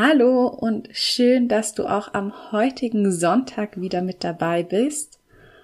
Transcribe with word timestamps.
Hallo 0.00 0.46
und 0.46 0.90
schön, 0.92 1.48
dass 1.48 1.74
du 1.74 1.84
auch 1.88 2.14
am 2.14 2.52
heutigen 2.52 3.10
Sonntag 3.10 3.80
wieder 3.80 4.00
mit 4.00 4.22
dabei 4.22 4.62
bist. 4.62 5.18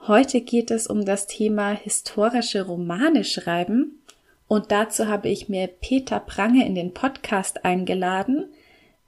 Heute 0.08 0.40
geht 0.40 0.72
es 0.72 0.88
um 0.88 1.04
das 1.04 1.28
Thema 1.28 1.70
historische 1.70 2.66
Romane 2.66 3.22
schreiben 3.22 4.02
und 4.48 4.72
dazu 4.72 5.06
habe 5.06 5.28
ich 5.28 5.48
mir 5.48 5.68
Peter 5.68 6.18
Prange 6.18 6.66
in 6.66 6.74
den 6.74 6.92
Podcast 6.92 7.64
eingeladen. 7.64 8.46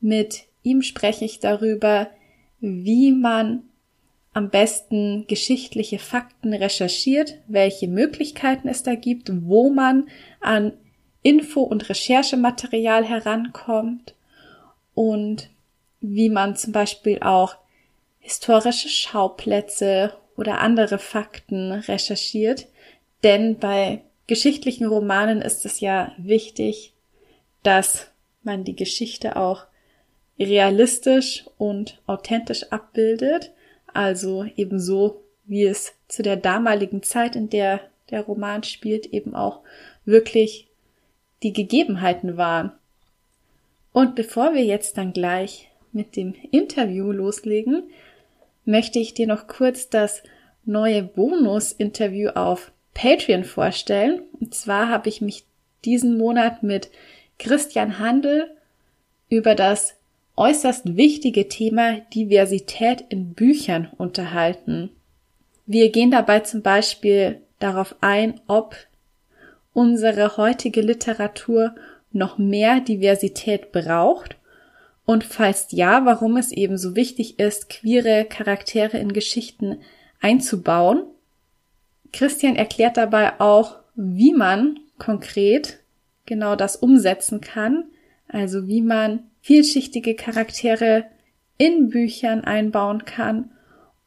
Mit 0.00 0.44
ihm 0.62 0.82
spreche 0.82 1.24
ich 1.24 1.40
darüber, 1.40 2.06
wie 2.60 3.10
man 3.10 3.64
am 4.32 4.48
besten 4.48 5.26
geschichtliche 5.26 5.98
Fakten 5.98 6.54
recherchiert, 6.54 7.38
welche 7.48 7.88
Möglichkeiten 7.88 8.68
es 8.68 8.84
da 8.84 8.94
gibt, 8.94 9.32
wo 9.42 9.70
man 9.70 10.06
an 10.40 10.74
Info- 11.22 11.64
und 11.64 11.88
Recherchematerial 11.88 13.04
herankommt 13.04 14.14
und 14.96 15.50
wie 16.00 16.30
man 16.30 16.56
zum 16.56 16.72
Beispiel 16.72 17.20
auch 17.20 17.56
historische 18.18 18.88
Schauplätze 18.88 20.14
oder 20.36 20.60
andere 20.60 20.98
Fakten 20.98 21.70
recherchiert. 21.70 22.66
Denn 23.22 23.58
bei 23.58 24.02
geschichtlichen 24.26 24.86
Romanen 24.86 25.42
ist 25.42 25.66
es 25.66 25.80
ja 25.80 26.12
wichtig, 26.16 26.94
dass 27.62 28.10
man 28.42 28.64
die 28.64 28.74
Geschichte 28.74 29.36
auch 29.36 29.66
realistisch 30.38 31.44
und 31.58 32.00
authentisch 32.06 32.64
abbildet, 32.72 33.52
also 33.92 34.44
ebenso 34.56 35.22
wie 35.44 35.64
es 35.64 35.92
zu 36.08 36.22
der 36.22 36.36
damaligen 36.36 37.02
Zeit, 37.02 37.36
in 37.36 37.50
der 37.50 37.80
der 38.10 38.22
Roman 38.22 38.62
spielt, 38.62 39.06
eben 39.06 39.34
auch 39.34 39.60
wirklich 40.04 40.68
die 41.42 41.52
Gegebenheiten 41.52 42.36
waren. 42.36 42.72
Und 43.96 44.14
bevor 44.14 44.52
wir 44.52 44.62
jetzt 44.62 44.98
dann 44.98 45.14
gleich 45.14 45.70
mit 45.90 46.16
dem 46.16 46.34
Interview 46.50 47.12
loslegen, 47.12 47.84
möchte 48.66 48.98
ich 48.98 49.14
dir 49.14 49.26
noch 49.26 49.46
kurz 49.46 49.88
das 49.88 50.22
neue 50.66 51.02
Bonus-Interview 51.02 52.28
auf 52.34 52.72
Patreon 52.92 53.44
vorstellen. 53.44 54.20
Und 54.38 54.54
zwar 54.54 54.90
habe 54.90 55.08
ich 55.08 55.22
mich 55.22 55.46
diesen 55.86 56.18
Monat 56.18 56.62
mit 56.62 56.90
Christian 57.38 57.98
Handel 57.98 58.54
über 59.30 59.54
das 59.54 59.94
äußerst 60.36 60.98
wichtige 60.98 61.48
Thema 61.48 62.00
Diversität 62.14 63.02
in 63.08 63.32
Büchern 63.32 63.88
unterhalten. 63.96 64.90
Wir 65.64 65.90
gehen 65.90 66.10
dabei 66.10 66.40
zum 66.40 66.60
Beispiel 66.60 67.40
darauf 67.60 67.96
ein, 68.02 68.42
ob 68.46 68.76
unsere 69.72 70.36
heutige 70.36 70.82
Literatur 70.82 71.74
noch 72.16 72.38
mehr 72.38 72.80
Diversität 72.80 73.72
braucht. 73.72 74.36
Und 75.04 75.22
falls 75.22 75.68
ja, 75.70 76.04
warum 76.04 76.36
es 76.36 76.50
eben 76.50 76.76
so 76.76 76.96
wichtig 76.96 77.38
ist, 77.38 77.68
queere 77.68 78.24
Charaktere 78.24 78.98
in 78.98 79.12
Geschichten 79.12 79.78
einzubauen. 80.20 81.04
Christian 82.12 82.56
erklärt 82.56 82.96
dabei 82.96 83.40
auch, 83.40 83.78
wie 83.94 84.32
man 84.32 84.80
konkret 84.98 85.78
genau 86.26 86.56
das 86.56 86.76
umsetzen 86.76 87.40
kann, 87.40 87.84
also 88.26 88.66
wie 88.66 88.82
man 88.82 89.30
vielschichtige 89.40 90.16
Charaktere 90.16 91.04
in 91.56 91.88
Büchern 91.88 92.42
einbauen 92.42 93.04
kann. 93.04 93.52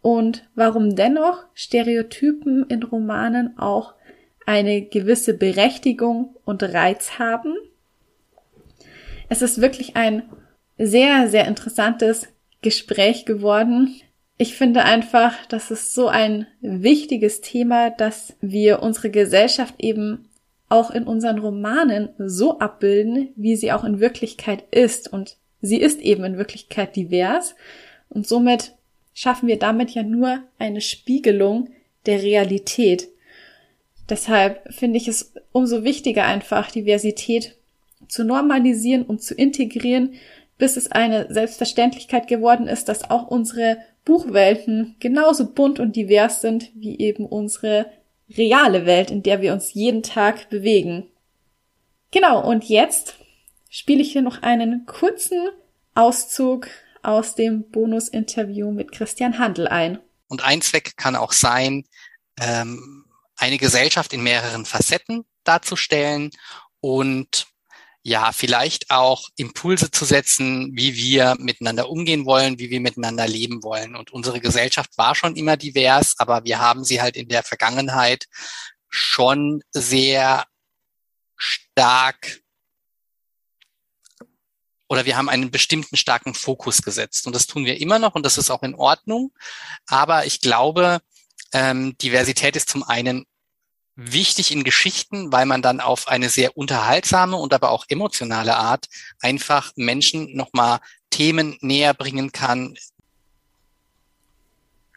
Und 0.02 0.50
warum 0.56 0.96
dennoch 0.96 1.46
Stereotypen 1.54 2.66
in 2.68 2.84
Romanen 2.84 3.58
auch 3.58 3.94
eine 4.46 4.82
gewisse 4.82 5.34
Berechtigung 5.34 6.36
und 6.44 6.64
Reiz 6.64 7.20
haben 7.20 7.56
es 9.30 9.42
ist 9.42 9.62
wirklich 9.62 9.96
ein 9.96 10.24
sehr, 10.78 11.30
sehr 11.30 11.48
interessantes 11.48 12.28
Gespräch 12.62 13.26
geworden. 13.26 13.96
Ich 14.38 14.56
finde 14.56 14.84
einfach, 14.84 15.46
das 15.48 15.72
ist 15.72 15.94
so 15.94 16.08
ein 16.08 16.48
wichtiges 16.62 17.42
Thema, 17.42 17.90
dass 17.90 18.36
wir 18.42 18.82
unsere 18.82 19.10
Gesellschaft 19.10 19.76
eben 19.78 20.30
auch 20.68 20.92
in 20.92 21.04
unseren 21.04 21.40
Romanen 21.40 22.10
so 22.18 22.60
abbilden, 22.60 23.30
wie 23.36 23.56
sie 23.56 23.72
auch 23.72 23.84
in 23.84 24.00
Wirklichkeit 24.00 24.64
ist. 24.72 25.12
Und 25.12 25.38
sie 25.62 25.78
ist 25.78 26.00
eben 26.00 26.24
in 26.24 26.38
Wirklichkeit 26.38 26.96
divers. 26.96 27.56
Und 28.10 28.28
somit 28.28 28.74
schaffen 29.14 29.48
wir 29.48 29.60
damit 29.60 29.92
ja 29.92 30.04
nur 30.04 30.40
eine 30.58 30.82
Spiegelung 30.82 31.70
der 32.06 32.22
Realität. 32.24 33.10
Deshalb 34.10 34.74
finde 34.74 34.98
ich 34.98 35.08
es 35.08 35.34
umso 35.52 35.84
wichtiger 35.84 36.26
einfach, 36.26 36.72
Diversität 36.72 37.59
zu 38.10 38.26
normalisieren 38.26 39.04
und 39.04 39.24
zu 39.24 39.34
integrieren, 39.34 40.16
bis 40.58 40.76
es 40.76 40.92
eine 40.92 41.32
Selbstverständlichkeit 41.34 42.28
geworden 42.28 42.68
ist, 42.68 42.90
dass 42.90 43.10
auch 43.10 43.28
unsere 43.28 43.78
Buchwelten 44.04 44.96
genauso 45.00 45.54
bunt 45.54 45.80
und 45.80 45.96
divers 45.96 46.42
sind 46.42 46.72
wie 46.76 47.00
eben 47.00 47.26
unsere 47.26 47.86
reale 48.30 48.86
Welt, 48.86 49.10
in 49.12 49.24
der 49.24 49.42
wir 49.42 49.54
uns 49.54 49.74
jeden 49.74 50.04
Tag 50.04 50.50
bewegen. 50.50 51.08
Genau, 52.12 52.46
und 52.46 52.66
jetzt 52.66 53.16
spiele 53.70 54.02
ich 54.02 54.12
hier 54.12 54.22
noch 54.22 54.42
einen 54.42 54.86
kurzen 54.86 55.50
Auszug 55.96 56.68
aus 57.04 57.36
dem 57.36 57.70
Bonus-Interview 57.70 58.72
mit 58.72 58.92
Christian 58.92 59.40
Handel 59.40 59.68
ein. 59.68 60.00
Und 60.28 60.44
ein 60.44 60.62
Zweck 60.62 60.98
kann 60.98 61.16
auch 61.16 61.32
sein, 61.32 61.86
ähm, 62.40 63.06
eine 63.38 63.58
Gesellschaft 63.58 64.14
in 64.14 64.22
mehreren 64.22 64.66
Facetten 64.66 65.26
darzustellen 65.44 66.32
und 66.82 67.48
ja, 68.04 68.32
vielleicht 68.32 68.92
auch 68.92 69.28
Impulse 69.36 69.92
zu 69.92 70.06
setzen, 70.06 70.72
wie 70.74 70.96
wir 70.96 71.36
miteinander 71.38 71.90
umgehen 71.90 72.26
wollen, 72.26 72.58
wie 72.58 72.70
wir 72.70 72.80
miteinander 72.80 73.28
leben 73.28 73.62
wollen. 73.64 73.96
Und 73.96 74.12
unsere 74.12 74.40
Gesellschaft 74.40 74.98
war 74.98 75.16
schon 75.16 75.36
immer 75.36 75.58
divers, 75.58 76.16
aber 76.18 76.46
wir 76.46 76.60
haben 76.60 76.84
sie 76.84 77.02
halt 77.02 77.18
in 77.18 77.28
der 77.28 77.44
Vergangenheit 77.44 78.26
schon 78.88 79.62
sehr 79.72 80.46
stark 81.36 82.42
oder 84.88 85.06
wir 85.06 85.16
haben 85.16 85.30
einen 85.30 85.52
bestimmten 85.52 85.98
starken 85.98 86.34
Fokus 86.34 86.82
gesetzt. 86.82 87.28
Und 87.28 87.36
das 87.36 87.46
tun 87.46 87.64
wir 87.64 87.80
immer 87.80 88.00
noch 88.00 88.16
und 88.16 88.26
das 88.26 88.38
ist 88.38 88.50
auch 88.50 88.64
in 88.64 88.74
Ordnung. 88.74 89.32
Aber 89.88 90.26
ich 90.26 90.42
glaube, 90.42 91.00
ähm, 91.54 91.96
Diversität 92.00 92.56
ist 92.56 92.70
zum 92.70 92.84
einen 92.84 93.26
wichtig 94.00 94.52
in 94.52 94.64
Geschichten, 94.64 95.32
weil 95.32 95.46
man 95.46 95.62
dann 95.62 95.82
auf 95.82 96.08
eine 96.08 96.30
sehr 96.30 96.58
unterhaltsame 96.58 97.36
und 97.36 97.54
aber 97.54 97.72
auch 97.72 97.86
emotionale 97.90 98.56
Art 98.56 98.88
einfach 99.20 99.74
Menschen 99.76 100.36
nochmal 100.36 100.80
Themen 101.10 101.58
näher 101.62 101.94
bringen 101.94 102.32
kann. 102.32 102.76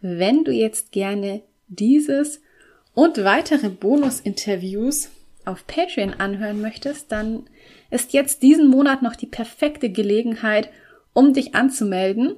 Wenn 0.00 0.44
du 0.44 0.52
jetzt 0.52 0.92
gerne 0.92 1.42
dieses 1.68 2.40
und 2.94 3.24
weitere 3.24 3.70
Bonus-Interviews 3.70 5.08
auf 5.44 5.66
Patreon 5.66 6.14
anhören 6.14 6.60
möchtest, 6.60 7.10
dann 7.10 7.48
ist 7.90 8.12
jetzt 8.12 8.42
diesen 8.42 8.68
Monat 8.68 9.02
noch 9.02 9.16
die 9.16 9.26
perfekte 9.26 9.90
Gelegenheit, 9.90 10.70
um 11.12 11.34
dich 11.34 11.54
anzumelden. 11.54 12.36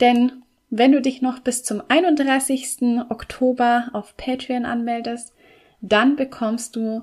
Denn 0.00 0.44
wenn 0.70 0.92
du 0.92 1.00
dich 1.00 1.22
noch 1.22 1.40
bis 1.40 1.64
zum 1.64 1.82
31. 1.88 3.00
Oktober 3.08 3.90
auf 3.92 4.16
Patreon 4.16 4.64
anmeldest, 4.64 5.32
dann 5.80 6.16
bekommst 6.16 6.76
du 6.76 7.02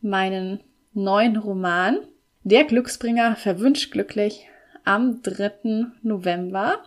meinen 0.00 0.60
neuen 0.92 1.36
Roman, 1.36 1.98
Der 2.44 2.64
Glücksbringer 2.64 3.34
verwünscht 3.34 3.90
glücklich, 3.90 4.46
am 4.84 5.20
3. 5.22 5.86
November 6.02 6.84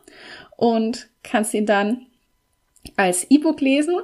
und 0.55 1.09
kannst 1.21 1.53
ihn 1.53 1.65
dann 1.65 2.07
als 2.95 3.29
E-Book 3.29 3.59
lesen. 3.61 3.95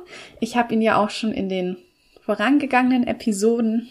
Ich 0.42 0.58
habe 0.58 0.74
ihn 0.74 0.82
ja 0.82 1.02
auch 1.02 1.10
schon 1.10 1.32
in 1.32 1.48
den 1.48 1.78
vorangegangenen 2.22 3.08
Episoden 3.08 3.88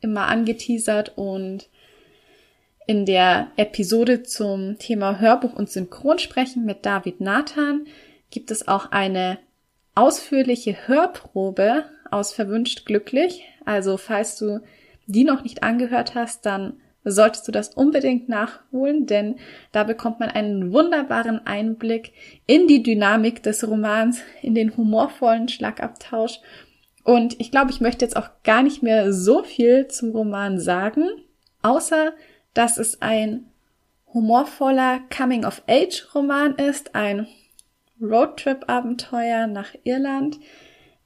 immer 0.00 0.26
angeteasert 0.26 1.12
und 1.16 1.68
in 2.86 3.06
der 3.06 3.48
Episode 3.56 4.22
zum 4.22 4.78
Thema 4.78 5.18
Hörbuch 5.18 5.54
und 5.54 5.70
Synchronsprechen 5.70 6.64
mit 6.64 6.84
David 6.84 7.20
Nathan 7.20 7.86
gibt 8.30 8.50
es 8.50 8.66
auch 8.66 8.90
eine 8.90 9.38
ausführliche 9.94 10.86
Hörprobe 10.86 11.84
aus 12.12 12.32
Verwünscht 12.32 12.86
Glücklich. 12.86 13.44
Also 13.64 13.96
falls 13.96 14.38
du 14.38 14.60
die 15.06 15.24
noch 15.24 15.42
nicht 15.42 15.62
angehört 15.62 16.14
hast, 16.14 16.46
dann 16.46 16.74
solltest 17.04 17.46
du 17.48 17.52
das 17.52 17.70
unbedingt 17.70 18.28
nachholen, 18.28 19.06
denn 19.06 19.36
da 19.72 19.84
bekommt 19.84 20.20
man 20.20 20.28
einen 20.28 20.72
wunderbaren 20.72 21.44
Einblick 21.46 22.12
in 22.46 22.68
die 22.68 22.82
Dynamik 22.82 23.42
des 23.42 23.66
Romans, 23.66 24.20
in 24.40 24.54
den 24.54 24.76
humorvollen 24.76 25.48
Schlagabtausch. 25.48 26.38
Und 27.04 27.40
ich 27.40 27.50
glaube, 27.50 27.72
ich 27.72 27.80
möchte 27.80 28.04
jetzt 28.04 28.16
auch 28.16 28.30
gar 28.44 28.62
nicht 28.62 28.82
mehr 28.82 29.12
so 29.12 29.42
viel 29.42 29.88
zum 29.88 30.10
Roman 30.12 30.60
sagen, 30.60 31.08
außer 31.62 32.12
dass 32.54 32.78
es 32.78 33.02
ein 33.02 33.46
humorvoller 34.14 35.00
Coming-of-Age-Roman 35.16 36.56
ist, 36.56 36.94
ein 36.94 37.26
Roadtrip-Abenteuer 38.00 39.46
nach 39.46 39.74
Irland, 39.84 40.38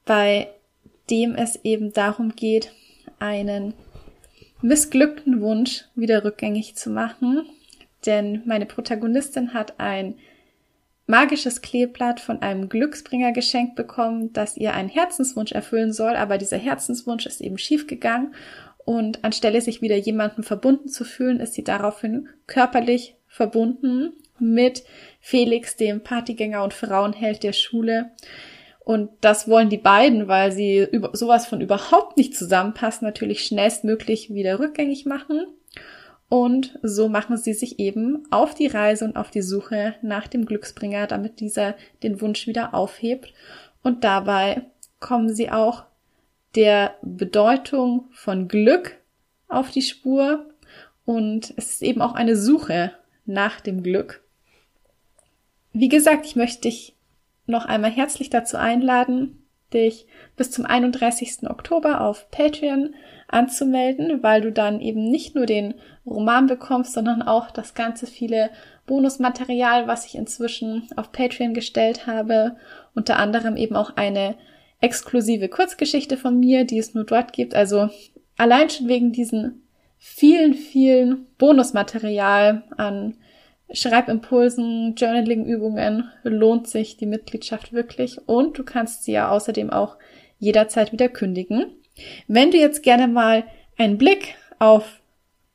bei 0.05 0.49
dem 1.11 1.35
es 1.35 1.61
eben 1.65 1.93
darum 1.93 2.35
geht, 2.35 2.73
einen 3.19 3.75
missglückten 4.63 5.41
Wunsch 5.41 5.85
wieder 5.95 6.25
rückgängig 6.25 6.77
zu 6.77 6.91
machen. 6.91 7.47
Denn 8.05 8.43
meine 8.47 8.67
Protagonistin 8.67 9.55
hat 9.55 9.79
ein 9.79 10.15
magisches 11.07 11.63
Kleeblatt 11.63 12.21
von 12.21 12.43
einem 12.43 12.69
Glücksbringer 12.69 13.33
geschenkt 13.33 13.77
bekommen, 13.77 14.33
das 14.33 14.57
ihr 14.57 14.75
einen 14.75 14.89
Herzenswunsch 14.89 15.53
erfüllen 15.53 15.93
soll, 15.93 16.17
aber 16.17 16.39
dieser 16.39 16.57
Herzenswunsch 16.57 17.27
ist 17.27 17.41
eben 17.41 17.59
schiefgegangen 17.59 18.35
und 18.85 19.25
anstelle 19.25 19.61
sich 19.61 19.83
wieder 19.83 19.97
jemandem 19.97 20.45
verbunden 20.45 20.89
zu 20.89 21.05
fühlen, 21.05 21.41
ist 21.41 21.55
sie 21.55 21.65
daraufhin 21.65 22.29
körperlich 22.47 23.17
verbunden 23.29 24.13
mit 24.39 24.85
Felix, 25.21 25.77
dem 25.77 26.03
Partygänger 26.03 26.63
und 26.63 26.75
Frauenheld 26.75 27.43
der 27.43 27.53
Schule. 27.53 28.11
Und 28.87 29.11
das 29.21 29.49
wollen 29.49 29.69
die 29.69 29.79
beiden, 29.79 30.29
weil 30.29 30.53
sie 30.53 30.79
über, 30.79 31.11
sowas 31.13 31.45
von 31.45 31.61
überhaupt 31.61 32.17
nicht 32.17 32.37
zusammenpassen, 32.37 33.05
natürlich 33.05 33.45
schnellstmöglich 33.45 34.33
wieder 34.33 34.61
rückgängig 34.61 35.07
machen. 35.07 35.45
Und 36.29 36.79
so 36.85 37.09
machen 37.09 37.37
sie 37.37 37.53
sich 37.53 37.81
eben 37.81 38.29
auf 38.31 38.55
die 38.55 38.69
Reise 38.69 39.05
und 39.05 39.17
auf 39.17 39.33
die 39.33 39.43
Suche 39.43 39.97
nach 40.03 40.29
dem 40.29 40.47
Glücksbringer, 40.47 41.09
damit 41.09 41.41
dieser 41.41 41.75
den 42.05 42.21
Wunsch 42.21 42.47
wieder 42.47 42.75
aufhebt. 42.75 43.35
Und 43.83 44.05
dabei 44.05 44.63
kommen 45.01 45.35
sie 45.35 45.51
auch 45.51 45.83
der 46.55 46.95
Bedeutung 47.03 48.05
von 48.13 48.47
Glück 48.47 48.99
auf 49.49 49.73
die 49.73 49.83
Spur. 49.83 50.47
Und 51.05 51.53
es 51.57 51.73
ist 51.73 51.83
eben 51.83 52.03
auch 52.03 52.15
eine 52.15 52.37
Suche 52.37 52.93
nach 53.25 53.61
dem 53.61 53.83
Glück. 53.83 54.23
Wie 55.73 55.89
gesagt, 55.89 56.25
ich 56.25 56.37
möchte 56.37 56.69
dich 56.69 56.96
noch 57.47 57.65
einmal 57.65 57.91
herzlich 57.91 58.31
dazu 58.31 58.57
einladen, 58.57 59.47
dich 59.73 60.07
bis 60.37 60.51
zum 60.51 60.65
31. 60.65 61.49
Oktober 61.51 62.01
auf 62.01 62.31
Patreon 62.31 62.95
anzumelden, 63.29 64.23
weil 64.23 64.41
du 64.41 64.53
dann 64.53 64.81
eben 64.81 65.09
nicht 65.11 65.35
nur 65.35 65.47
den 65.47 65.75
Roman 66.05 66.47
bekommst, 66.47 66.93
sondern 66.93 67.23
auch 67.23 67.51
das 67.51 67.75
ganze 67.75 68.07
viele 68.07 68.51
Bonusmaterial, 68.87 69.89
was 69.89 70.07
ich 70.07 70.15
inzwischen 70.15 70.89
auf 70.95 71.11
Patreon 71.11 71.55
gestellt 71.55 72.07
habe, 72.07 72.57
unter 72.95 73.19
anderem 73.19 73.57
eben 73.57 73.75
auch 73.75 73.97
eine 73.97 74.37
exklusive 74.81 75.49
Kurzgeschichte 75.49 76.17
von 76.17 76.39
mir, 76.39 76.65
die 76.65 76.79
es 76.79 76.95
nur 76.95 77.05
dort 77.05 77.33
gibt. 77.33 77.55
Also 77.55 77.89
allein 78.37 78.71
schon 78.71 78.89
wegen 78.89 79.13
diesen 79.13 79.63
vielen, 79.99 80.55
vielen 80.55 81.27
Bonusmaterial 81.39 82.65
an 82.77 83.17
Schreibimpulsen, 83.73 84.95
Journaling-Übungen 84.97 86.11
lohnt 86.23 86.69
sich 86.69 86.97
die 86.97 87.07
Mitgliedschaft 87.07 87.73
wirklich 87.73 88.19
und 88.27 88.59
du 88.59 88.65
kannst 88.65 89.05
sie 89.05 89.13
ja 89.13 89.31
außerdem 89.31 89.71
auch 89.71 89.97
jederzeit 90.39 90.93
wieder 90.93 91.09
kündigen. 91.09 91.67
Wenn 92.29 92.51
du 92.51 92.59
jetzt 92.59 92.83
gerne 92.83 93.09
mal 93.09 93.45
einen 93.77 93.99
Blick 93.99 94.37
auf 94.59 95.01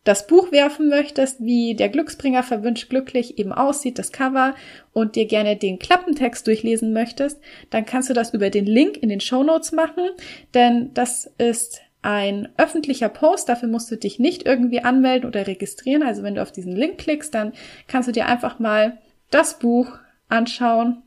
das 0.04 0.26
Buch 0.26 0.52
werfen 0.52 0.90
möchtest, 0.90 1.42
wie 1.42 1.76
der 1.76 1.90
Glücksbringer 1.90 2.42
verwünscht 2.42 2.90
glücklich 2.90 3.38
eben 3.38 3.54
aussieht, 3.54 4.00
das 4.00 4.12
Cover, 4.12 4.56
und 4.94 5.16
dir 5.16 5.26
gerne 5.26 5.56
den 5.56 5.78
Klappentext 5.78 6.46
durchlesen 6.48 6.92
möchtest, 6.92 7.40
dann 7.70 7.86
kannst 7.86 8.10
du 8.10 8.14
das 8.14 8.34
über 8.34 8.50
den 8.50 8.66
Link 8.66 8.98
in 8.98 9.10
den 9.10 9.22
Show 9.22 9.44
Notes 9.44 9.72
machen, 9.72 10.10
denn 10.54 10.92
das 10.94 11.32
ist 11.38 11.82
ein 12.02 12.50
öffentlicher 12.58 13.10
Post. 13.10 13.50
Dafür 13.50 13.70
musst 13.70 13.92
du 13.92 13.98
dich 13.98 14.20
nicht 14.20 14.44
irgendwie 14.44 14.84
anmelden 14.84 15.28
oder 15.28 15.48
registrieren. 15.48 16.04
Also 16.04 16.24
wenn 16.24 16.36
du 16.36 16.42
auf 16.42 16.52
diesen 16.52 16.76
Link 16.76 16.98
klickst, 16.98 17.34
dann 17.34 17.54
kannst 17.88 18.08
du 18.08 18.14
dir 18.14 18.26
einfach 18.26 18.60
mal 18.60 18.98
das 19.30 19.60
Buch 19.60 19.98
anschauen 20.28 21.04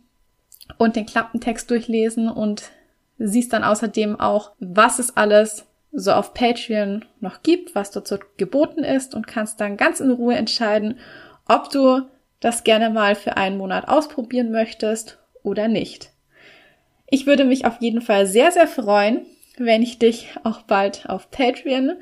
und 0.79 0.97
den 0.97 1.07
Klappentext 1.07 1.71
durchlesen 1.71 2.29
und 2.29 2.71
siehst 3.19 3.53
dann 3.53 3.65
außerdem 3.65 4.19
auch, 4.19 4.53
was 4.59 4.99
es 4.99 5.17
alles 5.17 5.67
so 5.93 6.13
auf 6.13 6.35
Patreon 6.35 7.05
noch 7.21 7.43
gibt, 7.43 7.75
was 7.75 7.91
dort 7.91 8.09
so 8.09 8.19
geboten 8.37 8.83
ist 8.83 9.15
und 9.15 9.27
kannst 9.27 9.61
dann 9.61 9.77
ganz 9.77 10.01
in 10.01 10.11
Ruhe 10.11 10.35
entscheiden, 10.35 10.99
ob 11.47 11.71
du 11.71 12.03
das 12.41 12.65
gerne 12.65 12.91
mal 12.91 13.15
für 13.15 13.37
einen 13.37 13.57
Monat 13.59 13.89
ausprobieren 13.89 14.51
möchtest 14.51 15.19
oder 15.43 15.69
nicht. 15.69 16.11
Ich 17.07 17.27
würde 17.27 17.45
mich 17.45 17.65
auf 17.65 17.81
jeden 17.81 18.01
Fall 18.01 18.27
sehr, 18.27 18.51
sehr 18.51 18.67
freuen, 18.67 19.25
wenn 19.57 19.83
ich 19.83 19.99
dich 19.99 20.29
auch 20.43 20.63
bald 20.63 21.09
auf 21.09 21.31
Patreon 21.31 21.97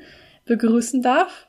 begrüßen 0.45 1.01
darf. 1.01 1.47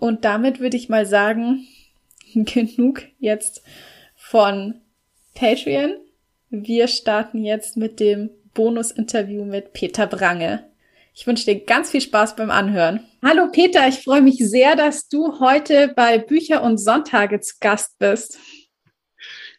Und 0.00 0.24
damit 0.24 0.60
würde 0.60 0.76
ich 0.76 0.88
mal 0.88 1.06
sagen, 1.06 1.66
genug 2.34 3.02
jetzt 3.18 3.62
von 4.14 4.80
Patreon. 5.34 5.96
Wir 6.50 6.88
starten 6.88 7.44
jetzt 7.44 7.76
mit 7.76 8.00
dem 8.00 8.30
Bonus-Interview 8.54 9.44
mit 9.44 9.72
Peter 9.72 10.06
Brange. 10.06 10.64
Ich 11.14 11.26
wünsche 11.26 11.46
dir 11.46 11.64
ganz 11.64 11.90
viel 11.90 12.00
Spaß 12.00 12.36
beim 12.36 12.50
Anhören. 12.50 13.06
Hallo 13.22 13.48
Peter, 13.50 13.88
ich 13.88 13.96
freue 13.96 14.20
mich 14.20 14.36
sehr, 14.38 14.76
dass 14.76 15.08
du 15.08 15.40
heute 15.40 15.92
bei 15.96 16.18
Bücher 16.18 16.62
und 16.62 16.78
Sonntage 16.78 17.40
zu 17.40 17.54
Gast 17.60 17.98
bist. 17.98 18.38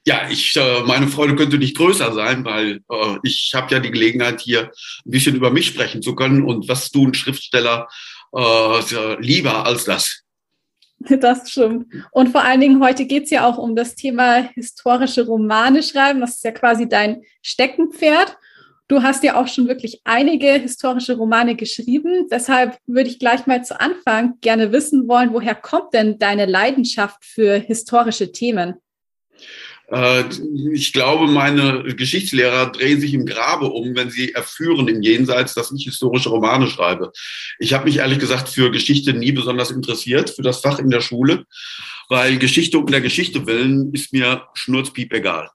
Ja, 0.07 0.21
ich, 0.29 0.55
äh, 0.55 0.83
meine 0.83 1.09
Freude 1.09 1.35
könnte 1.35 1.57
nicht 1.57 1.75
größer 1.75 2.13
sein, 2.13 2.45
weil 2.45 2.79
äh, 2.89 3.17
ich 3.23 3.51
habe 3.53 3.73
ja 3.73 3.81
die 3.81 3.91
Gelegenheit, 3.91 4.39
hier 4.39 4.71
ein 5.05 5.11
bisschen 5.11 5.35
über 5.35 5.51
mich 5.51 5.65
sprechen 5.65 6.01
zu 6.01 6.15
können. 6.15 6.45
Und 6.45 6.69
was 6.69 6.91
tun 6.91 7.13
Schriftsteller 7.13 7.89
äh, 8.33 9.21
lieber 9.21 9.65
als 9.65 9.83
das? 9.83 10.23
Das 11.19 11.51
stimmt. 11.51 11.87
Und 12.11 12.29
vor 12.29 12.41
allen 12.41 12.61
Dingen 12.61 12.81
heute 12.81 13.05
geht 13.05 13.25
es 13.25 13.31
ja 13.31 13.45
auch 13.45 13.57
um 13.57 13.75
das 13.75 13.95
Thema 13.95 14.49
historische 14.53 15.25
Romane 15.25 15.83
schreiben. 15.83 16.21
Das 16.21 16.35
ist 16.35 16.43
ja 16.45 16.51
quasi 16.51 16.87
dein 16.87 17.21
Steckenpferd. 17.41 18.37
Du 18.87 19.03
hast 19.03 19.23
ja 19.23 19.35
auch 19.35 19.49
schon 19.49 19.67
wirklich 19.67 19.99
einige 20.05 20.53
historische 20.53 21.17
Romane 21.17 21.55
geschrieben. 21.55 22.27
Deshalb 22.31 22.77
würde 22.87 23.09
ich 23.09 23.19
gleich 23.19 23.45
mal 23.45 23.65
zu 23.65 23.79
Anfang 23.79 24.35
gerne 24.39 24.71
wissen 24.71 25.09
wollen, 25.09 25.33
woher 25.33 25.53
kommt 25.53 25.93
denn 25.93 26.17
deine 26.17 26.45
Leidenschaft 26.45 27.25
für 27.25 27.57
historische 27.57 28.31
Themen? 28.31 28.75
Äh, 29.89 30.23
ich 30.73 30.93
glaube, 30.93 31.27
meine 31.27 31.83
Geschichtslehrer 31.83 32.71
drehen 32.71 32.99
sich 32.99 33.13
im 33.13 33.25
Grabe 33.25 33.67
um, 33.67 33.95
wenn 33.95 34.09
sie 34.09 34.33
erführen 34.33 34.87
im 34.87 35.01
Jenseits, 35.01 35.53
dass 35.53 35.71
ich 35.71 35.83
historische 35.83 36.29
Romane 36.29 36.67
schreibe. 36.67 37.11
Ich 37.59 37.73
habe 37.73 37.85
mich 37.85 37.97
ehrlich 37.97 38.19
gesagt 38.19 38.49
für 38.49 38.71
Geschichte 38.71 39.13
nie 39.13 39.31
besonders 39.31 39.71
interessiert, 39.71 40.29
für 40.29 40.41
das 40.41 40.59
Fach 40.59 40.79
in 40.79 40.89
der 40.89 41.01
Schule, 41.01 41.45
weil 42.09 42.37
Geschichte 42.37 42.77
um 42.77 42.87
der 42.87 43.01
Geschichte 43.01 43.45
willen 43.47 43.93
ist 43.93 44.13
mir 44.13 44.47
schnurzpiep 44.53 45.13
egal. 45.13 45.49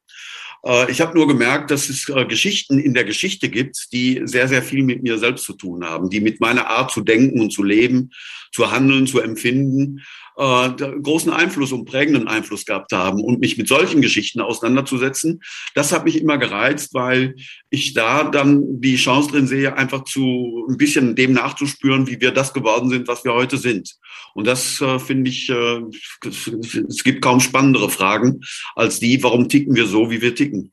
Äh, 0.64 0.90
ich 0.90 1.00
habe 1.00 1.14
nur 1.14 1.28
gemerkt, 1.28 1.70
dass 1.70 1.88
es 1.88 2.08
äh, 2.08 2.24
Geschichten 2.24 2.78
in 2.78 2.94
der 2.94 3.04
Geschichte 3.04 3.50
gibt, 3.50 3.92
die 3.92 4.22
sehr, 4.24 4.48
sehr 4.48 4.62
viel 4.62 4.82
mit 4.82 5.02
mir 5.02 5.18
selbst 5.18 5.44
zu 5.44 5.52
tun 5.52 5.84
haben, 5.84 6.08
die 6.08 6.20
mit 6.20 6.40
meiner 6.40 6.68
Art 6.68 6.90
zu 6.90 7.02
denken 7.02 7.40
und 7.40 7.52
zu 7.52 7.62
leben, 7.62 8.10
zu 8.52 8.70
handeln, 8.70 9.06
zu 9.06 9.20
empfinden 9.20 10.02
äh, 10.36 10.70
großen 10.70 11.32
Einfluss 11.32 11.72
und 11.72 11.84
prägenden 11.84 12.28
Einfluss 12.28 12.64
gehabt 12.64 12.92
haben. 12.92 13.22
Und 13.22 13.40
mich 13.40 13.58
mit 13.58 13.68
solchen 13.68 14.02
Geschichten 14.02 14.40
auseinanderzusetzen, 14.40 15.42
das 15.74 15.92
hat 15.92 16.04
mich 16.04 16.20
immer 16.20 16.38
gereizt, 16.38 16.94
weil 16.94 17.36
ich 17.70 17.94
da 17.94 18.24
dann 18.24 18.80
die 18.80 18.96
Chance 18.96 19.30
drin 19.30 19.46
sehe, 19.46 19.76
einfach 19.76 20.04
zu 20.04 20.66
ein 20.68 20.76
bisschen 20.76 21.14
dem 21.16 21.32
nachzuspüren, 21.32 22.06
wie 22.06 22.20
wir 22.20 22.32
das 22.32 22.52
geworden 22.52 22.90
sind, 22.90 23.08
was 23.08 23.24
wir 23.24 23.34
heute 23.34 23.58
sind. 23.58 23.96
Und 24.34 24.46
das 24.46 24.80
äh, 24.80 24.98
finde 24.98 25.30
ich, 25.30 25.48
äh, 25.48 25.80
es 26.24 27.04
gibt 27.04 27.22
kaum 27.22 27.40
spannendere 27.40 27.90
Fragen 27.90 28.40
als 28.74 29.00
die, 29.00 29.22
warum 29.22 29.48
ticken 29.48 29.74
wir 29.74 29.86
so, 29.86 30.10
wie 30.10 30.22
wir 30.22 30.34
ticken. 30.34 30.72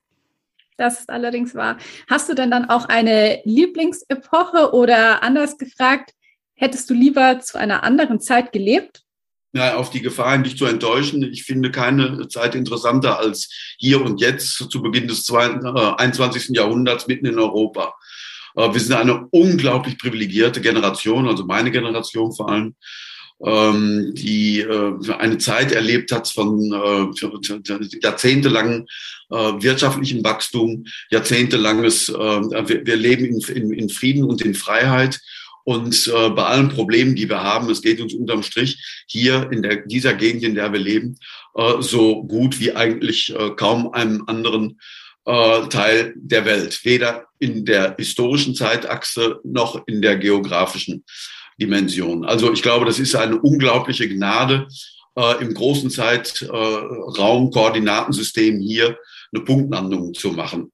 Das 0.78 1.02
ist 1.02 1.10
allerdings 1.10 1.56
wahr. 1.56 1.78
Hast 2.10 2.30
du 2.30 2.36
denn 2.36 2.52
dann 2.52 2.70
auch 2.70 2.86
eine 2.86 3.42
Lieblingsepoche 3.44 4.72
oder 4.74 5.22
anders 5.24 5.58
gefragt, 5.58 6.14
hättest 6.56 6.90
du 6.90 6.94
lieber 6.94 7.42
zu 7.42 7.60
einer 7.60 7.84
anderen 7.84 8.22
Zeit 8.22 8.54
gelebt? 8.54 9.04
Ja, 9.54 9.76
auf 9.78 9.90
die 9.90 10.02
Gefahr 10.02 10.34
hin, 10.34 10.44
dich 10.44 10.58
zu 10.58 10.66
enttäuschen. 10.66 11.24
Ich 11.24 11.44
finde 11.44 11.72
keine 11.72 12.28
Zeit 12.28 12.56
interessanter 12.56 13.20
als 13.20 13.50
hier 13.78 14.02
und 14.02 14.22
jetzt 14.22 14.70
zu 14.70 14.82
Beginn 14.82 15.08
des 15.08 15.30
21. 15.32 16.50
Äh, 16.50 16.54
Jahrhunderts 16.54 17.08
mitten 17.08 17.26
in 17.26 17.40
Europa. 17.40 17.96
Äh, 18.56 18.74
wir 18.74 18.80
sind 18.80 18.94
eine 18.94 19.28
unglaublich 19.32 19.98
privilegierte 19.98 20.62
Generation, 20.62 21.28
also 21.28 21.46
meine 21.46 21.72
Generation 21.72 22.32
vor 22.32 22.50
allem, 22.50 22.76
ähm, 23.44 24.14
die 24.14 24.60
äh, 24.60 25.14
eine 25.18 25.40
Zeit 25.40 25.72
erlebt 25.72 26.12
hat 26.12 26.28
von 26.28 26.72
jahrzehntelangen 28.02 28.86
wirtschaftlichem 29.32 30.24
Wachstum, 30.24 30.86
jahrzehntelanges, 31.12 32.08
wir 32.08 32.96
leben 32.96 33.40
in 33.48 33.90
Frieden 33.90 34.24
und 34.24 34.42
in 34.42 34.56
Freiheit 34.56 35.20
Und 35.70 36.08
äh, 36.08 36.32
bei 36.32 36.46
allen 36.46 36.70
Problemen, 36.70 37.14
die 37.14 37.30
wir 37.30 37.44
haben, 37.44 37.70
es 37.70 37.84
geht 37.84 38.02
uns 38.02 38.16
unterm 38.16 38.42
Strich 38.42 39.04
hier 39.06 39.52
in 39.52 39.62
der, 39.62 39.86
dieser 39.86 40.16
Gegend, 40.16 40.42
in 40.42 40.56
der 40.56 40.74
wir 40.74 40.80
leben, 40.80 41.20
äh, 41.54 41.80
so 41.80 42.24
gut 42.24 42.60
wie 42.60 42.76
eigentlich 42.76 43.32
äh, 43.36 43.52
kaum 43.52 43.94
einem 43.94 44.24
anderen 44.26 44.80
äh, 45.26 45.68
Teil 45.68 46.16
der 46.16 46.46
Welt. 46.46 46.84
Weder 46.86 47.28
in 47.38 47.66
der 47.66 47.94
historischen 48.00 48.56
Zeitachse 48.56 49.42
noch 49.44 49.84
in 49.86 50.02
der 50.02 50.18
geografischen 50.18 51.06
Dimension. 51.62 52.26
Also 52.26 52.52
ich 52.52 52.64
glaube, 52.64 52.88
das 52.88 52.98
ist 52.98 53.14
eine 53.14 53.40
unglaubliche 53.40 54.10
Gnade, 54.10 54.68
äh, 55.18 55.40
im 55.40 55.54
großen 55.54 55.92
Zeitraum-Koordinatensystem 55.92 58.60
hier 58.60 58.98
eine 59.32 59.44
Punktlandung 59.44 60.16
zu 60.16 60.32
machen. 60.32 60.72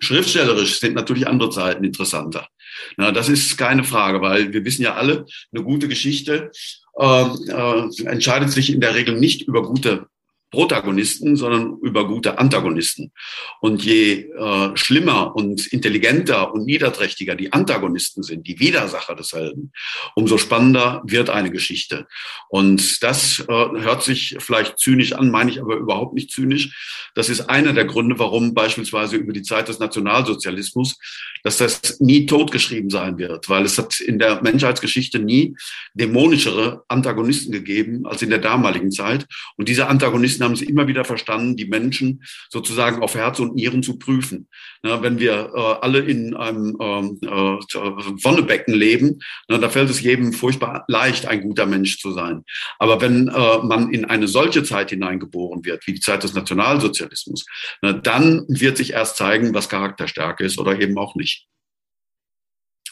Schriftstellerisch 0.00 0.80
sind 0.80 0.94
natürlich 0.94 1.28
andere 1.28 1.50
Zeiten 1.50 1.84
interessanter. 1.84 2.48
Na, 2.96 3.12
das 3.12 3.28
ist 3.28 3.56
keine 3.56 3.84
Frage, 3.84 4.20
weil 4.20 4.52
wir 4.52 4.64
wissen 4.64 4.82
ja 4.82 4.94
alle, 4.94 5.26
eine 5.52 5.62
gute 5.62 5.88
Geschichte 5.88 6.50
äh, 6.98 7.22
äh, 7.22 8.06
entscheidet 8.06 8.50
sich 8.50 8.72
in 8.72 8.80
der 8.80 8.94
Regel 8.94 9.18
nicht 9.18 9.42
über 9.42 9.62
gute 9.62 10.06
Protagonisten, 10.50 11.36
sondern 11.36 11.78
über 11.82 12.06
gute 12.06 12.38
Antagonisten. 12.38 13.12
Und 13.60 13.84
je 13.84 14.30
äh, 14.30 14.70
schlimmer 14.74 15.36
und 15.36 15.66
intelligenter 15.66 16.52
und 16.52 16.64
niederträchtiger 16.64 17.34
die 17.34 17.52
Antagonisten 17.52 18.22
sind, 18.22 18.46
die 18.46 18.58
Widersacher 18.58 19.14
des 19.14 19.32
Helden, 19.32 19.72
umso 20.14 20.38
spannender 20.38 21.02
wird 21.04 21.28
eine 21.30 21.50
Geschichte. 21.50 22.06
Und 22.48 23.02
das 23.02 23.40
äh, 23.40 23.44
hört 23.46 24.02
sich 24.02 24.36
vielleicht 24.38 24.78
zynisch 24.78 25.12
an, 25.12 25.30
meine 25.30 25.50
ich 25.50 25.60
aber 25.60 25.76
überhaupt 25.76 26.14
nicht 26.14 26.30
zynisch. 26.30 27.10
Das 27.14 27.28
ist 27.28 27.42
einer 27.42 27.72
der 27.72 27.84
Gründe, 27.84 28.18
warum 28.18 28.54
beispielsweise 28.54 29.16
über 29.16 29.32
die 29.32 29.42
Zeit 29.42 29.68
des 29.68 29.78
Nationalsozialismus, 29.78 30.96
dass 31.42 31.58
das 31.58 32.00
nie 32.00 32.26
totgeschrieben 32.26 32.90
sein 32.90 33.18
wird, 33.18 33.48
weil 33.48 33.64
es 33.64 33.78
hat 33.78 34.00
in 34.00 34.18
der 34.18 34.42
Menschheitsgeschichte 34.42 35.18
nie 35.18 35.56
dämonischere 35.94 36.84
Antagonisten 36.88 37.52
gegeben 37.52 38.06
als 38.06 38.22
in 38.22 38.30
der 38.30 38.38
damaligen 38.38 38.90
Zeit. 38.90 39.26
Und 39.56 39.68
diese 39.68 39.88
Antagonisten 39.88 40.37
Journalisten 40.38 40.44
haben 40.44 40.52
es 40.52 40.62
immer 40.62 40.86
wieder 40.86 41.04
verstanden, 41.04 41.56
die 41.56 41.66
Menschen 41.66 42.22
sozusagen 42.50 43.02
auf 43.02 43.14
Herz 43.14 43.40
und 43.40 43.54
Nieren 43.54 43.82
zu 43.82 43.98
prüfen. 43.98 44.48
Na, 44.82 45.02
wenn 45.02 45.18
wir 45.18 45.52
äh, 45.54 45.84
alle 45.84 46.00
in 46.00 46.34
einem 46.34 46.76
ähm, 46.80 47.18
äh, 47.22 47.28
Wonnebecken 47.28 48.74
leben, 48.74 49.18
na, 49.48 49.58
da 49.58 49.68
fällt 49.68 49.90
es 49.90 50.00
jedem 50.00 50.32
furchtbar 50.32 50.84
leicht, 50.88 51.26
ein 51.26 51.42
guter 51.42 51.66
Mensch 51.66 51.98
zu 51.98 52.12
sein. 52.12 52.44
Aber 52.78 53.00
wenn 53.00 53.28
äh, 53.28 53.58
man 53.62 53.92
in 53.92 54.04
eine 54.04 54.28
solche 54.28 54.62
Zeit 54.62 54.90
hineingeboren 54.90 55.64
wird, 55.64 55.86
wie 55.86 55.94
die 55.94 56.00
Zeit 56.00 56.22
des 56.22 56.34
Nationalsozialismus, 56.34 57.44
na, 57.82 57.92
dann 57.92 58.44
wird 58.48 58.76
sich 58.76 58.92
erst 58.92 59.16
zeigen, 59.16 59.54
was 59.54 59.68
Charakterstärke 59.68 60.44
ist 60.44 60.58
oder 60.58 60.80
eben 60.80 60.98
auch 60.98 61.14
nicht. 61.14 61.46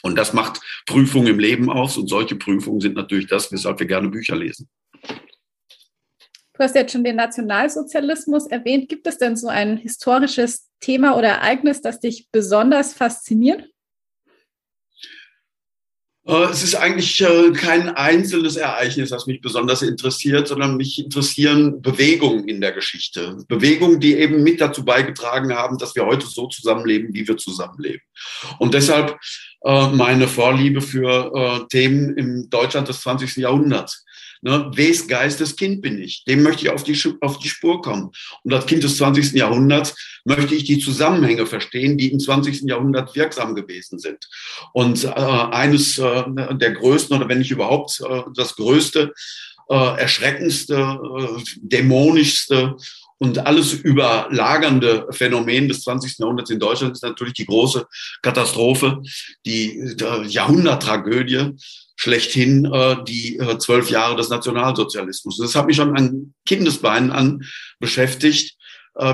Und 0.03 0.17
das 0.17 0.33
macht 0.33 0.61
Prüfungen 0.87 1.27
im 1.27 1.39
Leben 1.39 1.69
aus. 1.69 1.97
Und 1.97 2.09
solche 2.09 2.37
Prüfungen 2.37 2.81
sind 2.81 2.95
natürlich 2.95 3.27
das, 3.27 3.51
weshalb 3.51 3.81
wir 3.81 3.87
gerne 3.87 4.09
Bücher 4.09 4.37
lesen. 4.37 4.69
Du 6.57 6.65
hast 6.65 6.75
jetzt 6.75 6.93
schon 6.93 7.05
den 7.05 7.17
Nationalsozialismus 7.17 8.47
erwähnt. 8.47 8.89
Gibt 8.89 9.07
es 9.07 9.19
denn 9.19 9.37
so 9.37 9.49
ein 9.49 9.77
historisches 9.77 10.69
Thema 10.81 11.17
oder 11.17 11.29
Ereignis, 11.29 11.83
das 11.83 12.01
dich 12.01 12.29
besonders 12.33 12.95
fasziniert? 12.95 13.69
Äh, 16.27 16.45
es 16.45 16.63
ist 16.63 16.75
eigentlich 16.75 17.21
äh, 17.21 17.53
kein 17.53 17.91
einzelnes 17.91 18.57
Ereignis, 18.57 19.11
das 19.11 19.27
mich 19.27 19.43
besonders 19.43 19.83
interessiert, 19.83 20.49
sondern 20.49 20.79
mich 20.79 20.99
interessieren 20.99 21.83
Bewegungen 21.83 22.49
in 22.49 22.63
der 22.63 22.73
Geschichte. 22.73 23.37
Bewegungen, 23.49 24.01
die 24.01 24.15
eben 24.15 24.43
mit 24.43 24.59
dazu 24.63 24.83
beigetragen 24.83 25.55
haben, 25.55 25.77
dass 25.77 25.95
wir 25.95 26.07
heute 26.07 26.27
so 26.27 26.49
zusammenleben, 26.49 27.13
wie 27.13 27.29
wir 27.29 27.37
zusammenleben. 27.37 28.01
Und 28.59 28.73
deshalb 28.73 29.19
äh, 29.63 29.89
meine 29.89 30.27
Vorliebe 30.27 30.81
für 30.81 31.67
Themen 31.69 32.17
im 32.17 32.49
Deutschland 32.49 32.89
des 32.89 33.03
20. 33.03 33.37
Jahrhunderts. 33.37 34.06
Ne, 34.47 34.71
wes 34.77 35.09
Geistes 35.09 35.57
Kind 35.57 35.83
bin 35.83 36.01
ich? 36.01 36.23
Dem 36.23 36.45
möchte 36.45 36.63
ich 36.63 36.71
auf 36.71 36.85
die, 36.85 36.97
auf 37.21 37.41
die 37.41 37.49
Spur 37.49 37.83
kommen. 37.83 38.13
Und 38.45 38.55
als 38.55 38.67
Kind 38.67 38.85
des 38.85 38.97
20. 38.97 39.33
Jahrhunderts 39.33 39.97
möchte 40.25 40.55
ich 40.55 40.63
die 40.63 40.79
Zusammenhänge 40.79 41.47
verstehen, 41.47 41.99
die 41.99 42.13
im 42.13 42.21
20. 42.21 42.63
Jahrhundert 42.63 43.17
wirksam 43.17 43.57
gewesen 43.57 43.99
sind. 43.99 44.29
Und 44.73 45.03
äh, 45.03 45.09
eines 45.09 45.99
äh, 45.99 46.23
der 46.53 46.71
größten, 46.71 47.17
oder 47.17 47.29
wenn 47.29 47.39
nicht 47.39 47.51
überhaupt 47.51 48.01
äh, 48.09 48.23
das 48.37 48.55
größte, 48.55 49.13
äh, 49.69 50.01
erschreckendste, 50.01 50.77
äh, 50.77 51.43
dämonischste 51.57 52.77
und 53.19 53.47
alles 53.47 53.73
überlagernde 53.73 55.07
Phänomen 55.11 55.69
des 55.69 55.83
20. 55.83 56.19
Jahrhunderts 56.19 56.51
in 56.51 56.59
Deutschland 56.59 56.93
ist 56.93 57.03
natürlich 57.03 57.35
die 57.35 57.47
große 57.47 57.87
Katastrophe, 58.23 59.03
die 59.47 59.79
äh, 59.79 60.27
Jahrhunderttragödie 60.27 61.53
schlechthin 61.99 62.67
äh, 62.67 62.97
die 63.05 63.39
äh, 63.39 63.59
zwölf 63.59 63.91
Jahre 63.91 64.17
des 64.17 64.29
Nationalsozialismus. 64.29 65.39
Das 65.39 65.55
hat 65.55 65.67
mich 65.67 65.77
schon 65.77 65.97
an 65.97 66.35
Kindesbeinen 66.47 67.11
an 67.11 67.45
beschäftigt. 67.79 68.57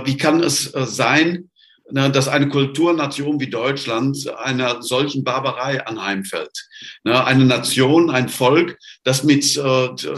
Wie 0.05 0.17
kann 0.17 0.41
es 0.45 0.71
sein, 0.73 1.51
dass 1.91 2.29
eine 2.29 2.49
Kulturnation 2.49 3.41
wie 3.41 3.51
Deutschland 3.51 4.33
einer 4.39 4.81
solchen 4.81 5.25
Barbarei 5.25 5.85
anheimfällt? 5.85 6.69
Ne, 7.03 7.25
eine 7.25 7.45
Nation, 7.45 8.09
ein 8.09 8.29
Volk, 8.29 8.79
das 9.03 9.25
mit, 9.25 9.61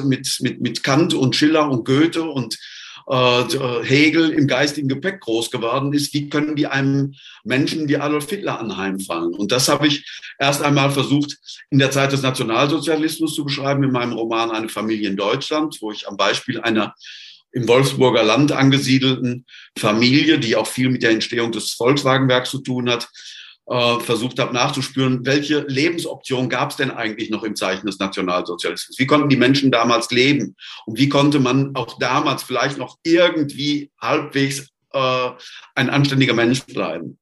mit, 0.05 0.37
mit, 0.41 0.61
mit 0.61 0.83
Kant 0.83 1.15
und 1.15 1.35
Schiller 1.35 1.71
und 1.71 1.87
Goethe 1.87 2.25
und 2.25 2.59
Hegel 3.07 4.31
im 4.31 4.47
geistigen 4.47 4.89
Gepäck 4.89 5.21
groß 5.21 5.51
geworden 5.51 5.93
ist, 5.93 6.15
wie 6.15 6.29
können 6.31 6.57
die 6.57 6.67
einem 6.67 7.15
Menschen 7.45 7.89
wie 7.89 7.99
Adolf 7.99 8.31
Hitler 8.31 8.59
anheimfallen? 8.59 9.35
Und 9.35 9.53
das 9.53 9.69
habe 9.69 9.87
ich 9.87 10.07
erst 10.39 10.63
einmal 10.63 10.91
versucht, 10.91 11.37
in 11.71 11.79
der 11.79 11.91
Zeit 11.91 12.13
des 12.13 12.23
Nationalsozialismus 12.23 13.35
zu 13.35 13.45
beschreiben, 13.45 13.85
in 13.85 13.93
meinem 13.93 14.13
Roman 14.13 14.51
Eine 14.51 14.69
Familie 14.69 15.09
in 15.11 15.17
Deutschland, 15.17 15.77
wo 15.81 15.93
ich 15.93 16.09
am 16.09 16.17
Beispiel 16.17 16.61
einer 16.61 16.95
im 17.53 17.69
Wolfsburger 17.69 18.25
Land 18.25 18.53
angesiedelten 18.53 19.47
Familie, 19.79 20.39
die 20.39 20.57
auch 20.57 20.67
viel 20.67 20.91
mit 20.91 21.03
der 21.03 21.11
Entstehung 21.11 21.53
des 21.53 21.73
Volkswagenwerks 21.73 22.51
zu 22.51 22.59
tun 22.59 22.91
hat, 22.91 23.09
äh, 23.67 23.99
versucht 24.01 24.39
habe 24.39 24.53
nachzuspüren, 24.53 25.25
welche 25.25 25.61
Lebensoption 25.61 26.49
gab 26.49 26.71
es 26.71 26.77
denn 26.77 26.91
eigentlich 26.91 27.31
noch 27.31 27.45
im 27.45 27.57
Zeichen 27.57 27.87
des 27.87 27.99
Nationalsozialismus? 27.99 28.99
Wie 28.99 29.07
konnten 29.07 29.29
die 29.29 29.37
Menschen 29.37 29.71
damals 29.71 30.11
leben? 30.11 30.57
Und 30.87 30.99
wie 30.99 31.09
konnte 31.09 31.41
man 31.41 31.75
auch 31.75 31.99
damals 31.99 32.43
vielleicht 32.43 32.77
noch 32.77 32.99
irgendwie 33.05 33.91
halbwegs 34.01 34.69
äh, 34.93 35.31
ein 35.75 35.89
anständiger 35.89 36.35
Mensch 36.35 36.63
bleiben? 36.65 37.19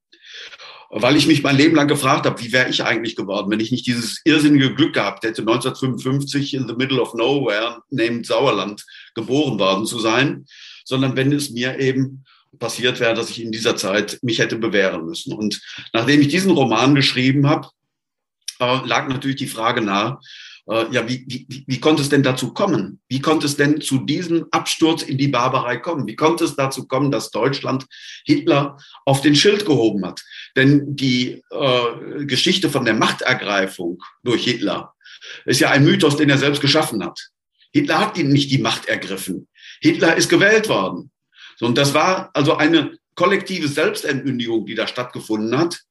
Weil 0.89 1.15
ich 1.15 1.25
mich 1.25 1.41
mein 1.41 1.57
Leben 1.57 1.75
lang 1.75 1.87
gefragt 1.87 2.25
habe, 2.27 2.39
wie 2.43 2.51
wäre 2.51 2.69
ich 2.69 2.83
eigentlich 2.83 3.15
geworden, 3.15 3.49
wenn 3.49 3.59
ich 3.59 3.71
nicht 3.71 3.87
dieses 3.87 4.21
irrsinnige 4.25 4.75
Glück 4.75 4.93
gehabt 4.93 5.23
hätte, 5.23 5.41
1955 5.41 6.53
in 6.53 6.67
the 6.67 6.75
middle 6.75 7.01
of 7.01 7.15
nowhere, 7.15 7.81
named 7.89 8.27
Sauerland, 8.27 8.85
geboren 9.15 9.57
worden 9.57 9.87
zu 9.87 9.97
sein, 9.97 10.45
sondern 10.85 11.15
wenn 11.15 11.31
es 11.31 11.49
mir 11.49 11.79
eben 11.79 12.25
passiert 12.59 12.99
wäre, 12.99 13.13
dass 13.13 13.29
ich 13.29 13.41
in 13.41 13.51
dieser 13.51 13.75
Zeit 13.75 14.19
mich 14.21 14.39
hätte 14.39 14.57
bewähren 14.57 15.05
müssen. 15.05 15.33
Und 15.33 15.61
nachdem 15.93 16.21
ich 16.21 16.27
diesen 16.27 16.51
Roman 16.51 16.95
geschrieben 16.95 17.47
habe, 17.47 17.69
äh, 18.59 18.85
lag 18.85 19.07
natürlich 19.07 19.37
die 19.37 19.47
Frage 19.47 19.81
nahe, 19.81 20.19
äh, 20.69 20.85
ja, 20.91 21.07
wie, 21.07 21.25
wie, 21.27 21.63
wie 21.67 21.79
konnte 21.79 22.01
es 22.01 22.09
denn 22.09 22.23
dazu 22.23 22.53
kommen? 22.53 23.01
Wie 23.09 23.19
konnte 23.19 23.45
es 23.45 23.57
denn 23.57 23.81
zu 23.81 23.99
diesem 23.99 24.45
Absturz 24.51 25.01
in 25.01 25.17
die 25.17 25.27
Barbarei 25.27 25.77
kommen? 25.77 26.07
Wie 26.07 26.15
konnte 26.15 26.45
es 26.45 26.55
dazu 26.55 26.87
kommen, 26.87 27.11
dass 27.11 27.31
Deutschland 27.31 27.85
Hitler 28.25 28.77
auf 29.05 29.21
den 29.21 29.35
Schild 29.35 29.65
gehoben 29.65 30.05
hat? 30.05 30.21
Denn 30.55 30.95
die 30.95 31.43
äh, 31.51 32.25
Geschichte 32.25 32.69
von 32.69 32.85
der 32.85 32.93
Machtergreifung 32.93 34.01
durch 34.23 34.45
Hitler 34.45 34.93
ist 35.45 35.59
ja 35.59 35.69
ein 35.71 35.83
Mythos, 35.83 36.15
den 36.15 36.29
er 36.29 36.37
selbst 36.37 36.61
geschaffen 36.61 37.03
hat. 37.03 37.19
Hitler 37.71 37.99
hat 37.99 38.17
ihn 38.17 38.29
nicht 38.29 38.51
die 38.51 38.59
Macht 38.59 38.85
ergriffen. 38.85 39.47
Hitler 39.81 40.15
ist 40.15 40.29
gewählt 40.29 40.69
worden. 40.69 41.11
Und 41.61 41.77
das 41.77 41.93
war 41.93 42.31
also 42.33 42.55
eine 42.55 42.97
kollektive 43.15 43.67
Selbstentmündigung, 43.67 44.65
die 44.65 44.75
da 44.75 44.87
stattgefunden 44.87 45.57
hat, 45.57 45.81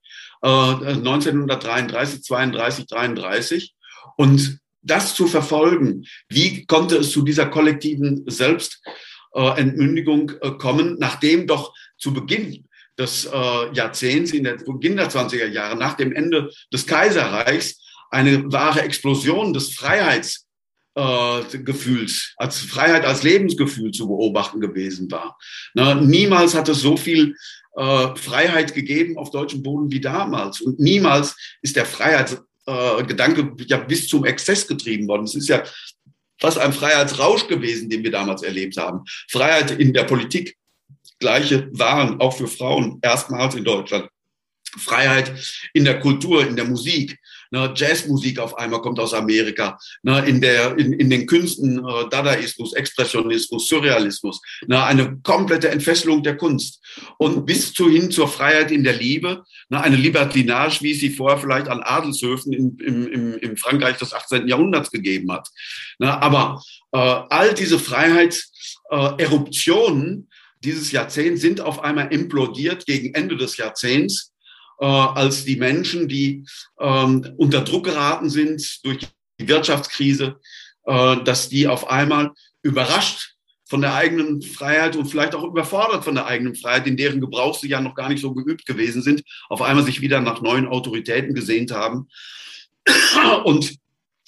äh, 0.42 0.48
1933, 0.48 2.22
32, 2.22 2.86
33. 2.86 3.74
Und 4.16 4.58
das 4.82 5.14
zu 5.14 5.26
verfolgen, 5.26 6.06
wie 6.28 6.66
konnte 6.66 6.96
es 6.96 7.12
zu 7.12 7.22
dieser 7.22 7.46
kollektiven 7.46 8.24
Selbstentmündigung 8.26 10.32
äh, 10.40 10.50
kommen, 10.52 10.96
nachdem 10.98 11.46
doch 11.46 11.74
zu 11.96 12.12
Beginn 12.12 12.66
des 12.98 13.26
äh, 13.26 13.72
Jahrzehnts, 13.72 14.32
in 14.32 14.42
der 14.44 14.56
Beginn 14.56 14.96
der 14.96 15.10
20er 15.10 15.46
Jahre, 15.46 15.76
nach 15.76 15.94
dem 15.94 16.12
Ende 16.12 16.50
des 16.72 16.86
Kaiserreichs, 16.86 17.80
eine 18.10 18.52
wahre 18.52 18.82
Explosion 18.82 19.54
des 19.54 19.74
Freiheits 19.74 20.46
äh, 20.94 21.58
Gefühls, 21.58 22.34
als 22.36 22.58
Freiheit 22.58 23.04
als 23.04 23.22
Lebensgefühl 23.22 23.92
zu 23.92 24.06
beobachten 24.06 24.60
gewesen 24.60 25.10
war. 25.10 25.38
Na, 25.74 25.94
niemals 25.94 26.54
hat 26.54 26.68
es 26.68 26.80
so 26.80 26.96
viel 26.96 27.34
äh, 27.76 28.16
Freiheit 28.16 28.74
gegeben 28.74 29.16
auf 29.16 29.30
deutschem 29.30 29.62
Boden 29.62 29.90
wie 29.90 30.00
damals. 30.00 30.60
Und 30.60 30.78
niemals 30.78 31.36
ist 31.62 31.76
der 31.76 31.86
Freiheitsgedanke 31.86 33.40
äh, 33.58 33.64
ja 33.66 33.78
bis 33.78 34.08
zum 34.08 34.24
Exzess 34.24 34.66
getrieben 34.66 35.08
worden. 35.08 35.24
Es 35.24 35.34
ist 35.34 35.48
ja 35.48 35.62
fast 36.40 36.58
ein 36.58 36.72
Freiheitsrausch 36.72 37.46
gewesen, 37.46 37.88
den 37.88 38.02
wir 38.02 38.10
damals 38.10 38.42
erlebt 38.42 38.76
haben. 38.76 39.00
Freiheit 39.30 39.70
in 39.70 39.92
der 39.94 40.04
Politik, 40.04 40.56
gleiche 41.18 41.70
Waren 41.72 42.20
auch 42.20 42.36
für 42.36 42.48
Frauen, 42.48 42.98
erstmals 43.00 43.54
in 43.54 43.64
Deutschland. 43.64 44.08
Freiheit 44.78 45.32
in 45.74 45.84
der 45.84 46.00
Kultur, 46.00 46.46
in 46.46 46.56
der 46.56 46.64
Musik, 46.64 47.18
Ne, 47.52 47.72
Jazzmusik 47.76 48.38
auf 48.38 48.56
einmal 48.56 48.80
kommt 48.80 48.98
aus 48.98 49.12
Amerika. 49.12 49.78
Ne, 50.02 50.24
in, 50.26 50.40
der, 50.40 50.78
in, 50.78 50.94
in 50.94 51.10
den 51.10 51.26
Künsten 51.26 51.86
äh, 51.86 52.08
Dadaismus, 52.08 52.72
Expressionismus, 52.72 53.68
Surrealismus. 53.68 54.40
Ne, 54.66 54.82
eine 54.82 55.18
komplette 55.22 55.68
Entfesselung 55.68 56.22
der 56.22 56.38
Kunst. 56.38 56.80
Und 57.18 57.44
bis 57.44 57.74
zu 57.74 57.90
hin 57.90 58.10
zur 58.10 58.28
Freiheit 58.28 58.70
in 58.70 58.84
der 58.84 58.94
Liebe. 58.94 59.44
Ne, 59.68 59.82
eine 59.82 59.96
Libertinage, 59.96 60.80
wie 60.80 60.92
es 60.92 61.00
sie 61.00 61.10
vorher 61.10 61.38
vielleicht 61.38 61.68
an 61.68 61.82
Adelshöfen 61.82 62.54
in, 62.54 62.78
im, 62.78 63.06
im, 63.06 63.36
im 63.36 63.58
Frankreich 63.58 63.98
des 63.98 64.14
18. 64.14 64.48
Jahrhunderts 64.48 64.90
gegeben 64.90 65.30
hat. 65.30 65.46
Ne, 65.98 66.22
aber 66.22 66.62
äh, 66.92 66.98
all 66.98 67.52
diese 67.52 67.78
Freiheitseruptionen 67.78 70.20
äh, 70.20 70.22
dieses 70.64 70.90
Jahrzehnts 70.90 71.42
sind 71.42 71.60
auf 71.60 71.84
einmal 71.84 72.14
implodiert 72.14 72.86
gegen 72.86 73.12
Ende 73.14 73.36
des 73.36 73.58
Jahrzehnts, 73.58 74.31
äh, 74.82 74.84
als 74.84 75.44
die 75.44 75.54
Menschen, 75.54 76.08
die 76.08 76.44
ähm, 76.80 77.34
unter 77.36 77.60
Druck 77.60 77.84
geraten 77.84 78.28
sind 78.28 78.84
durch 78.84 79.06
die 79.38 79.46
Wirtschaftskrise, 79.46 80.40
äh, 80.86 81.16
dass 81.22 81.48
die 81.48 81.68
auf 81.68 81.88
einmal 81.88 82.32
überrascht 82.62 83.36
von 83.64 83.80
der 83.80 83.94
eigenen 83.94 84.42
Freiheit 84.42 84.96
und 84.96 85.06
vielleicht 85.06 85.36
auch 85.36 85.44
überfordert 85.44 86.04
von 86.04 86.16
der 86.16 86.26
eigenen 86.26 86.56
Freiheit, 86.56 86.88
in 86.88 86.96
deren 86.96 87.20
Gebrauch 87.20 87.56
sie 87.56 87.68
ja 87.68 87.80
noch 87.80 87.94
gar 87.94 88.08
nicht 88.08 88.20
so 88.20 88.34
geübt 88.34 88.66
gewesen 88.66 89.02
sind, 89.02 89.22
auf 89.48 89.62
einmal 89.62 89.84
sich 89.84 90.00
wieder 90.00 90.20
nach 90.20 90.42
neuen 90.42 90.66
Autoritäten 90.66 91.32
gesehnt 91.32 91.70
haben 91.70 92.08
und 93.44 93.76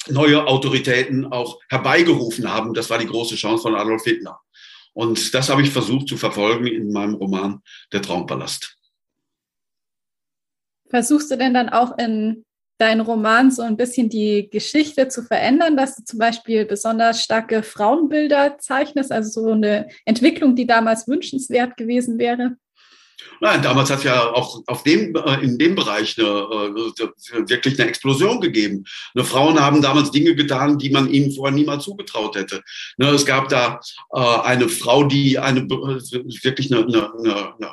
neue 0.09 0.47
Autoritäten 0.47 1.27
auch 1.27 1.59
herbeigerufen 1.69 2.49
haben. 2.49 2.75
Das 2.75 2.91
war 2.91 2.99
die 2.99 3.07
große 3.07 3.35
Chance 3.35 3.63
von 3.63 3.75
Adolf 3.75 4.05
Hitler. 4.05 4.39
Und 4.93 5.35
das 5.35 5.49
habe 5.49 5.63
ich 5.63 5.71
versucht 5.71 6.07
zu 6.07 6.17
verfolgen 6.17 6.69
in 6.69 6.93
meinem 6.93 7.15
Roman 7.15 7.61
Der 7.93 8.03
Traumpalast. 8.03 8.77
Versuchst 10.91 11.31
du 11.31 11.37
denn 11.37 11.55
dann 11.55 11.69
auch 11.69 11.99
in 11.99 12.45
deinen 12.79 13.00
Roman 13.00 13.50
so 13.50 13.62
ein 13.62 13.76
bisschen 13.76 14.09
die 14.09 14.49
Geschichte 14.50 15.09
zu 15.09 15.23
verändern, 15.23 15.76
dass 15.76 15.97
du 15.97 16.05
zum 16.05 16.19
Beispiel 16.19 16.64
besonders 16.64 17.23
starke 17.23 17.62
Frauenbilder 17.62 18.59
zeichnest, 18.59 19.12
also 19.12 19.43
so 19.43 19.53
eine 19.53 19.88
Entwicklung, 20.05 20.57
die 20.57 20.67
damals 20.67 21.07
wünschenswert 21.07 21.76
gewesen 21.76 22.19
wäre? 22.19 22.57
Nein, 23.41 23.62
damals 23.62 23.91
hat 23.91 23.99
es 23.99 24.05
ja 24.05 24.33
auch 24.33 24.62
auf 24.67 24.83
dem, 24.83 25.14
äh, 25.14 25.43
in 25.43 25.59
dem 25.59 25.75
Bereich 25.75 26.19
eine, 26.19 26.26
äh, 26.26 27.49
wirklich 27.49 27.79
eine 27.79 27.88
Explosion 27.88 28.41
gegeben. 28.41 28.85
Ne, 29.14 29.25
Frauen 29.25 29.59
haben 29.61 29.83
damals 29.83 30.11
Dinge 30.11 30.35
getan, 30.35 30.79
die 30.79 30.91
man 30.91 31.11
ihnen 31.11 31.33
vorher 31.33 31.55
niemals 31.55 31.85
zugetraut 31.85 32.37
hätte. 32.37 32.62
Ne, 32.97 33.09
es 33.09 33.25
gab 33.25 33.49
da 33.49 33.81
äh, 34.12 34.19
eine 34.19 34.69
Frau, 34.69 35.05
die 35.05 35.38
eine 35.38 35.62
wirklich 35.69 36.73
eine, 36.73 36.85
eine, 36.85 37.12
eine, 37.14 37.55
eine 37.55 37.71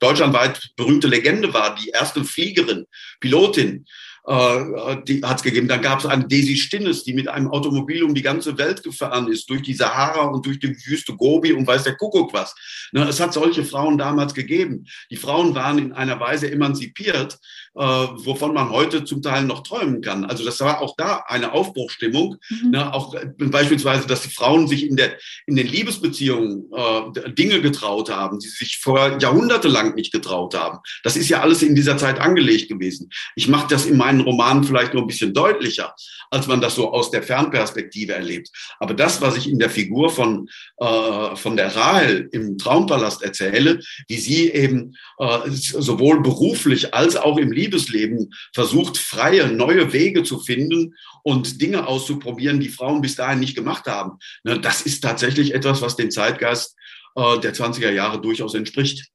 deutschlandweit 0.00 0.70
berühmte 0.76 1.08
Legende 1.08 1.52
war, 1.52 1.74
die 1.74 1.90
erste 1.90 2.24
Fliegerin, 2.24 2.86
Pilotin, 3.20 3.86
äh, 4.28 4.96
die 5.06 5.22
hat 5.22 5.38
es 5.38 5.42
gegeben. 5.42 5.68
Dann 5.68 5.80
gab 5.80 6.00
es 6.00 6.06
eine 6.06 6.28
Daisy 6.28 6.56
Stinnes, 6.56 7.02
die 7.04 7.14
mit 7.14 7.28
einem 7.28 7.48
Automobil 7.48 8.02
um 8.02 8.14
die 8.14 8.22
ganze 8.22 8.58
Welt 8.58 8.82
gefahren 8.82 9.28
ist, 9.28 9.48
durch 9.48 9.62
die 9.62 9.72
Sahara 9.72 10.26
und 10.26 10.44
durch 10.44 10.58
die 10.58 10.76
Wüste 10.84 11.14
Gobi 11.14 11.52
und 11.52 11.66
weiß 11.66 11.84
der 11.84 11.96
Kuckuck 11.96 12.32
was. 12.34 12.54
Ne, 12.92 13.06
es 13.08 13.20
hat 13.20 13.32
solche 13.32 13.64
Frauen 13.64 13.96
damals 13.96 14.34
gegeben. 14.34 14.86
Die 15.10 15.16
Frauen 15.16 15.54
waren 15.54 15.78
in 15.78 15.92
einer 15.92 16.20
Weise 16.20 16.50
emanzipiert, 16.50 17.38
äh, 17.74 17.80
wovon 17.80 18.52
man 18.52 18.70
heute 18.70 19.04
zum 19.04 19.22
Teil 19.22 19.44
noch 19.44 19.62
träumen 19.62 20.02
kann. 20.02 20.24
Also 20.24 20.44
das 20.44 20.60
war 20.60 20.82
auch 20.82 20.94
da 20.96 21.24
eine 21.26 21.52
Aufbruchstimmung. 21.52 22.36
Mhm. 22.50 22.70
Ne, 22.70 22.92
auch 22.92 23.14
äh, 23.14 23.26
beispielsweise, 23.38 24.06
dass 24.06 24.22
die 24.22 24.30
Frauen 24.30 24.68
sich 24.68 24.86
in, 24.86 24.96
der, 24.96 25.16
in 25.46 25.56
den 25.56 25.66
Liebesbeziehungen 25.66 26.70
äh, 26.74 27.32
Dinge 27.32 27.62
getraut 27.62 28.10
haben, 28.10 28.40
die 28.40 28.48
sich 28.48 28.78
vor 28.78 29.18
Jahrhunderte 29.18 29.68
lang 29.68 29.94
nicht 29.94 30.12
getraut 30.12 30.54
haben. 30.54 30.78
Das 31.02 31.16
ist 31.16 31.30
ja 31.30 31.40
alles 31.40 31.62
in 31.62 31.74
dieser 31.74 31.96
Zeit 31.96 32.20
angelegt 32.20 32.68
gewesen. 32.68 33.10
Ich 33.34 33.48
mache 33.48 33.68
das 33.68 33.86
in 33.86 33.96
meinen 33.96 34.17
Romanen 34.20 34.64
vielleicht 34.64 34.94
nur 34.94 35.02
ein 35.02 35.06
bisschen 35.06 35.34
deutlicher, 35.34 35.94
als 36.30 36.46
man 36.46 36.60
das 36.60 36.74
so 36.74 36.92
aus 36.92 37.10
der 37.10 37.22
Fernperspektive 37.22 38.14
erlebt. 38.14 38.50
Aber 38.78 38.94
das, 38.94 39.20
was 39.20 39.36
ich 39.36 39.48
in 39.48 39.58
der 39.58 39.70
Figur 39.70 40.10
von, 40.10 40.48
äh, 40.78 41.36
von 41.36 41.56
der 41.56 41.74
Rahel 41.74 42.28
im 42.32 42.58
Traumpalast 42.58 43.22
erzähle, 43.22 43.80
wie 44.08 44.18
sie 44.18 44.50
eben 44.50 44.96
äh, 45.18 45.50
sowohl 45.50 46.22
beruflich 46.22 46.94
als 46.94 47.16
auch 47.16 47.38
im 47.38 47.52
Liebesleben 47.52 48.32
versucht, 48.54 48.98
freie, 48.98 49.48
neue 49.48 49.92
Wege 49.92 50.22
zu 50.22 50.38
finden 50.38 50.94
und 51.22 51.60
Dinge 51.60 51.86
auszuprobieren, 51.86 52.60
die 52.60 52.68
Frauen 52.68 53.00
bis 53.00 53.16
dahin 53.16 53.40
nicht 53.40 53.54
gemacht 53.54 53.86
haben. 53.86 54.18
Ne, 54.44 54.60
das 54.60 54.82
ist 54.82 55.02
tatsächlich 55.02 55.54
etwas, 55.54 55.82
was 55.82 55.96
dem 55.96 56.10
Zeitgeist 56.10 56.76
äh, 57.16 57.38
der 57.40 57.54
20er 57.54 57.90
Jahre 57.90 58.20
durchaus 58.20 58.54
entspricht. 58.54 59.08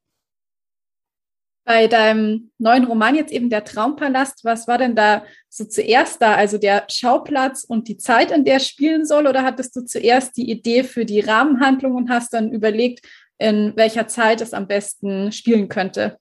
Bei 1.66 1.88
deinem 1.88 2.52
neuen 2.58 2.84
Roman 2.84 3.16
jetzt 3.16 3.32
eben 3.32 3.50
der 3.50 3.64
Traumpalast, 3.64 4.44
was 4.44 4.68
war 4.68 4.78
denn 4.78 4.96
da 4.96 5.24
so 5.50 5.64
zuerst 5.64 6.22
da? 6.22 6.36
Also 6.36 6.58
der 6.58 6.86
Schauplatz 6.92 7.64
und 7.64 7.88
die 7.88 7.98
Zeit, 7.98 8.32
in 8.32 8.44
der 8.44 8.60
spielen 8.60 9.06
soll? 9.06 9.28
Oder 9.28 9.44
hattest 9.44 9.76
du 9.76 9.86
zuerst 9.86 10.36
die 10.36 10.50
Idee 10.50 10.84
für 10.84 11.06
die 11.06 11.22
Rahmenhandlung 11.22 11.96
und 11.96 12.10
hast 12.10 12.34
dann 12.34 12.52
überlegt, 12.52 13.06
in 13.38 13.74
welcher 13.76 14.08
Zeit 14.08 14.42
es 14.42 14.54
am 14.54 14.68
besten 14.68 15.32
spielen 15.32 15.70
könnte? 15.70 16.18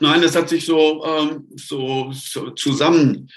Nein, 0.00 0.22
das 0.22 0.36
hat 0.36 0.48
sich 0.48 0.64
so, 0.66 1.04
ähm, 1.04 1.48
so, 1.56 2.10
so 2.12 2.50
zusammen 2.50 3.28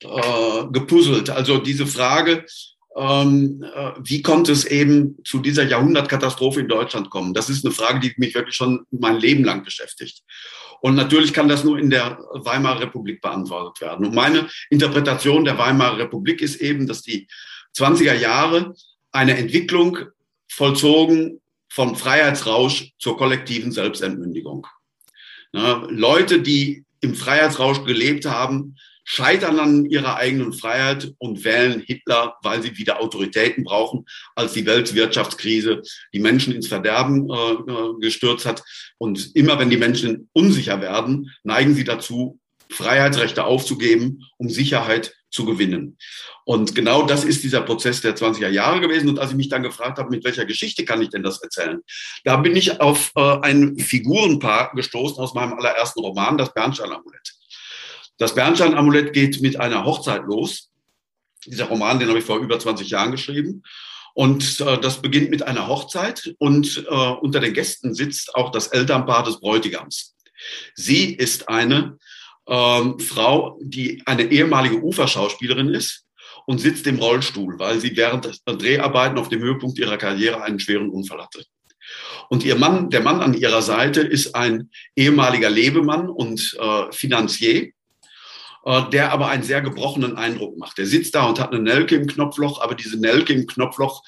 äh, 0.00 0.66
gepuzzelt. 0.72 1.30
Also 1.30 1.58
diese 1.58 1.86
Frage, 1.86 2.44
ähm, 2.96 3.62
äh, 3.62 3.92
wie 4.02 4.22
konnte 4.22 4.52
es 4.52 4.64
eben 4.64 5.18
zu 5.24 5.40
dieser 5.40 5.64
Jahrhundertkatastrophe 5.64 6.60
in 6.60 6.68
Deutschland 6.68 7.10
kommen? 7.10 7.34
Das 7.34 7.50
ist 7.50 7.64
eine 7.64 7.74
Frage, 7.74 8.00
die 8.00 8.14
mich 8.16 8.34
wirklich 8.34 8.56
schon 8.56 8.86
mein 8.90 9.18
Leben 9.18 9.44
lang 9.44 9.64
beschäftigt. 9.64 10.22
Und 10.80 10.94
natürlich 10.94 11.32
kann 11.32 11.48
das 11.48 11.64
nur 11.64 11.78
in 11.78 11.90
der 11.90 12.18
Weimarer 12.32 12.80
Republik 12.80 13.20
beantwortet 13.20 13.80
werden. 13.80 14.06
Und 14.06 14.14
meine 14.14 14.48
Interpretation 14.70 15.44
der 15.44 15.58
Weimarer 15.58 15.98
Republik 15.98 16.40
ist 16.40 16.56
eben, 16.56 16.86
dass 16.86 17.02
die 17.02 17.28
20er 17.76 18.14
Jahre 18.14 18.74
eine 19.12 19.36
Entwicklung 19.36 19.98
vollzogen 20.48 21.40
vom 21.68 21.96
Freiheitsrausch 21.96 22.92
zur 22.98 23.18
kollektiven 23.18 23.72
Selbstentmündigung. 23.72 24.66
Ne, 25.52 25.86
Leute, 25.90 26.40
die 26.40 26.84
im 27.00 27.14
Freiheitsrausch 27.14 27.84
gelebt 27.84 28.24
haben, 28.24 28.76
scheitern 29.06 29.60
an 29.60 29.86
ihrer 29.86 30.16
eigenen 30.16 30.52
Freiheit 30.52 31.14
und 31.18 31.44
wählen 31.44 31.80
Hitler, 31.80 32.34
weil 32.42 32.60
sie 32.60 32.76
wieder 32.76 33.00
Autoritäten 33.00 33.64
brauchen, 33.64 34.04
als 34.34 34.52
die 34.52 34.66
Weltwirtschaftskrise 34.66 35.80
die 36.12 36.18
Menschen 36.18 36.52
ins 36.52 36.66
Verderben 36.66 37.30
äh, 37.30 37.52
äh, 37.52 38.00
gestürzt 38.00 38.44
hat. 38.44 38.62
Und 38.98 39.34
immer 39.34 39.58
wenn 39.58 39.70
die 39.70 39.76
Menschen 39.76 40.28
unsicher 40.32 40.80
werden, 40.80 41.30
neigen 41.44 41.74
sie 41.74 41.84
dazu, 41.84 42.40
Freiheitsrechte 42.68 43.44
aufzugeben, 43.44 44.24
um 44.38 44.50
Sicherheit 44.50 45.14
zu 45.30 45.44
gewinnen. 45.44 45.98
Und 46.44 46.74
genau 46.74 47.02
das 47.06 47.24
ist 47.24 47.44
dieser 47.44 47.60
Prozess 47.60 48.00
der 48.00 48.16
20er 48.16 48.48
Jahre 48.48 48.80
gewesen. 48.80 49.08
Und 49.08 49.20
als 49.20 49.30
ich 49.30 49.36
mich 49.36 49.48
dann 49.48 49.62
gefragt 49.62 49.98
habe, 49.98 50.10
mit 50.10 50.24
welcher 50.24 50.46
Geschichte 50.46 50.84
kann 50.84 51.00
ich 51.00 51.10
denn 51.10 51.22
das 51.22 51.40
erzählen, 51.40 51.80
da 52.24 52.36
bin 52.38 52.56
ich 52.56 52.80
auf 52.80 53.12
äh, 53.14 53.38
ein 53.42 53.78
Figurenpaar 53.78 54.72
gestoßen 54.74 55.18
aus 55.18 55.34
meinem 55.34 55.52
allerersten 55.52 56.00
Roman, 56.00 56.36
das 56.38 56.52
Bernstein-Amulett. 56.52 57.36
Das 58.18 58.34
Bernstein-Amulett 58.34 59.12
geht 59.12 59.40
mit 59.40 59.60
einer 59.60 59.84
Hochzeit 59.84 60.24
los. 60.24 60.70
Dieser 61.44 61.66
Roman, 61.66 61.98
den 61.98 62.08
habe 62.08 62.18
ich 62.18 62.24
vor 62.24 62.38
über 62.38 62.58
20 62.58 62.88
Jahren 62.88 63.12
geschrieben. 63.12 63.62
Und 64.14 64.60
äh, 64.60 64.78
das 64.80 65.02
beginnt 65.02 65.30
mit 65.30 65.42
einer 65.42 65.68
Hochzeit 65.68 66.34
und 66.38 66.86
äh, 66.88 66.90
unter 66.90 67.40
den 67.40 67.52
Gästen 67.52 67.94
sitzt 67.94 68.34
auch 68.34 68.50
das 68.50 68.68
Elternpaar 68.68 69.24
des 69.24 69.40
Bräutigams. 69.40 70.16
Sie 70.74 71.12
ist 71.14 71.48
eine 71.50 71.98
ähm, 72.46 72.98
Frau, 72.98 73.58
die 73.60 74.02
eine 74.06 74.24
ehemalige 74.24 74.82
Uferschauspielerin 74.82 75.68
ist 75.68 76.06
und 76.46 76.60
sitzt 76.60 76.86
im 76.86 76.98
Rollstuhl, 76.98 77.58
weil 77.58 77.78
sie 77.80 77.94
während 77.96 78.24
der 78.24 78.56
Dreharbeiten 78.56 79.18
auf 79.18 79.28
dem 79.28 79.42
Höhepunkt 79.42 79.78
ihrer 79.78 79.98
Karriere 79.98 80.42
einen 80.42 80.60
schweren 80.60 80.88
Unfall 80.88 81.22
hatte. 81.22 81.44
Und 82.30 82.44
ihr 82.44 82.56
Mann, 82.56 82.88
der 82.88 83.02
Mann 83.02 83.20
an 83.20 83.34
ihrer 83.34 83.62
Seite 83.62 84.00
ist 84.00 84.34
ein 84.34 84.70
ehemaliger 84.96 85.50
Lebemann 85.50 86.08
und 86.08 86.56
äh, 86.58 86.92
Finanzier, 86.92 87.72
der 88.66 89.12
aber 89.12 89.28
einen 89.28 89.44
sehr 89.44 89.60
gebrochenen 89.62 90.16
Eindruck 90.16 90.58
macht. 90.58 90.78
Der 90.78 90.86
sitzt 90.86 91.14
da 91.14 91.24
und 91.26 91.38
hat 91.38 91.52
eine 91.52 91.62
Nelke 91.62 91.94
im 91.94 92.06
Knopfloch, 92.06 92.60
aber 92.60 92.74
diese 92.74 92.98
Nelke 92.98 93.32
im 93.32 93.46
Knopfloch 93.46 94.02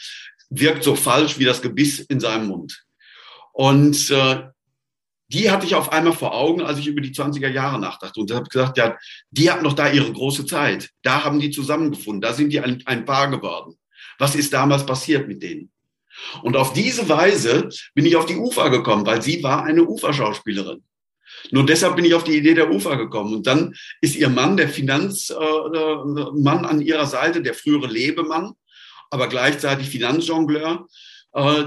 wirkt 0.51 0.83
so 0.83 0.97
falsch 0.97 1.39
wie 1.39 1.45
das 1.45 1.63
Gebiss 1.63 2.01
in 2.01 2.19
seinem 2.19 2.49
Mund. 2.49 2.85
Und 3.53 4.11
äh, 4.11 4.49
die 5.29 5.51
hatte 5.51 5.67
ich 5.67 5.75
auf 5.75 5.93
einmal 5.93 6.15
vor 6.15 6.35
Augen, 6.35 6.63
als 6.63 6.79
ich 6.79 6.87
über 6.87 7.01
die 7.01 7.13
20er 7.13 7.49
Jahre 7.49 7.79
nachdachte. 7.79 8.21
Und 8.21 8.33
habe 8.33 8.49
gesagt, 8.49 8.79
ja, 8.79 8.97
die 9.31 9.51
hatten 9.51 9.65
noch 9.65 9.75
da 9.75 9.91
ihre 9.91 10.13
große 10.13 10.47
Zeit. 10.47 10.91
Da 11.03 11.23
haben 11.23 11.39
die 11.39 11.51
zusammengefunden. 11.51 12.21
Da 12.21 12.33
sind 12.33 12.51
die 12.51 12.61
ein, 12.61 12.83
ein 12.87 13.05
Paar 13.05 13.31
geworden. 13.31 13.79
Was 14.19 14.35
ist 14.35 14.53
damals 14.53 14.87
passiert 14.87 15.29
mit 15.29 15.43
denen? 15.43 15.71
Und 16.43 16.57
auf 16.57 16.73
diese 16.73 17.09
Weise 17.09 17.69
bin 17.95 18.07
ich 18.07 18.17
auf 18.17 18.27
die 18.27 18.37
Ufer 18.37 18.71
gekommen, 18.71 19.07
weil 19.07 19.23
sie 19.23 19.43
war 19.43 19.65
eine 19.65 19.85
Uferschauspielerin. 19.85 20.83
Nur 21.51 21.67
deshalb 21.67 21.97
bin 21.97 22.05
ich 22.05 22.15
auf 22.15 22.25
die 22.25 22.37
Idee 22.37 22.55
der 22.55 22.71
Ufer 22.71 22.97
gekommen. 22.97 23.35
Und 23.35 23.47
dann 23.47 23.75
ist 24.01 24.17
ihr 24.17 24.29
Mann, 24.29 24.57
der 24.57 24.69
Finanzmann 24.69 26.65
äh, 26.65 26.69
an 26.69 26.81
ihrer 26.81 27.07
Seite, 27.07 27.43
der 27.43 27.55
frühere 27.55 27.87
Lebemann, 27.87 28.53
aber 29.11 29.29
gleichzeitig 29.29 29.89
Finanzjongleur 29.89 30.87
äh, 31.35 31.65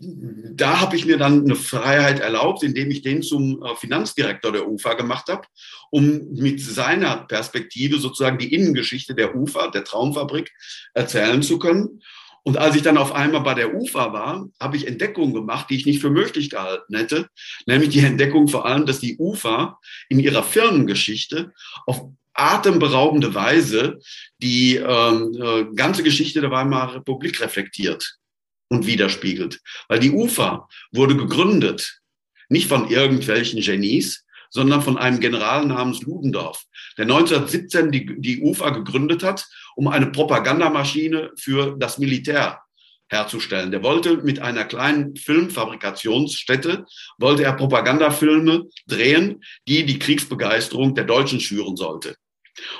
da 0.00 0.80
habe 0.80 0.96
ich 0.96 1.06
mir 1.06 1.18
dann 1.18 1.44
eine 1.44 1.56
Freiheit 1.56 2.20
erlaubt, 2.20 2.62
indem 2.62 2.90
ich 2.90 3.02
den 3.02 3.22
zum 3.22 3.62
äh, 3.62 3.74
Finanzdirektor 3.74 4.52
der 4.52 4.68
UFA 4.68 4.94
gemacht 4.94 5.28
habe, 5.28 5.42
um 5.90 6.32
mit 6.32 6.60
seiner 6.60 7.16
Perspektive 7.26 7.98
sozusagen 7.98 8.38
die 8.38 8.54
Innengeschichte 8.54 9.14
der 9.14 9.34
UFA, 9.34 9.68
der 9.68 9.84
Traumfabrik, 9.84 10.52
erzählen 10.94 11.42
zu 11.42 11.58
können. 11.58 12.00
Und 12.48 12.56
als 12.56 12.74
ich 12.76 12.80
dann 12.80 12.96
auf 12.96 13.14
einmal 13.14 13.42
bei 13.42 13.52
der 13.52 13.74
UFA 13.74 14.14
war, 14.14 14.48
habe 14.58 14.78
ich 14.78 14.86
Entdeckungen 14.86 15.34
gemacht, 15.34 15.66
die 15.68 15.76
ich 15.76 15.84
nicht 15.84 16.00
für 16.00 16.08
möglich 16.08 16.48
gehalten 16.48 16.96
hätte. 16.96 17.28
Nämlich 17.66 17.90
die 17.90 17.98
Entdeckung 17.98 18.48
vor 18.48 18.64
allem, 18.64 18.86
dass 18.86 19.00
die 19.00 19.18
UFA 19.18 19.78
in 20.08 20.18
ihrer 20.18 20.42
Firmengeschichte 20.42 21.52
auf 21.84 22.08
atemberaubende 22.32 23.34
Weise 23.34 23.98
die 24.38 24.76
ähm, 24.76 25.38
äh, 25.38 25.66
ganze 25.74 26.02
Geschichte 26.02 26.40
der 26.40 26.50
Weimarer 26.50 26.94
Republik 26.94 27.38
reflektiert 27.42 28.16
und 28.70 28.86
widerspiegelt. 28.86 29.60
Weil 29.88 30.00
die 30.00 30.12
UFA 30.12 30.70
wurde 30.90 31.18
gegründet, 31.18 32.00
nicht 32.48 32.66
von 32.66 32.88
irgendwelchen 32.88 33.60
Genies, 33.60 34.24
sondern 34.48 34.80
von 34.80 34.96
einem 34.96 35.20
General 35.20 35.66
namens 35.66 36.00
Ludendorff, 36.00 36.64
der 36.96 37.04
1917 37.04 37.90
die, 37.90 38.18
die 38.18 38.40
UFA 38.40 38.70
gegründet 38.70 39.22
hat, 39.22 39.46
um 39.78 39.86
eine 39.86 40.06
Propagandamaschine 40.06 41.30
für 41.36 41.76
das 41.78 41.98
Militär 41.98 42.60
herzustellen. 43.08 43.70
Der 43.70 43.84
wollte 43.84 44.16
mit 44.16 44.40
einer 44.40 44.64
kleinen 44.64 45.14
Filmfabrikationsstätte, 45.14 46.84
wollte 47.18 47.44
er 47.44 47.52
Propagandafilme 47.52 48.64
drehen, 48.88 49.44
die 49.68 49.86
die 49.86 50.00
Kriegsbegeisterung 50.00 50.96
der 50.96 51.04
Deutschen 51.04 51.38
schüren 51.38 51.76
sollte. 51.76 52.16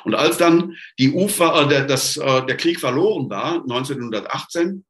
Und 0.05 0.17
als 0.17 0.39
dann 0.39 0.75
die 0.99 1.13
UFA, 1.13 1.63
äh, 1.63 1.69
der, 1.69 1.85
das, 1.85 2.17
äh, 2.17 2.45
der 2.45 2.57
Krieg 2.57 2.81
verloren 2.81 3.31
war, 3.31 3.63
1918, 3.63 4.85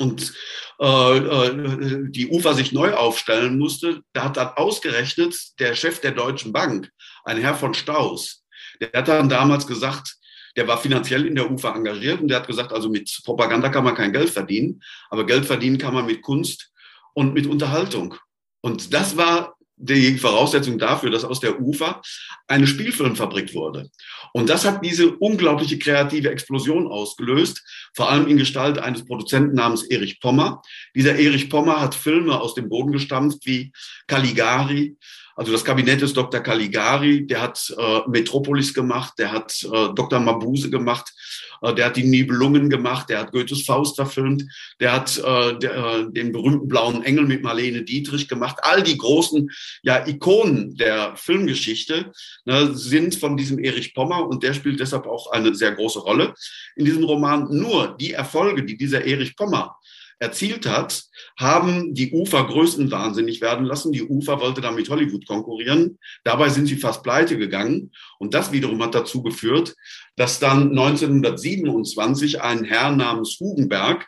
und 0.00 0.34
äh, 0.80 1.16
äh, 1.16 2.10
die 2.10 2.28
UFA 2.28 2.54
sich 2.54 2.72
neu 2.72 2.92
aufstellen 2.92 3.56
musste, 3.56 4.00
da 4.12 4.24
hat 4.24 4.36
dann 4.36 4.48
ausgerechnet 4.56 5.36
der 5.60 5.76
Chef 5.76 6.00
der 6.00 6.10
Deutschen 6.10 6.52
Bank, 6.52 6.90
ein 7.24 7.38
Herr 7.38 7.54
von 7.54 7.72
Staus, 7.72 8.42
der 8.80 8.90
hat 8.92 9.06
dann 9.06 9.28
damals 9.28 9.68
gesagt, 9.68 10.16
der 10.56 10.66
war 10.66 10.78
finanziell 10.78 11.26
in 11.26 11.34
der 11.34 11.50
UFA 11.50 11.74
engagiert 11.74 12.20
und 12.20 12.28
der 12.28 12.38
hat 12.38 12.46
gesagt, 12.46 12.72
also 12.72 12.88
mit 12.88 13.20
Propaganda 13.24 13.68
kann 13.68 13.84
man 13.84 13.94
kein 13.94 14.12
Geld 14.12 14.30
verdienen, 14.30 14.82
aber 15.10 15.26
Geld 15.26 15.44
verdienen 15.44 15.78
kann 15.78 15.94
man 15.94 16.06
mit 16.06 16.22
Kunst 16.22 16.72
und 17.14 17.34
mit 17.34 17.46
Unterhaltung. 17.46 18.14
Und 18.62 18.92
das 18.92 19.16
war 19.16 19.56
die 19.76 20.16
Voraussetzung 20.16 20.78
dafür, 20.78 21.10
dass 21.10 21.24
aus 21.24 21.40
der 21.40 21.60
UFA 21.60 22.00
eine 22.46 22.66
Spielfilmfabrik 22.66 23.54
wurde. 23.54 23.90
Und 24.32 24.48
das 24.48 24.64
hat 24.64 24.84
diese 24.84 25.10
unglaubliche 25.16 25.78
kreative 25.78 26.30
Explosion 26.30 26.86
ausgelöst, 26.86 27.62
vor 27.94 28.10
allem 28.10 28.26
in 28.26 28.38
Gestalt 28.38 28.78
eines 28.78 29.04
Produzenten 29.04 29.54
namens 29.54 29.82
Erich 29.84 30.20
Pommer. 30.20 30.62
Dieser 30.94 31.16
Erich 31.16 31.50
Pommer 31.50 31.80
hat 31.80 31.94
Filme 31.94 32.40
aus 32.40 32.54
dem 32.54 32.70
Boden 32.70 32.92
gestampft 32.92 33.40
wie 33.44 33.70
Caligari, 34.06 34.96
also 35.36 35.52
das 35.52 35.64
Kabinett 35.64 36.00
des 36.00 36.14
Dr. 36.14 36.40
Caligari, 36.40 37.26
der 37.26 37.42
hat 37.42 37.74
äh, 37.76 38.00
Metropolis 38.08 38.72
gemacht, 38.72 39.14
der 39.18 39.32
hat 39.32 39.62
äh, 39.64 39.88
Dr. 39.94 40.18
Mabuse 40.18 40.70
gemacht, 40.70 41.12
äh, 41.60 41.74
der 41.74 41.86
hat 41.86 41.96
die 41.96 42.04
Nibelungen 42.04 42.70
gemacht, 42.70 43.10
der 43.10 43.18
hat 43.20 43.32
Goethes 43.32 43.64
Faust 43.64 43.96
verfilmt, 43.96 44.44
der 44.80 44.94
hat 44.94 45.18
äh, 45.18 45.58
der, 45.58 45.74
äh, 45.76 46.06
den 46.10 46.32
berühmten 46.32 46.68
Blauen 46.68 47.02
Engel 47.02 47.26
mit 47.26 47.42
Marlene 47.42 47.82
Dietrich 47.82 48.28
gemacht. 48.28 48.56
All 48.62 48.82
die 48.82 48.96
großen 48.96 49.50
ja, 49.82 50.06
Ikonen 50.06 50.74
der 50.76 51.14
Filmgeschichte 51.16 52.12
ne, 52.46 52.74
sind 52.74 53.14
von 53.16 53.36
diesem 53.36 53.58
Erich 53.58 53.94
Pommer 53.94 54.26
und 54.26 54.42
der 54.42 54.54
spielt 54.54 54.80
deshalb 54.80 55.06
auch 55.06 55.30
eine 55.32 55.54
sehr 55.54 55.72
große 55.72 55.98
Rolle 55.98 56.32
in 56.76 56.86
diesem 56.86 57.04
Roman. 57.04 57.46
Nur 57.50 57.94
die 58.00 58.12
Erfolge, 58.12 58.64
die 58.64 58.78
dieser 58.78 59.04
Erich 59.04 59.36
Pommer 59.36 59.76
erzielt 60.18 60.66
hat, 60.66 61.04
haben 61.38 61.94
die 61.94 62.12
UFA 62.12 62.42
größenwahnsinnig 62.42 63.40
werden 63.40 63.66
lassen. 63.66 63.92
Die 63.92 64.02
UFA 64.02 64.40
wollte 64.40 64.60
dann 64.60 64.74
mit 64.74 64.88
Hollywood 64.88 65.26
konkurrieren. 65.26 65.98
Dabei 66.24 66.48
sind 66.48 66.66
sie 66.66 66.76
fast 66.76 67.02
pleite 67.02 67.36
gegangen. 67.36 67.92
Und 68.18 68.34
das 68.34 68.52
wiederum 68.52 68.82
hat 68.82 68.94
dazu 68.94 69.22
geführt, 69.22 69.74
dass 70.16 70.38
dann 70.38 70.70
1927 70.70 72.40
ein 72.40 72.64
Herr 72.64 72.90
namens 72.92 73.36
Hugenberg, 73.38 74.06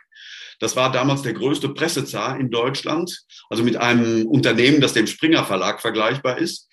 das 0.59 0.75
war 0.75 0.91
damals 0.91 1.21
der 1.21 1.33
größte 1.33 1.69
Pressezar 1.69 2.37
in 2.39 2.51
Deutschland, 2.51 3.23
also 3.49 3.63
mit 3.63 3.77
einem 3.77 4.27
Unternehmen, 4.27 4.81
das 4.81 4.93
dem 4.93 5.07
Springer 5.07 5.45
Verlag 5.45 5.81
vergleichbar 5.81 6.37
ist, 6.37 6.68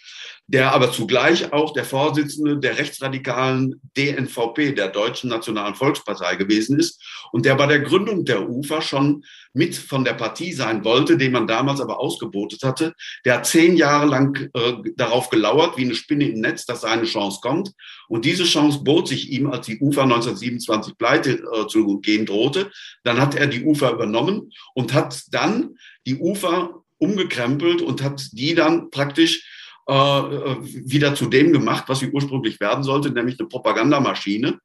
der 0.49 0.73
aber 0.73 0.93
zugleich 0.93 1.53
auch 1.53 1.73
der 1.73 1.85
Vorsitzende 1.85 2.59
der 2.59 2.79
rechtsradikalen 2.79 3.81
DNVP, 3.97 4.73
der 4.73 4.89
Deutschen 4.89 5.29
Nationalen 5.29 5.75
Volkspartei 5.75 6.37
gewesen 6.37 6.79
ist 6.79 7.03
und 7.33 7.45
der 7.45 7.57
bei 7.57 7.67
der 7.67 7.81
Gründung 7.81 8.25
der 8.25 8.49
UFA 8.49 8.81
schon 8.81 9.25
mit 9.53 9.75
von 9.75 10.05
der 10.05 10.13
Partie 10.13 10.53
sein 10.53 10.85
wollte, 10.85 11.17
den 11.17 11.33
man 11.33 11.49
damals 11.49 11.81
aber 11.81 11.99
ausgebotet 11.99 12.63
hatte. 12.63 12.95
Der 13.25 13.35
hat 13.35 13.47
zehn 13.47 13.77
Jahre 13.77 14.07
lang 14.07 14.51
äh, 14.55 14.75
darauf 14.97 15.31
gelauert, 15.31 15.77
wie 15.77 15.85
eine 15.85 15.95
Spinne 15.95 16.29
im 16.29 16.41
Netz, 16.41 16.65
dass 16.65 16.83
seine 16.83 17.05
Chance 17.05 17.41
kommt. 17.43 17.73
Und 18.09 18.25
diese 18.25 18.45
Chance 18.45 18.85
bot 18.85 19.09
sich 19.09 19.31
ihm, 19.31 19.49
als 19.49 19.67
die 19.67 19.81
UFA 19.81 20.03
1927 20.03 20.97
pleite 20.97 21.43
äh, 21.43 21.67
zu 21.67 21.99
gehen 22.01 22.27
drohte. 22.27 22.71
Dann 23.03 23.21
hat 23.21 23.35
er 23.35 23.47
die 23.47 23.65
UFA 23.65 23.91
übernommen 23.91 24.53
und 24.75 24.93
hat 24.93 25.23
dann 25.31 25.77
die 26.07 26.19
UFA 26.19 26.83
umgekrempelt 26.99 27.83
und 27.83 28.03
hat 28.03 28.29
die 28.33 28.55
dann 28.55 28.91
praktisch 28.91 29.56
äh, 29.87 29.92
wieder 29.92 31.14
zu 31.14 31.27
dem 31.27 31.53
gemacht, 31.53 31.85
was 31.87 32.01
sie 32.01 32.11
ursprünglich 32.11 32.61
werden 32.61 32.83
sollte, 32.85 33.11
nämlich 33.11 33.38
eine 33.38 33.49
Propagandamaschine, 33.49 34.59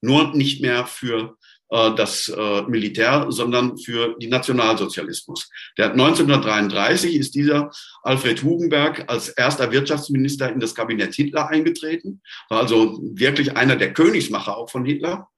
nur 0.00 0.34
nicht 0.34 0.60
mehr 0.60 0.86
für 0.86 1.36
äh, 1.70 1.94
das 1.94 2.28
äh, 2.28 2.62
Militär, 2.62 3.26
sondern 3.30 3.78
für 3.78 4.16
die 4.18 4.28
Nationalsozialismus. 4.28 5.50
Der 5.78 5.92
1933 5.92 7.14
ist 7.16 7.34
dieser 7.34 7.70
Alfred 8.02 8.42
Hugenberg 8.42 9.10
als 9.10 9.28
erster 9.28 9.72
Wirtschaftsminister 9.72 10.52
in 10.52 10.60
das 10.60 10.74
Kabinett 10.74 11.14
Hitler 11.14 11.48
eingetreten, 11.48 12.20
war 12.48 12.60
also 12.60 13.00
wirklich 13.02 13.56
einer 13.56 13.76
der 13.76 13.92
Königsmacher 13.92 14.56
auch 14.56 14.70
von 14.70 14.84
Hitler. 14.84 15.28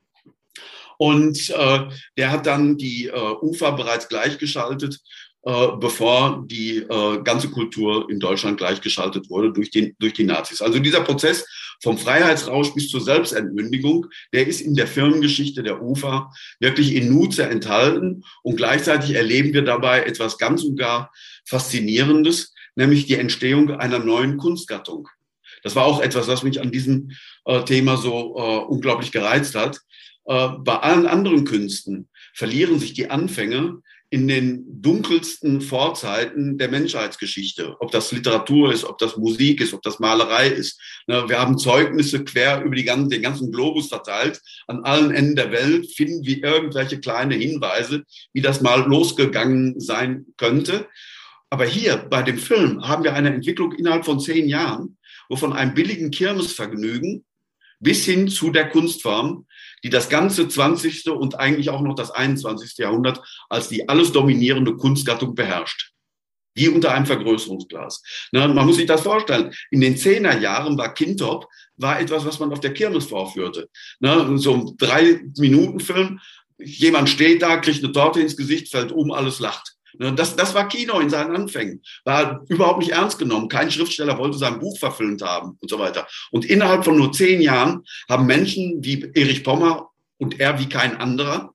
Und 0.98 1.50
äh, 1.50 1.80
der 2.16 2.30
hat 2.30 2.46
dann 2.46 2.76
die 2.76 3.06
äh, 3.06 3.34
UFA 3.42 3.72
bereits 3.72 4.08
gleichgeschaltet 4.08 5.00
bevor 5.46 6.44
die 6.46 6.78
äh, 6.78 7.22
ganze 7.22 7.48
Kultur 7.50 8.10
in 8.10 8.18
Deutschland 8.18 8.58
gleichgeschaltet 8.58 9.30
wurde 9.30 9.52
durch, 9.52 9.70
den, 9.70 9.94
durch 10.00 10.12
die 10.12 10.24
Nazis. 10.24 10.60
Also 10.60 10.80
dieser 10.80 11.02
Prozess 11.02 11.46
vom 11.80 11.98
Freiheitsrausch 11.98 12.74
bis 12.74 12.88
zur 12.88 13.00
Selbstentmündigung, 13.00 14.06
der 14.32 14.48
ist 14.48 14.60
in 14.60 14.74
der 14.74 14.88
Firmengeschichte 14.88 15.62
der 15.62 15.80
UFA 15.80 16.32
wirklich 16.58 16.96
in 16.96 17.12
Nutze 17.12 17.44
enthalten. 17.44 18.24
Und 18.42 18.56
gleichzeitig 18.56 19.14
erleben 19.14 19.52
wir 19.52 19.62
dabei 19.62 20.02
etwas 20.02 20.36
ganz 20.36 20.64
und 20.64 20.76
gar 20.76 21.12
Faszinierendes, 21.44 22.52
nämlich 22.74 23.06
die 23.06 23.14
Entstehung 23.14 23.70
einer 23.70 24.00
neuen 24.00 24.38
Kunstgattung. 24.38 25.08
Das 25.62 25.76
war 25.76 25.84
auch 25.84 26.00
etwas, 26.00 26.26
was 26.26 26.42
mich 26.42 26.60
an 26.60 26.72
diesem 26.72 27.12
äh, 27.44 27.62
Thema 27.62 27.96
so 27.96 28.36
äh, 28.36 28.64
unglaublich 28.66 29.12
gereizt 29.12 29.54
hat. 29.54 29.80
Äh, 30.24 30.48
bei 30.58 30.76
allen 30.78 31.06
anderen 31.06 31.44
Künsten 31.44 32.08
verlieren 32.34 32.80
sich 32.80 32.94
die 32.94 33.10
Anfänge 33.10 33.80
in 34.10 34.28
den 34.28 34.82
dunkelsten 34.82 35.60
Vorzeiten 35.60 36.58
der 36.58 36.68
Menschheitsgeschichte. 36.68 37.76
Ob 37.80 37.90
das 37.90 38.12
Literatur 38.12 38.72
ist, 38.72 38.84
ob 38.84 38.98
das 38.98 39.16
Musik 39.16 39.60
ist, 39.60 39.74
ob 39.74 39.82
das 39.82 39.98
Malerei 39.98 40.48
ist. 40.48 40.80
Ne, 41.06 41.28
wir 41.28 41.40
haben 41.40 41.58
Zeugnisse 41.58 42.24
quer 42.24 42.62
über 42.62 42.76
ganzen, 42.82 43.10
den 43.10 43.22
ganzen 43.22 43.50
Globus 43.50 43.88
verteilt. 43.88 44.40
An 44.68 44.84
allen 44.84 45.10
Enden 45.10 45.34
der 45.34 45.50
Welt 45.50 45.92
finden 45.92 46.24
wir 46.24 46.42
irgendwelche 46.42 47.00
kleine 47.00 47.34
Hinweise, 47.34 48.04
wie 48.32 48.42
das 48.42 48.60
mal 48.60 48.86
losgegangen 48.86 49.80
sein 49.80 50.26
könnte. 50.36 50.86
Aber 51.50 51.64
hier 51.64 51.96
bei 51.96 52.22
dem 52.22 52.38
Film 52.38 52.86
haben 52.86 53.02
wir 53.02 53.14
eine 53.14 53.34
Entwicklung 53.34 53.72
innerhalb 53.72 54.04
von 54.04 54.20
zehn 54.20 54.48
Jahren, 54.48 54.98
wo 55.28 55.36
von 55.36 55.52
einem 55.52 55.74
billigen 55.74 56.10
Kirmesvergnügen 56.10 57.24
bis 57.80 58.04
hin 58.04 58.28
zu 58.28 58.50
der 58.50 58.68
Kunstform 58.68 59.46
die 59.86 59.90
das 59.90 60.08
ganze 60.08 60.48
20. 60.48 61.10
und 61.10 61.38
eigentlich 61.38 61.70
auch 61.70 61.80
noch 61.80 61.94
das 61.94 62.10
21. 62.10 62.76
Jahrhundert 62.78 63.22
als 63.48 63.68
die 63.68 63.88
alles 63.88 64.10
dominierende 64.10 64.74
Kunstgattung 64.74 65.36
beherrscht. 65.36 65.92
Wie 66.56 66.68
unter 66.68 66.92
einem 66.92 67.06
Vergrößerungsglas. 67.06 68.02
Na, 68.32 68.48
man 68.48 68.66
muss 68.66 68.78
sich 68.78 68.86
das 68.86 69.02
vorstellen. 69.02 69.54
In 69.70 69.80
den 69.80 69.96
Zehnerjahren 69.96 70.76
war 70.76 70.92
Kintop 70.92 71.46
war 71.76 72.00
etwas, 72.00 72.24
was 72.24 72.40
man 72.40 72.50
auf 72.50 72.58
der 72.58 72.74
Kirmes 72.74 73.06
vorführte. 73.06 73.68
Na, 74.00 74.36
so 74.38 74.54
ein 74.54 74.76
Drei-Minuten-Film. 74.76 76.18
Jemand 76.58 77.08
steht 77.08 77.42
da, 77.42 77.58
kriegt 77.58 77.84
eine 77.84 77.92
Torte 77.92 78.20
ins 78.20 78.36
Gesicht, 78.36 78.72
fällt 78.72 78.90
um, 78.90 79.12
alles 79.12 79.38
lacht. 79.38 79.75
Ne, 79.98 80.12
das, 80.14 80.36
das 80.36 80.54
war 80.54 80.68
Kino 80.68 80.98
in 81.00 81.10
seinen 81.10 81.34
Anfängen. 81.34 81.82
War 82.04 82.44
überhaupt 82.48 82.80
nicht 82.80 82.92
ernst 82.92 83.18
genommen. 83.18 83.48
Kein 83.48 83.70
Schriftsteller 83.70 84.18
wollte 84.18 84.38
sein 84.38 84.58
Buch 84.58 84.78
verfilmt 84.78 85.22
haben 85.22 85.56
und 85.60 85.70
so 85.70 85.78
weiter. 85.78 86.06
Und 86.30 86.44
innerhalb 86.44 86.84
von 86.84 86.96
nur 86.96 87.12
zehn 87.12 87.40
Jahren 87.40 87.82
haben 88.08 88.26
Menschen 88.26 88.84
wie 88.84 89.10
Erich 89.14 89.44
Pommer 89.44 89.90
und 90.18 90.40
er 90.40 90.58
wie 90.58 90.68
kein 90.68 90.96
anderer 90.96 91.54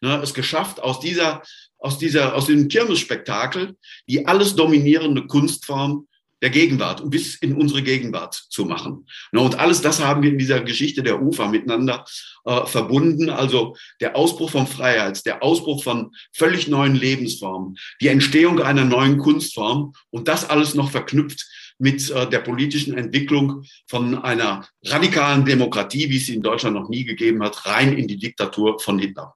ne, 0.00 0.20
es 0.22 0.34
geschafft, 0.34 0.80
aus 0.82 1.00
dieser, 1.00 1.42
aus 1.78 1.98
dieser, 1.98 2.34
aus 2.34 2.46
diesem 2.46 2.68
Kirmesspektakel 2.68 3.76
die 4.08 4.26
alles 4.26 4.56
dominierende 4.56 5.26
Kunstform 5.26 6.06
der 6.42 6.50
Gegenwart 6.50 7.00
und 7.00 7.10
bis 7.10 7.36
in 7.36 7.54
unsere 7.54 7.82
Gegenwart 7.82 8.34
zu 8.34 8.64
machen. 8.64 9.06
Und 9.32 9.58
alles 9.58 9.80
das 9.82 10.00
haben 10.00 10.22
wir 10.22 10.30
in 10.30 10.38
dieser 10.38 10.60
Geschichte 10.60 11.02
der 11.02 11.22
UFA 11.22 11.48
miteinander 11.48 12.04
äh, 12.44 12.66
verbunden. 12.66 13.30
Also 13.30 13.76
der 14.00 14.16
Ausbruch 14.16 14.50
von 14.50 14.66
Freiheit, 14.66 15.24
der 15.26 15.42
Ausbruch 15.42 15.82
von 15.82 16.12
völlig 16.32 16.68
neuen 16.68 16.94
Lebensformen, 16.94 17.76
die 18.00 18.08
Entstehung 18.08 18.60
einer 18.60 18.84
neuen 18.84 19.18
Kunstform 19.18 19.92
und 20.10 20.28
das 20.28 20.48
alles 20.48 20.74
noch 20.74 20.90
verknüpft 20.90 21.46
mit 21.78 22.10
äh, 22.10 22.28
der 22.28 22.40
politischen 22.40 22.96
Entwicklung 22.96 23.64
von 23.88 24.16
einer 24.16 24.66
radikalen 24.84 25.44
Demokratie, 25.44 26.10
wie 26.10 26.18
es 26.18 26.26
sie 26.26 26.34
in 26.34 26.42
Deutschland 26.42 26.76
noch 26.76 26.88
nie 26.88 27.04
gegeben 27.04 27.42
hat, 27.42 27.66
rein 27.66 27.96
in 27.96 28.06
die 28.06 28.18
Diktatur 28.18 28.78
von 28.78 28.98
Hitler. 28.98 29.34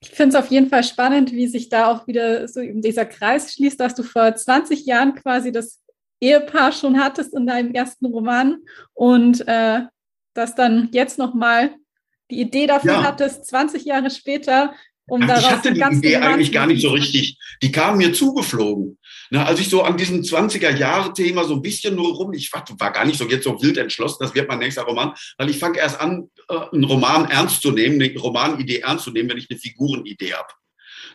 Ich 0.00 0.10
finde 0.10 0.36
es 0.36 0.44
auf 0.44 0.50
jeden 0.50 0.68
Fall 0.68 0.84
spannend, 0.84 1.32
wie 1.32 1.48
sich 1.48 1.68
da 1.68 1.90
auch 1.90 2.06
wieder 2.06 2.46
so 2.46 2.60
dieser 2.62 3.04
Kreis 3.04 3.54
schließt, 3.54 3.80
dass 3.80 3.94
du 3.94 4.02
vor 4.02 4.34
20 4.34 4.86
Jahren 4.86 5.14
quasi 5.14 5.50
das 5.50 5.80
Ehepaar 6.20 6.72
schon 6.72 7.00
hattest 7.00 7.34
in 7.34 7.46
deinem 7.46 7.72
ersten 7.72 8.06
Roman 8.06 8.58
und 8.94 9.46
äh, 9.46 9.80
dass 10.34 10.54
dann 10.54 10.88
jetzt 10.92 11.18
nochmal 11.18 11.74
die 12.30 12.40
Idee 12.40 12.66
dafür 12.66 12.92
ja. 12.92 13.02
hattest, 13.02 13.46
20 13.46 13.84
Jahre 13.84 14.10
später, 14.10 14.74
um 15.08 15.22
Ach, 15.22 15.26
daraus 15.26 15.44
Ich 15.44 15.50
hatte 15.50 15.72
die 15.72 15.80
Idee 15.80 16.16
eigentlich 16.16 16.52
gar 16.52 16.66
nicht 16.66 16.82
so 16.82 16.90
richtig. 16.90 17.38
Die 17.62 17.72
kam 17.72 17.96
mir 17.96 18.12
zugeflogen. 18.12 18.98
Na, 19.30 19.44
als 19.44 19.60
ich 19.60 19.68
so 19.68 19.82
an 19.82 19.96
diesem 19.96 20.22
20er-Jahre-Thema 20.22 21.44
so 21.44 21.54
ein 21.54 21.62
bisschen 21.62 21.94
nur 21.94 22.14
rum, 22.14 22.32
ich 22.32 22.52
war, 22.52 22.64
war, 22.78 22.92
gar 22.92 23.04
nicht 23.04 23.18
so 23.18 23.28
jetzt 23.28 23.44
so 23.44 23.60
wild 23.62 23.76
entschlossen, 23.76 24.18
das 24.20 24.34
wird 24.34 24.48
mein 24.48 24.58
nächster 24.58 24.82
Roman, 24.82 25.12
weil 25.36 25.50
ich 25.50 25.58
fange 25.58 25.78
erst 25.78 26.00
an, 26.00 26.30
äh, 26.48 26.58
einen 26.72 26.84
Roman 26.84 27.26
ernst 27.30 27.62
zu 27.62 27.70
nehmen, 27.70 28.00
eine 28.00 28.18
Romanidee 28.18 28.78
ernst 28.78 29.04
zu 29.04 29.10
nehmen, 29.10 29.28
wenn 29.30 29.38
ich 29.38 29.48
eine 29.50 29.58
Figurenidee 29.58 30.32
habe. 30.32 30.48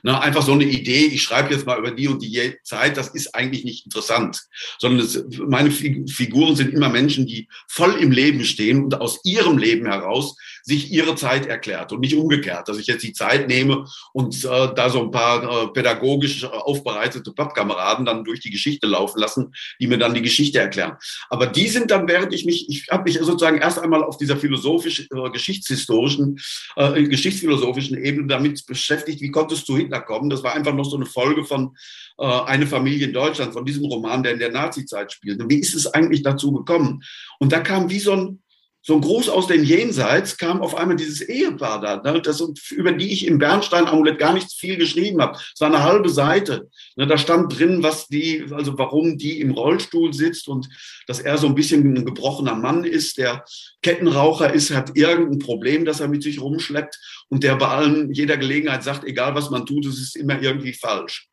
Na, 0.06 0.20
einfach 0.20 0.44
so 0.44 0.52
eine 0.52 0.66
Idee, 0.66 1.06
ich 1.06 1.24
schreibe 1.24 1.54
jetzt 1.54 1.66
mal 1.66 1.80
über 1.80 1.92
die 1.92 2.10
und 2.10 2.22
die 2.22 2.56
Zeit, 2.64 2.98
das 2.98 3.10
ist 3.10 3.34
eigentlich 3.34 3.64
nicht 3.64 3.86
interessant, 3.86 4.42
sondern 4.78 5.06
es, 5.06 5.24
meine 5.48 5.72
Figuren 5.72 6.58
sind 6.58 6.74
immer 6.74 6.90
Menschen, 6.90 7.26
die 7.26 7.48
voll 7.70 7.94
im 7.94 8.12
Leben 8.12 8.44
stehen 8.44 8.84
und 8.84 9.00
aus 9.00 9.22
ihrem 9.24 9.58
Leben 9.58 9.86
heraus 9.86 10.36
sich 10.64 10.92
ihre 10.92 11.16
Zeit 11.16 11.46
erklärt 11.46 11.92
und 11.92 12.00
nicht 12.00 12.16
umgekehrt, 12.16 12.70
dass 12.70 12.78
ich 12.78 12.88
jetzt 12.88 13.04
die 13.04 13.12
Zeit 13.12 13.48
nehme 13.48 13.86
und 14.14 14.46
äh, 14.46 14.74
da 14.74 14.90
so 14.90 15.02
ein 15.02 15.12
paar 15.12 15.44
äh, 15.44 15.68
pädagogisch 15.68 16.46
aufbereitete 16.46 17.34
Pappkameraden 17.34 18.06
dann 18.06 18.24
durch 18.24 18.40
die 18.40 18.50
Geschichte 18.50 18.88
laufen 18.88 19.20
lassen, 19.20 19.54
die 19.82 19.88
mir 19.88 19.98
dann 19.98 20.14
die 20.14 20.22
Geschichte 20.22 20.60
erklären. 20.60 20.94
Aber 21.30 21.48
die 21.48 21.68
sind 21.68 21.92
dann, 21.92 22.08
während 22.08 22.34
ich 22.34 22.46
mich, 22.46 22.70
ich 22.70 22.88
habe 22.90 23.04
mich 23.04 23.20
sozusagen 23.20 23.58
erst 23.58 23.78
einmal 23.78 24.04
auf 24.04 24.18
dieser 24.18 24.38
philosophisch 24.38 25.02
äh, 25.02 25.30
geschichtshistorischen, 25.32 26.40
äh, 26.78 27.04
geschichtsphilosophischen 27.04 27.98
Ebene 27.98 28.28
damit 28.28 28.66
beschäftigt, 28.66 29.20
wie 29.22 29.32
konntest 29.32 29.68
du 29.68 29.76
Hitler 29.76 30.00
kommen? 30.00 30.30
Das 30.30 30.44
war 30.44 30.56
einfach 30.56 30.74
noch 30.74 30.86
so 30.86 30.96
eine 30.96 31.06
Folge 31.06 31.44
von 31.44 31.76
äh, 32.18 32.26
eine 32.26 32.68
Familie 32.68 33.08
in 33.08 33.14
Deutschland, 33.14 33.54
von 33.54 33.66
diesem 33.66 33.86
Roman, 33.86 34.24
der 34.24 34.34
in 34.34 34.40
der 34.40 34.52
Nazizeit 34.52 35.12
spielt. 35.12 35.42
Und 35.42 35.50
wie 35.50 35.60
ist 35.60 35.76
es 35.76 35.88
eigentlich 35.88 36.24
dazu 36.24 36.52
gekommen? 36.52 37.04
Und 37.40 37.52
da 37.52 37.60
kam 37.60 37.90
wie 37.90 38.00
so 38.00 38.14
ein 38.14 38.43
so 38.86 38.96
ein 38.96 39.02
Gruß 39.02 39.30
aus 39.30 39.48
dem 39.48 39.64
Jenseits 39.64 40.38
kam 40.38 40.62
auf 40.62 40.76
einmal 40.76 40.98
dieses 40.98 41.22
Ehepaar 41.22 41.80
da, 41.80 42.12
ne, 42.12 42.22
das, 42.22 42.44
über 42.72 42.92
die 42.92 43.14
ich 43.14 43.26
im 43.26 43.38
Bernstein-Amulett 43.38 44.20
gar 44.20 44.34
nicht 44.34 44.52
viel 44.52 44.76
geschrieben 44.76 45.22
habe. 45.22 45.40
Es 45.54 45.62
war 45.62 45.70
eine 45.70 45.84
halbe 45.84 46.10
Seite. 46.10 46.70
Ne, 46.98 47.08
da 47.08 47.18
stand 47.18 47.58
drin, 47.58 47.82
was 47.82 48.08
die, 48.08 48.46
also 48.52 48.78
warum 48.78 49.18
die 49.18 49.40
im 49.40 49.52
Rollstuhl 49.52 50.14
sitzt 50.14 50.50
und 50.50 50.68
dass 51.08 51.22
er 51.22 51.38
so 51.38 51.48
ein 51.48 51.56
bisschen 51.56 51.96
ein 51.96 52.06
gebrochener 52.06 52.56
Mann 52.56 52.84
ist, 52.84 53.18
der 53.18 53.46
Kettenraucher 53.82 54.54
ist, 54.54 54.72
hat 54.72 54.98
irgendein 54.98 55.40
Problem, 55.40 55.86
das 55.86 56.02
er 56.02 56.10
mit 56.10 56.22
sich 56.22 56.42
rumschleppt 56.42 57.00
und 57.30 57.44
der 57.44 57.56
bei 57.56 57.70
allen 57.70 58.12
jeder 58.12 58.36
Gelegenheit 58.36 58.84
sagt, 58.84 59.06
egal 59.06 59.34
was 59.34 59.50
man 59.50 59.66
tut, 59.66 59.86
es 59.86 59.98
ist 60.00 60.18
immer 60.18 60.42
irgendwie 60.42 60.74
falsch. 60.74 61.30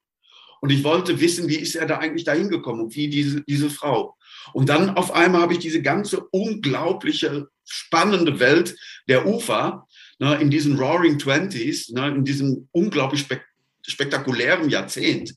Und 0.61 0.71
ich 0.71 0.85
wollte 0.85 1.21
wissen, 1.21 1.49
wie 1.49 1.57
ist 1.57 1.75
er 1.75 1.87
da 1.87 1.99
eigentlich 1.99 2.25
dahin 2.25 2.49
gekommen 2.49 2.83
und 2.83 2.95
wie 2.95 3.09
diese, 3.09 3.43
diese 3.43 3.71
Frau. 3.71 4.17
Und 4.53 4.69
dann 4.69 4.91
auf 4.91 5.13
einmal 5.13 5.43
habe 5.43 5.53
ich 5.53 5.59
diese 5.59 5.83
ganze 5.83 6.21
unglaubliche, 6.31 7.49
spannende 7.65 8.41
Welt 8.41 8.77
der 9.09 9.27
UFA 9.27 9.87
ne, 10.19 10.37
in 10.37 10.51
diesen 10.51 10.79
Roaring 10.79 11.19
Twenties, 11.19 11.91
ne, 11.91 12.09
in 12.09 12.25
diesem 12.25 12.69
unglaublich 12.73 13.21
spek 13.21 13.43
spektakulären 13.87 14.69
Jahrzehnt. 14.69 15.35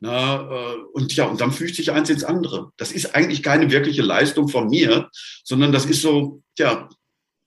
Na, 0.00 0.42
äh, 0.42 0.76
und 0.92 1.16
ja, 1.16 1.24
und 1.24 1.40
dann 1.40 1.50
fügt 1.50 1.74
sich 1.74 1.90
eins 1.90 2.10
ins 2.10 2.22
andere. 2.22 2.70
Das 2.76 2.92
ist 2.92 3.16
eigentlich 3.16 3.42
keine 3.42 3.70
wirkliche 3.72 4.02
Leistung 4.02 4.48
von 4.48 4.68
mir, 4.68 5.08
sondern 5.42 5.72
das 5.72 5.86
ist 5.86 6.02
so, 6.02 6.42
ja, 6.58 6.88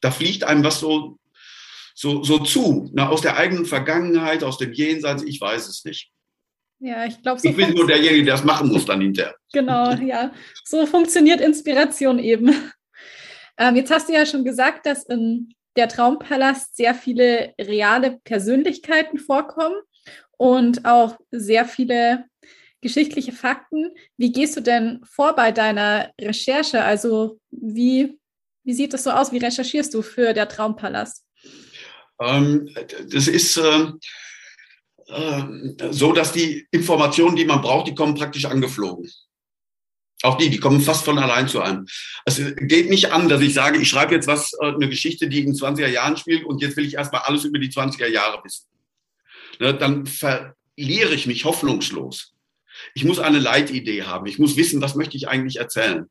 da 0.02 0.12
fliegt 0.12 0.44
einem 0.44 0.64
was 0.64 0.80
so, 0.80 1.18
so, 1.96 2.24
so 2.24 2.40
zu, 2.40 2.90
na, 2.94 3.08
aus 3.08 3.22
der 3.22 3.38
eigenen 3.38 3.66
Vergangenheit, 3.66 4.44
aus 4.44 4.58
dem 4.58 4.74
Jenseits, 4.74 5.24
ich 5.24 5.40
weiß 5.40 5.68
es 5.70 5.86
nicht. 5.86 6.12
Ja, 6.84 7.06
ich 7.06 7.22
glaube, 7.22 7.40
so. 7.40 7.48
Ich 7.48 7.56
bin 7.56 7.76
nur 7.76 7.86
derjenige, 7.86 8.26
der 8.26 8.34
das 8.34 8.44
machen 8.44 8.70
muss 8.70 8.86
dann 8.86 9.02
hinterher. 9.02 9.36
Genau, 9.54 9.92
ja. 9.94 10.34
So 10.66 10.88
funktioniert 10.88 11.40
Inspiration 11.40 12.18
eben. 12.20 12.54
Ähm, 13.58 13.76
jetzt 13.76 13.92
hast 13.92 14.10
du 14.10 14.14
ja 14.14 14.26
schon 14.26 14.44
gesagt, 14.44 14.88
dass 14.88 15.04
in 15.04 15.54
der 15.76 15.88
Traumpalast 15.88 16.76
sehr 16.76 16.96
viele 16.96 17.54
reale 17.60 18.20
Persönlichkeiten 18.24 19.20
vorkommen 19.20 19.76
und 20.38 20.86
auch 20.86 21.20
sehr 21.30 21.66
viele 21.66 22.26
geschichtliche 22.82 23.32
Fakten. 23.32 23.92
Wie 24.18 24.32
gehst 24.32 24.58
du 24.58 24.62
denn 24.62 25.02
vor 25.04 25.36
bei 25.36 25.52
deiner 25.52 26.12
Recherche? 26.20 26.84
Also 26.84 27.40
wie, 27.52 28.18
wie 28.64 28.74
sieht 28.74 28.94
das 28.94 29.04
so 29.04 29.12
aus? 29.12 29.32
Wie 29.32 29.38
recherchierst 29.38 29.94
du 29.94 30.02
für 30.02 30.34
der 30.34 30.50
Traumpalast? 30.50 31.24
Ähm, 32.20 32.74
das 33.12 33.28
ist. 33.28 33.58
Äh 33.58 33.92
so, 35.92 36.14
dass 36.14 36.32
die 36.32 36.68
Informationen, 36.72 37.36
die 37.36 37.46
man 37.46 37.62
braucht, 37.62 37.88
die 37.88 37.96
kommen 37.96 38.16
praktisch 38.16 38.46
angeflogen. 38.46 39.10
Auch 40.24 40.38
die, 40.38 40.50
die 40.50 40.60
kommen 40.60 40.82
fast 40.82 41.04
von 41.04 41.18
allein 41.18 41.48
zu 41.48 41.62
einem. 41.62 41.88
Es 42.26 42.40
geht 42.58 42.90
nicht 42.90 43.12
an, 43.12 43.28
dass 43.28 43.42
ich 43.42 43.54
sage, 43.54 43.80
ich 43.80 43.90
schreibe 43.90 44.14
jetzt 44.14 44.28
was, 44.28 44.54
äh, 44.62 44.68
eine 44.68 44.88
Geschichte, 44.88 45.28
die 45.28 45.40
in 45.42 45.54
20er 45.54 45.88
Jahren 45.88 46.16
spielt 46.16 46.46
und 46.46 46.62
jetzt 46.62 46.78
will 46.78 46.86
ich 46.86 46.94
erstmal 46.94 47.22
alles 47.22 47.44
über 47.44 47.58
die 47.58 47.70
20er 47.70 48.08
Jahre 48.08 48.44
wissen. 48.44 48.68
Ne, 49.60 49.74
dann 49.74 50.06
verliere 50.06 51.14
ich 51.14 51.26
mich 51.26 51.46
hoffnungslos. 51.46 52.34
Ich 52.94 53.04
muss 53.04 53.20
eine 53.20 53.40
Leitidee 53.40 54.04
haben. 54.04 54.28
Ich 54.28 54.40
muss 54.40 54.58
wissen, 54.58 54.82
was 54.82 54.96
möchte 54.96 55.18
ich 55.18 55.28
eigentlich 55.28 55.58
erzählen. 55.58 56.08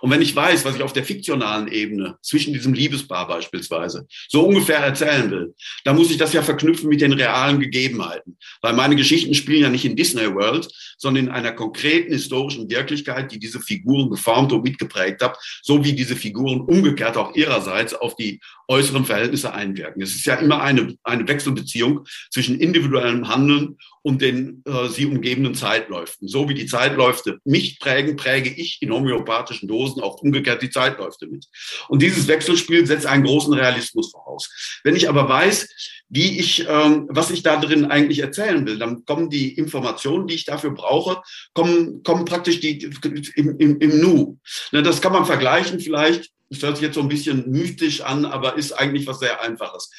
Und 0.00 0.10
wenn 0.10 0.22
ich 0.22 0.34
weiß, 0.34 0.64
was 0.64 0.76
ich 0.76 0.82
auf 0.82 0.92
der 0.92 1.04
fiktionalen 1.04 1.68
Ebene 1.68 2.16
zwischen 2.22 2.52
diesem 2.52 2.74
Liebespaar 2.74 3.28
beispielsweise 3.28 4.06
so 4.28 4.46
ungefähr 4.46 4.78
erzählen 4.78 5.30
will, 5.30 5.54
dann 5.84 5.96
muss 5.96 6.10
ich 6.10 6.16
das 6.16 6.32
ja 6.32 6.42
verknüpfen 6.42 6.88
mit 6.88 7.00
den 7.00 7.12
realen 7.12 7.60
Gegebenheiten. 7.60 8.36
Weil 8.60 8.74
meine 8.74 8.96
Geschichten 8.96 9.34
spielen 9.34 9.62
ja 9.62 9.70
nicht 9.70 9.84
in 9.84 9.96
Disney 9.96 10.34
World, 10.34 10.68
sondern 10.98 11.26
in 11.26 11.30
einer 11.30 11.52
konkreten 11.52 12.12
historischen 12.12 12.70
Wirklichkeit, 12.70 13.32
die 13.32 13.38
diese 13.38 13.60
Figuren 13.60 14.10
geformt 14.10 14.52
und 14.52 14.64
mitgeprägt 14.64 15.22
hat, 15.22 15.36
so 15.62 15.84
wie 15.84 15.92
diese 15.92 16.16
Figuren 16.16 16.60
umgekehrt 16.60 17.16
auch 17.16 17.34
ihrerseits 17.34 17.94
auf 17.94 18.16
die 18.16 18.40
äußeren 18.68 19.04
Verhältnisse 19.04 19.52
einwirken. 19.52 20.02
Es 20.02 20.14
ist 20.14 20.24
ja 20.24 20.36
immer 20.36 20.62
eine, 20.62 20.96
eine 21.02 21.28
Wechselbeziehung 21.28 22.06
zwischen 22.30 22.58
individuellem 22.58 23.28
Handeln 23.28 23.76
und 24.02 24.22
den 24.22 24.62
äh, 24.66 24.88
sie 24.88 25.06
umgebenden 25.06 25.54
Zeitläuften. 25.54 26.28
So 26.28 26.48
wie 26.48 26.54
die 26.54 26.66
Zeitläufte 26.66 27.38
mich 27.44 27.78
prägen, 27.78 28.16
präge 28.16 28.50
ich 28.50 28.78
in 28.80 28.92
homöopathischen 28.92 29.63
Dosen 29.68 30.02
auch 30.02 30.22
umgekehrt 30.22 30.62
die 30.62 30.70
Zeitläufte 30.70 31.26
mit. 31.26 31.46
Und 31.88 32.02
dieses 32.02 32.28
Wechselspiel 32.28 32.86
setzt 32.86 33.06
einen 33.06 33.24
großen 33.24 33.52
Realismus 33.52 34.10
voraus. 34.10 34.80
Wenn 34.84 34.96
ich 34.96 35.08
aber 35.08 35.28
weiß, 35.28 35.68
wie 36.08 36.38
ich, 36.38 36.66
ähm, 36.68 37.06
was 37.08 37.30
ich 37.30 37.42
da 37.42 37.56
drin 37.56 37.86
eigentlich 37.86 38.20
erzählen 38.20 38.66
will, 38.66 38.78
dann 38.78 39.04
kommen 39.04 39.30
die 39.30 39.56
Informationen, 39.56 40.26
die 40.26 40.34
ich 40.34 40.44
dafür 40.44 40.70
brauche, 40.70 41.22
kommen, 41.54 42.02
kommen 42.02 42.24
praktisch 42.24 42.60
die 42.60 42.90
im, 43.34 43.58
im, 43.58 43.78
im 43.78 44.00
Nu. 44.00 44.38
Na, 44.72 44.82
das 44.82 45.00
kann 45.00 45.12
man 45.12 45.26
vergleichen 45.26 45.80
vielleicht 45.80 46.30
das 46.50 46.62
hört 46.62 46.76
sich 46.76 46.84
jetzt 46.86 46.94
so 46.94 47.00
ein 47.00 47.08
bisschen 47.08 47.50
mythisch 47.50 48.00
an, 48.00 48.24
aber 48.24 48.56
ist 48.56 48.72
eigentlich 48.72 49.06
was 49.06 49.18
sehr 49.18 49.42
Einfaches. 49.42 49.90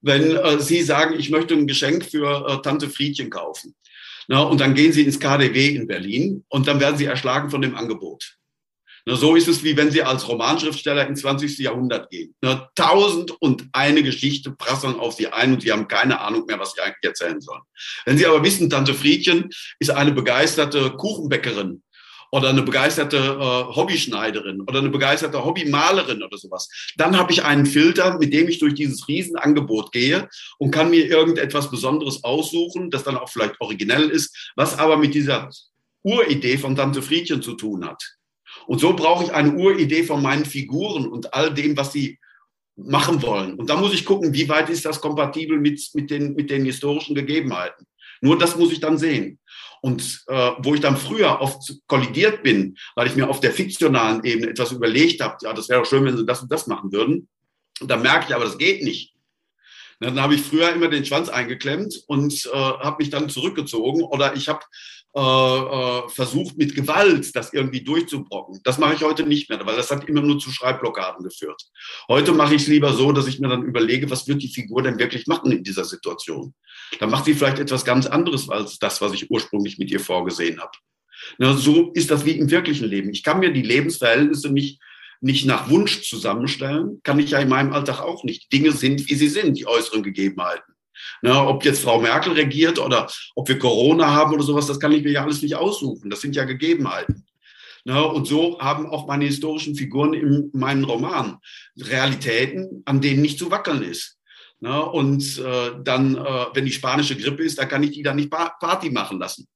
Wenn 0.00 0.36
äh, 0.36 0.60
Sie 0.60 0.82
sagen, 0.82 1.18
ich 1.18 1.30
möchte 1.30 1.54
ein 1.54 1.66
Geschenk 1.66 2.04
für 2.04 2.46
äh, 2.48 2.62
Tante 2.62 2.88
Friedchen 2.88 3.30
kaufen, 3.30 3.74
na, 4.28 4.42
und 4.42 4.60
dann 4.60 4.74
gehen 4.74 4.92
Sie 4.92 5.02
ins 5.02 5.20
KDW 5.20 5.74
in 5.74 5.86
Berlin 5.86 6.44
und 6.48 6.66
dann 6.66 6.80
werden 6.80 6.96
Sie 6.96 7.04
erschlagen 7.04 7.50
von 7.50 7.60
dem 7.60 7.74
Angebot. 7.74 8.36
So 9.06 9.36
ist 9.36 9.48
es, 9.48 9.62
wie 9.62 9.76
wenn 9.76 9.90
Sie 9.90 10.02
als 10.02 10.26
Romanschriftsteller 10.28 11.06
ins 11.06 11.20
20. 11.20 11.58
Jahrhundert 11.58 12.08
gehen. 12.10 12.34
Tausend 12.74 13.32
und 13.42 13.66
eine 13.72 14.02
Geschichte 14.02 14.52
prasseln 14.52 14.98
auf 14.98 15.14
Sie 15.14 15.26
ein 15.26 15.52
und 15.52 15.62
Sie 15.62 15.70
haben 15.70 15.88
keine 15.88 16.20
Ahnung 16.20 16.46
mehr, 16.46 16.58
was 16.58 16.72
Sie 16.72 16.80
eigentlich 16.80 17.04
erzählen 17.04 17.40
sollen. 17.40 17.62
Wenn 18.06 18.16
Sie 18.16 18.26
aber 18.26 18.42
wissen, 18.42 18.70
Tante 18.70 18.94
Friedchen 18.94 19.50
ist 19.78 19.90
eine 19.90 20.12
begeisterte 20.12 20.92
Kuchenbäckerin 20.92 21.82
oder 22.34 22.48
eine 22.48 22.62
begeisterte 22.62 23.18
äh, 23.18 23.76
Hobbyschneiderin 23.76 24.62
oder 24.62 24.78
eine 24.78 24.88
begeisterte 24.88 25.44
Hobbymalerin 25.44 26.22
oder 26.22 26.38
sowas. 26.38 26.68
Dann 26.96 27.18
habe 27.18 27.30
ich 27.30 27.44
einen 27.44 27.66
Filter, 27.66 28.18
mit 28.18 28.32
dem 28.32 28.48
ich 28.48 28.58
durch 28.58 28.74
dieses 28.74 29.06
Riesenangebot 29.06 29.92
gehe 29.92 30.28
und 30.58 30.70
kann 30.70 30.90
mir 30.90 31.06
irgendetwas 31.06 31.70
Besonderes 31.70 32.24
aussuchen, 32.24 32.90
das 32.90 33.04
dann 33.04 33.18
auch 33.18 33.28
vielleicht 33.28 33.60
originell 33.60 34.08
ist, 34.08 34.50
was 34.56 34.78
aber 34.78 34.96
mit 34.96 35.14
dieser 35.14 35.50
Uridee 36.02 36.56
von 36.56 36.74
Tante 36.74 37.02
Friedchen 37.02 37.42
zu 37.42 37.54
tun 37.54 37.84
hat. 37.84 38.02
Und 38.66 38.80
so 38.80 38.94
brauche 38.94 39.24
ich 39.24 39.32
eine 39.32 39.54
Uridee 39.54 40.04
von 40.04 40.22
meinen 40.22 40.44
Figuren 40.44 41.06
und 41.06 41.34
all 41.34 41.52
dem, 41.52 41.76
was 41.76 41.92
sie 41.92 42.18
machen 42.76 43.22
wollen. 43.22 43.54
Und 43.54 43.70
da 43.70 43.76
muss 43.76 43.94
ich 43.94 44.04
gucken, 44.04 44.32
wie 44.32 44.48
weit 44.48 44.68
ist 44.68 44.84
das 44.84 45.00
kompatibel 45.00 45.58
mit, 45.58 45.80
mit, 45.94 46.10
den, 46.10 46.34
mit 46.34 46.50
den 46.50 46.64
historischen 46.64 47.14
Gegebenheiten. 47.14 47.86
Nur 48.20 48.38
das 48.38 48.56
muss 48.56 48.72
ich 48.72 48.80
dann 48.80 48.98
sehen. 48.98 49.38
Und 49.80 50.24
äh, 50.28 50.52
wo 50.58 50.74
ich 50.74 50.80
dann 50.80 50.96
früher 50.96 51.40
oft 51.40 51.74
kollidiert 51.86 52.42
bin, 52.42 52.76
weil 52.96 53.06
ich 53.06 53.16
mir 53.16 53.28
auf 53.28 53.40
der 53.40 53.52
fiktionalen 53.52 54.24
Ebene 54.24 54.50
etwas 54.50 54.72
überlegt 54.72 55.20
habe, 55.20 55.36
ja, 55.42 55.52
das 55.52 55.68
wäre 55.68 55.82
doch 55.82 55.88
schön, 55.88 56.04
wenn 56.04 56.16
sie 56.16 56.24
das 56.24 56.42
und 56.42 56.50
das 56.50 56.66
machen 56.66 56.90
würden. 56.90 57.28
Und 57.80 57.90
dann 57.90 58.02
merke 58.02 58.26
ich 58.28 58.34
aber, 58.34 58.44
das 58.44 58.58
geht 58.58 58.82
nicht. 58.82 59.14
Dann 60.00 60.20
habe 60.20 60.34
ich 60.34 60.42
früher 60.42 60.72
immer 60.72 60.88
den 60.88 61.04
Schwanz 61.04 61.28
eingeklemmt 61.28 62.02
und 62.06 62.46
äh, 62.46 62.56
habe 62.56 62.96
mich 62.98 63.10
dann 63.10 63.28
zurückgezogen 63.28 64.02
oder 64.02 64.34
ich 64.34 64.48
habe 64.48 64.60
äh, 65.16 65.20
äh, 65.20 66.08
versucht 66.08 66.58
mit 66.58 66.74
Gewalt 66.74 67.36
das 67.36 67.52
irgendwie 67.52 67.84
durchzubrocken. 67.84 68.60
Das 68.64 68.78
mache 68.78 68.94
ich 68.94 69.02
heute 69.02 69.22
nicht 69.22 69.48
mehr, 69.48 69.64
weil 69.64 69.76
das 69.76 69.92
hat 69.92 70.08
immer 70.08 70.22
nur 70.22 70.40
zu 70.40 70.50
Schreibblockaden 70.50 71.22
geführt. 71.22 71.62
Heute 72.08 72.32
mache 72.32 72.56
ich 72.56 72.62
es 72.62 72.68
lieber 72.68 72.92
so, 72.92 73.12
dass 73.12 73.28
ich 73.28 73.38
mir 73.38 73.48
dann 73.48 73.62
überlege, 73.62 74.10
was 74.10 74.26
wird 74.26 74.42
die 74.42 74.52
Figur 74.52 74.82
denn 74.82 74.98
wirklich 74.98 75.28
machen 75.28 75.52
in 75.52 75.62
dieser 75.62 75.84
Situation. 75.84 76.52
Dann 76.98 77.10
macht 77.10 77.26
sie 77.26 77.34
vielleicht 77.34 77.60
etwas 77.60 77.84
ganz 77.84 78.06
anderes 78.06 78.48
als 78.48 78.80
das, 78.80 79.00
was 79.00 79.12
ich 79.12 79.30
ursprünglich 79.30 79.78
mit 79.78 79.88
ihr 79.92 80.00
vorgesehen 80.00 80.60
habe. 80.60 80.72
Na, 81.38 81.54
so 81.54 81.92
ist 81.92 82.10
das 82.10 82.24
wie 82.24 82.32
im 82.32 82.50
wirklichen 82.50 82.88
Leben. 82.88 83.10
Ich 83.10 83.22
kann 83.22 83.38
mir 83.38 83.52
die 83.52 83.62
Lebensverhältnisse 83.62 84.50
nicht 84.50 84.80
nicht 85.20 85.46
nach 85.46 85.70
Wunsch 85.70 86.02
zusammenstellen, 86.02 87.00
kann 87.02 87.18
ich 87.18 87.30
ja 87.30 87.38
in 87.38 87.48
meinem 87.48 87.72
Alltag 87.72 88.00
auch 88.00 88.24
nicht. 88.24 88.52
Dinge 88.52 88.72
sind, 88.72 89.08
wie 89.08 89.14
sie 89.14 89.28
sind, 89.28 89.56
die 89.56 89.66
äußeren 89.66 90.02
Gegebenheiten. 90.02 90.73
Na, 91.22 91.46
ob 91.46 91.64
jetzt 91.64 91.82
Frau 91.82 92.00
Merkel 92.00 92.32
regiert 92.32 92.78
oder 92.78 93.10
ob 93.34 93.48
wir 93.48 93.58
Corona 93.58 94.10
haben 94.10 94.34
oder 94.34 94.42
sowas, 94.42 94.66
das 94.66 94.80
kann 94.80 94.92
ich 94.92 95.02
mir 95.02 95.12
ja 95.12 95.22
alles 95.22 95.42
nicht 95.42 95.56
aussuchen. 95.56 96.10
Das 96.10 96.20
sind 96.20 96.36
ja 96.36 96.44
Gegebenheiten. 96.44 97.24
Na, 97.84 98.00
und 98.00 98.26
so 98.26 98.58
haben 98.60 98.86
auch 98.86 99.06
meine 99.06 99.26
historischen 99.26 99.74
Figuren 99.74 100.14
in 100.14 100.50
meinen 100.54 100.84
Romanen 100.84 101.36
Realitäten, 101.78 102.82
an 102.86 103.00
denen 103.00 103.20
nicht 103.20 103.38
zu 103.38 103.50
wackeln 103.50 103.82
ist. 103.82 104.18
Na, 104.60 104.80
und 104.80 105.38
äh, 105.38 105.72
dann, 105.82 106.16
äh, 106.16 106.46
wenn 106.54 106.64
die 106.64 106.72
spanische 106.72 107.16
Grippe 107.16 107.42
ist, 107.42 107.58
da 107.58 107.66
kann 107.66 107.82
ich 107.82 107.90
die 107.90 108.02
dann 108.02 108.16
nicht 108.16 108.30
Party 108.30 108.88
machen 108.90 109.18
lassen. 109.18 109.46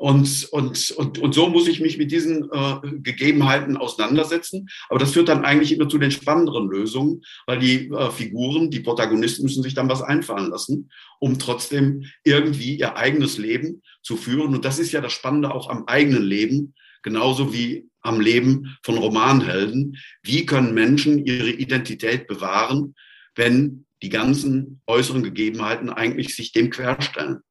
Und, 0.00 0.48
und, 0.52 0.92
und, 0.92 1.18
und 1.18 1.34
so 1.34 1.50
muss 1.50 1.68
ich 1.68 1.78
mich 1.80 1.98
mit 1.98 2.10
diesen 2.10 2.50
äh, 2.50 2.76
Gegebenheiten 3.02 3.76
auseinandersetzen. 3.76 4.66
Aber 4.88 4.98
das 4.98 5.12
führt 5.12 5.28
dann 5.28 5.44
eigentlich 5.44 5.72
immer 5.72 5.90
zu 5.90 5.98
den 5.98 6.10
spannenderen 6.10 6.70
Lösungen, 6.70 7.20
weil 7.46 7.58
die 7.58 7.90
äh, 7.90 8.10
Figuren, 8.10 8.70
die 8.70 8.80
Protagonisten 8.80 9.42
müssen 9.42 9.62
sich 9.62 9.74
dann 9.74 9.90
was 9.90 10.00
einfallen 10.00 10.48
lassen, 10.48 10.90
um 11.18 11.38
trotzdem 11.38 12.04
irgendwie 12.24 12.76
ihr 12.76 12.96
eigenes 12.96 13.36
Leben 13.36 13.82
zu 14.02 14.16
führen. 14.16 14.54
Und 14.54 14.64
das 14.64 14.78
ist 14.78 14.92
ja 14.92 15.02
das 15.02 15.12
Spannende 15.12 15.54
auch 15.54 15.68
am 15.68 15.84
eigenen 15.84 16.22
Leben, 16.22 16.72
genauso 17.02 17.52
wie 17.52 17.86
am 18.00 18.22
Leben 18.22 18.78
von 18.82 18.96
Romanhelden. 18.96 19.98
Wie 20.22 20.46
können 20.46 20.72
Menschen 20.72 21.26
ihre 21.26 21.50
Identität 21.50 22.26
bewahren, 22.26 22.94
wenn 23.34 23.84
die 24.02 24.08
ganzen 24.08 24.80
äußeren 24.86 25.22
Gegebenheiten 25.22 25.90
eigentlich 25.90 26.34
sich 26.34 26.52
dem 26.52 26.70
querstellen? 26.70 27.42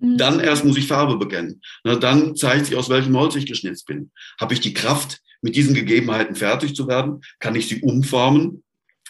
Mhm. 0.00 0.16
Dann 0.16 0.40
erst 0.40 0.64
muss 0.64 0.76
ich 0.76 0.86
Farbe 0.86 1.16
bekennen. 1.16 1.60
dann 1.84 2.34
zeigt 2.34 2.66
sich, 2.66 2.76
aus 2.76 2.88
welchem 2.88 3.16
Holz 3.16 3.36
ich 3.36 3.46
geschnitzt 3.46 3.86
bin. 3.86 4.10
Habe 4.40 4.54
ich 4.54 4.60
die 4.60 4.74
Kraft, 4.74 5.20
mit 5.42 5.56
diesen 5.56 5.74
Gegebenheiten 5.74 6.36
fertig 6.36 6.74
zu 6.74 6.88
werden? 6.88 7.22
Kann 7.38 7.54
ich 7.54 7.68
sie 7.68 7.80
umformen? 7.80 8.62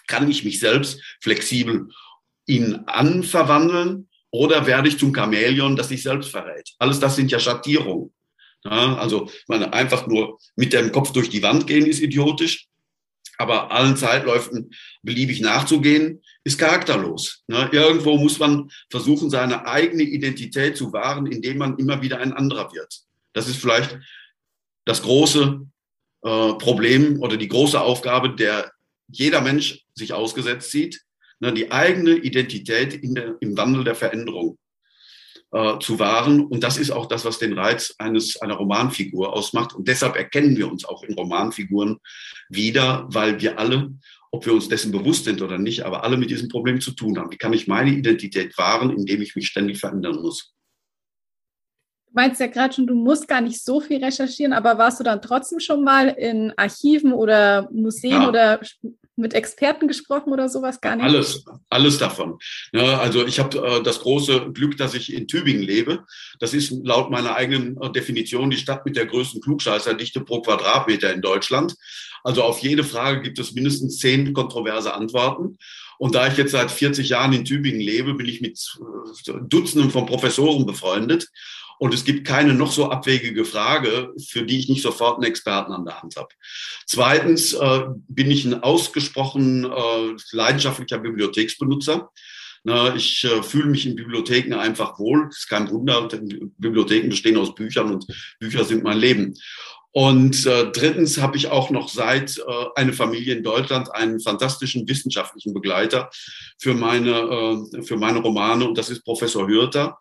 Kann 0.07 0.31
ich 0.31 0.45
mich 0.45 0.61
selbst 0.61 1.01
flexibel 1.21 1.89
in 2.47 2.87
anverwandeln? 2.87 4.09
Oder 4.31 4.67
werde 4.67 4.89
ich 4.89 4.99
zum 4.99 5.13
Chamäleon, 5.13 5.75
das 5.75 5.89
sich 5.89 6.03
selbst 6.03 6.31
verrät? 6.31 6.71
Alles 6.79 7.01
das 7.01 7.17
sind 7.17 7.33
ja 7.33 7.41
Schattierungen. 7.41 8.13
Ja, 8.65 8.97
also 8.97 9.31
meine, 9.49 9.73
einfach 9.73 10.07
nur 10.07 10.39
mit 10.55 10.73
dem 10.73 10.93
Kopf 10.93 11.13
durch 11.13 11.31
die 11.31 11.43
Wand 11.43 11.67
gehen 11.67 11.87
ist 11.87 12.01
idiotisch 12.01 12.70
aber 13.41 13.73
allen 13.73 13.97
Zeitläufen 13.97 14.71
beliebig 15.03 15.41
nachzugehen, 15.41 16.23
ist 16.45 16.59
charakterlos. 16.59 17.43
Ne? 17.47 17.71
Irgendwo 17.73 18.19
muss 18.19 18.39
man 18.39 18.71
versuchen, 18.91 19.31
seine 19.31 19.67
eigene 19.67 20.03
Identität 20.03 20.77
zu 20.77 20.93
wahren, 20.93 21.27
indem 21.27 21.57
man 21.57 21.79
immer 21.79 22.03
wieder 22.03 22.19
ein 22.19 22.35
anderer 22.35 22.71
wird. 22.73 23.01
Das 23.33 23.49
ist 23.49 23.57
vielleicht 23.57 23.99
das 24.85 25.03
große 25.03 25.63
äh, 26.23 26.53
Problem 26.55 27.21
oder 27.23 27.39
die 27.39 27.49
große 27.49 27.81
Aufgabe, 27.81 28.37
der 28.37 28.73
jeder 29.09 29.41
Mensch 29.41 29.87
sich 29.95 30.13
ausgesetzt 30.13 30.71
sieht, 30.71 31.01
ne? 31.39 31.53
die 31.55 31.73
eigene 31.73 32.13
Identität 32.17 33.01
der, 33.03 33.37
im 33.41 33.57
Wandel 33.57 33.85
der 33.85 33.95
Veränderung 33.95 34.59
äh, 35.53 35.79
zu 35.81 35.99
wahren. 35.99 36.47
Und 36.47 36.63
das 36.63 36.79
ist 36.79 36.91
auch 36.91 37.07
das, 37.07 37.25
was 37.25 37.39
den 37.39 37.59
Reiz 37.59 37.95
eines, 37.99 38.41
einer 38.41 38.55
Romanfigur 38.55 39.33
ausmacht. 39.33 39.75
Und 39.75 39.89
deshalb 39.89 40.17
erkennen 40.17 40.57
wir 40.57 40.71
uns 40.71 40.85
auch 40.85 41.03
in 41.03 41.15
Romanfiguren 41.15 41.99
wieder, 42.49 43.07
weil 43.09 43.41
wir 43.41 43.59
alle, 43.59 43.93
ob 44.31 44.47
wir 44.47 44.55
uns 44.55 44.69
dessen 44.69 44.93
bewusst 44.93 45.25
sind 45.25 45.43
oder 45.43 45.59
nicht, 45.59 45.85
aber 45.85 46.05
alle 46.05 46.17
mit 46.17 46.31
diesem 46.31 46.49
Problem 46.49 46.81
zu 46.81 46.93
tun 46.93 47.19
haben. 47.19 47.33
Wie 47.33 47.37
kann 47.37 47.53
ich 47.53 47.67
meine 47.67 47.91
Identität 47.91 48.57
wahren, 48.59 48.91
indem 48.91 49.23
ich 49.23 49.35
mich 49.35 49.49
ständig 49.49 49.79
verändern 49.81 50.23
muss? 50.23 50.55
Du 52.07 52.13
meinst 52.15 52.41
ja 52.41 52.49
gerade 52.49 52.75
schon, 52.75 52.87
du 52.87 52.95
musst 52.95 53.29
gar 53.29 53.41
nicht 53.41 53.65
so 53.65 53.81
viel 53.81 54.05
recherchieren, 54.05 54.53
aber 54.53 54.79
warst 54.79 54.99
du 55.01 55.05
dann 55.05 55.23
trotzdem 55.23 55.61
schon 55.61 55.85
mal 55.85 56.09
in 56.09 56.53
Archiven 56.57 57.13
oder 57.13 57.69
Museen 57.73 58.23
ja. 58.23 58.29
oder 58.29 58.61
mit 59.21 59.35
Experten 59.35 59.89
gesprochen 59.89 60.33
oder 60.33 60.49
sowas 60.49 60.81
gar 60.81 60.97
nicht? 60.97 61.05
Alles, 61.05 61.45
alles 61.69 61.99
davon. 61.99 62.39
Ja, 62.73 62.99
also 62.99 63.27
ich 63.27 63.39
habe 63.39 63.59
äh, 63.59 63.83
das 63.83 64.01
große 64.01 64.53
Glück, 64.53 64.77
dass 64.77 64.95
ich 64.95 65.13
in 65.13 65.29
Tübingen 65.29 65.63
lebe. 65.63 66.05
Das 66.39 66.55
ist 66.55 66.73
laut 66.83 67.11
meiner 67.11 67.37
eigenen 67.37 67.81
äh, 67.81 67.93
Definition 67.93 68.51
die 68.51 68.57
Stadt 68.57 68.85
mit 68.85 68.97
der 68.97 69.07
größten 69.07 69.41
Klugscheißerdichte 69.41 70.21
pro 70.21 70.43
Quadratmeter 70.43 71.13
in 71.13 71.23
Deutschland. 71.23 71.77
Also 72.23 72.43
auf 72.43 72.59
jede 72.61 72.85
Frage 72.85 73.23
gibt 73.23 73.39
es 73.39 73.53
mindestens 73.53 73.99
zehn 73.99 74.33
kontroverse 74.33 74.93
Antworten. 74.95 75.59
Und 75.99 76.15
da 76.15 76.27
ich 76.27 76.37
jetzt 76.37 76.53
seit 76.53 76.71
40 76.71 77.11
Jahren 77.11 77.33
in 77.33 77.45
Tübingen 77.45 77.81
lebe, 77.81 78.15
bin 78.15 78.27
ich 78.27 78.41
mit 78.41 78.59
äh, 79.27 79.33
Dutzenden 79.49 79.91
von 79.91 80.07
Professoren 80.07 80.67
befreundet. 80.67 81.29
Und 81.81 81.95
es 81.95 82.05
gibt 82.05 82.27
keine 82.27 82.53
noch 82.53 82.73
so 82.73 82.91
abwegige 82.91 83.47
Frage, 83.47 84.13
für 84.29 84.43
die 84.43 84.59
ich 84.59 84.69
nicht 84.69 84.83
sofort 84.83 85.17
einen 85.17 85.25
Experten 85.25 85.73
an 85.73 85.87
der 85.87 86.03
Hand 86.03 86.15
habe. 86.17 86.29
Zweitens 86.85 87.55
äh, 87.55 87.85
bin 88.07 88.31
ich 88.31 88.45
ein 88.45 88.63
ausgesprochen 88.63 89.65
äh, 89.65 90.17
leidenschaftlicher 90.33 90.99
Bibliotheksbenutzer. 90.99 92.11
Na, 92.65 92.95
ich 92.95 93.25
äh, 93.25 93.43
fühle 93.43 93.71
mich 93.71 93.87
in 93.87 93.97
Bibliotheken 93.97 94.59
einfach 94.59 94.99
wohl. 94.99 95.29
Das 95.29 95.39
ist 95.39 95.49
kein 95.49 95.71
Wunder, 95.71 96.07
Bibliotheken 96.59 97.09
bestehen 97.09 97.39
aus 97.39 97.55
Büchern 97.55 97.95
und 97.95 98.05
Bücher 98.39 98.67
sind 98.67 98.85
mein 98.85 98.99
Leben. 98.99 99.35
Und 99.93 100.45
äh, 100.45 100.71
drittens 100.71 101.19
habe 101.19 101.39
ich 101.39 101.49
auch 101.49 101.71
noch 101.71 101.89
seit 101.89 102.37
äh, 102.37 102.43
eine 102.77 102.93
Familie 102.93 103.35
in 103.35 103.43
Deutschland 103.43 103.93
einen 103.95 104.21
fantastischen 104.21 104.87
wissenschaftlichen 104.87 105.55
Begleiter 105.55 106.11
für 106.59 106.75
meine, 106.75 107.11
äh, 107.73 107.83
für 107.83 107.97
meine 107.97 108.19
Romane 108.19 108.69
und 108.69 108.77
das 108.77 108.91
ist 108.91 109.03
Professor 109.03 109.49
Hürter. 109.49 109.99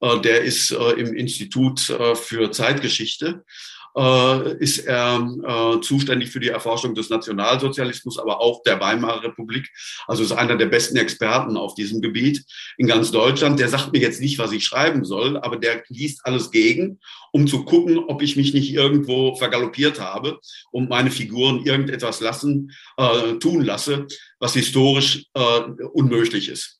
Äh, 0.00 0.20
der 0.20 0.42
ist 0.42 0.70
äh, 0.72 0.92
im 0.92 1.14
Institut 1.14 1.90
äh, 1.90 2.14
für 2.14 2.50
Zeitgeschichte 2.50 3.44
ist 4.60 4.86
er 4.86 5.80
zuständig 5.82 6.30
für 6.30 6.38
die 6.38 6.50
Erforschung 6.50 6.94
des 6.94 7.10
Nationalsozialismus, 7.10 8.20
aber 8.20 8.40
auch 8.40 8.62
der 8.62 8.78
Weimarer 8.78 9.24
Republik. 9.24 9.68
Also 10.06 10.22
ist 10.22 10.30
einer 10.30 10.56
der 10.56 10.66
besten 10.66 10.96
Experten 10.96 11.56
auf 11.56 11.74
diesem 11.74 12.00
Gebiet 12.00 12.44
in 12.76 12.86
ganz 12.86 13.10
Deutschland. 13.10 13.58
Der 13.58 13.68
sagt 13.68 13.92
mir 13.92 13.98
jetzt 13.98 14.20
nicht, 14.20 14.38
was 14.38 14.52
ich 14.52 14.64
schreiben 14.64 15.04
soll, 15.04 15.38
aber 15.38 15.56
der 15.56 15.82
liest 15.88 16.20
alles 16.24 16.52
gegen, 16.52 17.00
um 17.32 17.48
zu 17.48 17.64
gucken, 17.64 17.98
ob 17.98 18.22
ich 18.22 18.36
mich 18.36 18.54
nicht 18.54 18.72
irgendwo 18.72 19.34
vergaloppiert 19.34 19.98
habe 19.98 20.38
und 20.70 20.88
meine 20.88 21.10
Figuren 21.10 21.64
irgendetwas 21.64 22.20
lassen, 22.20 22.70
tun 23.40 23.64
lasse, 23.64 24.06
was 24.38 24.54
historisch 24.54 25.26
unmöglich 25.94 26.48
ist. 26.48 26.78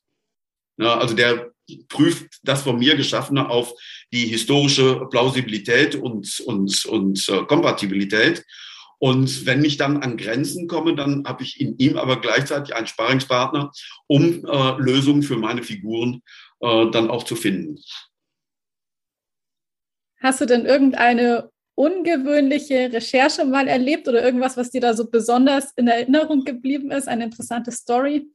Also 0.77 1.13
der 1.13 1.51
prüft 1.87 2.39
das 2.43 2.63
von 2.63 2.79
mir 2.79 2.95
Geschaffene 2.95 3.49
auf 3.49 3.73
die 4.11 4.25
historische 4.27 5.07
Plausibilität 5.09 5.95
und, 5.95 6.39
und, 6.41 6.85
und 6.85 7.29
äh, 7.29 7.43
Kompatibilität. 7.45 8.45
Und 8.99 9.47
wenn 9.47 9.65
ich 9.65 9.77
dann 9.77 9.97
an 10.03 10.15
Grenzen 10.15 10.67
komme, 10.67 10.95
dann 10.95 11.25
habe 11.25 11.43
ich 11.43 11.59
in 11.59 11.75
ihm 11.79 11.97
aber 11.97 12.21
gleichzeitig 12.21 12.75
einen 12.75 12.85
Sparingspartner, 12.85 13.71
um 14.05 14.45
äh, 14.45 14.77
Lösungen 14.77 15.23
für 15.23 15.37
meine 15.37 15.63
Figuren 15.63 16.21
äh, 16.59 16.91
dann 16.91 17.09
auch 17.09 17.23
zu 17.23 17.35
finden. 17.35 17.79
Hast 20.21 20.39
du 20.39 20.45
denn 20.45 20.67
irgendeine 20.67 21.49
ungewöhnliche 21.73 22.93
Recherche 22.93 23.43
mal 23.43 23.67
erlebt 23.67 24.07
oder 24.07 24.23
irgendwas, 24.23 24.55
was 24.55 24.69
dir 24.69 24.81
da 24.81 24.93
so 24.93 25.09
besonders 25.09 25.71
in 25.77 25.87
Erinnerung 25.87 26.43
geblieben 26.43 26.91
ist, 26.91 27.07
eine 27.07 27.23
interessante 27.23 27.71
Story? 27.71 28.27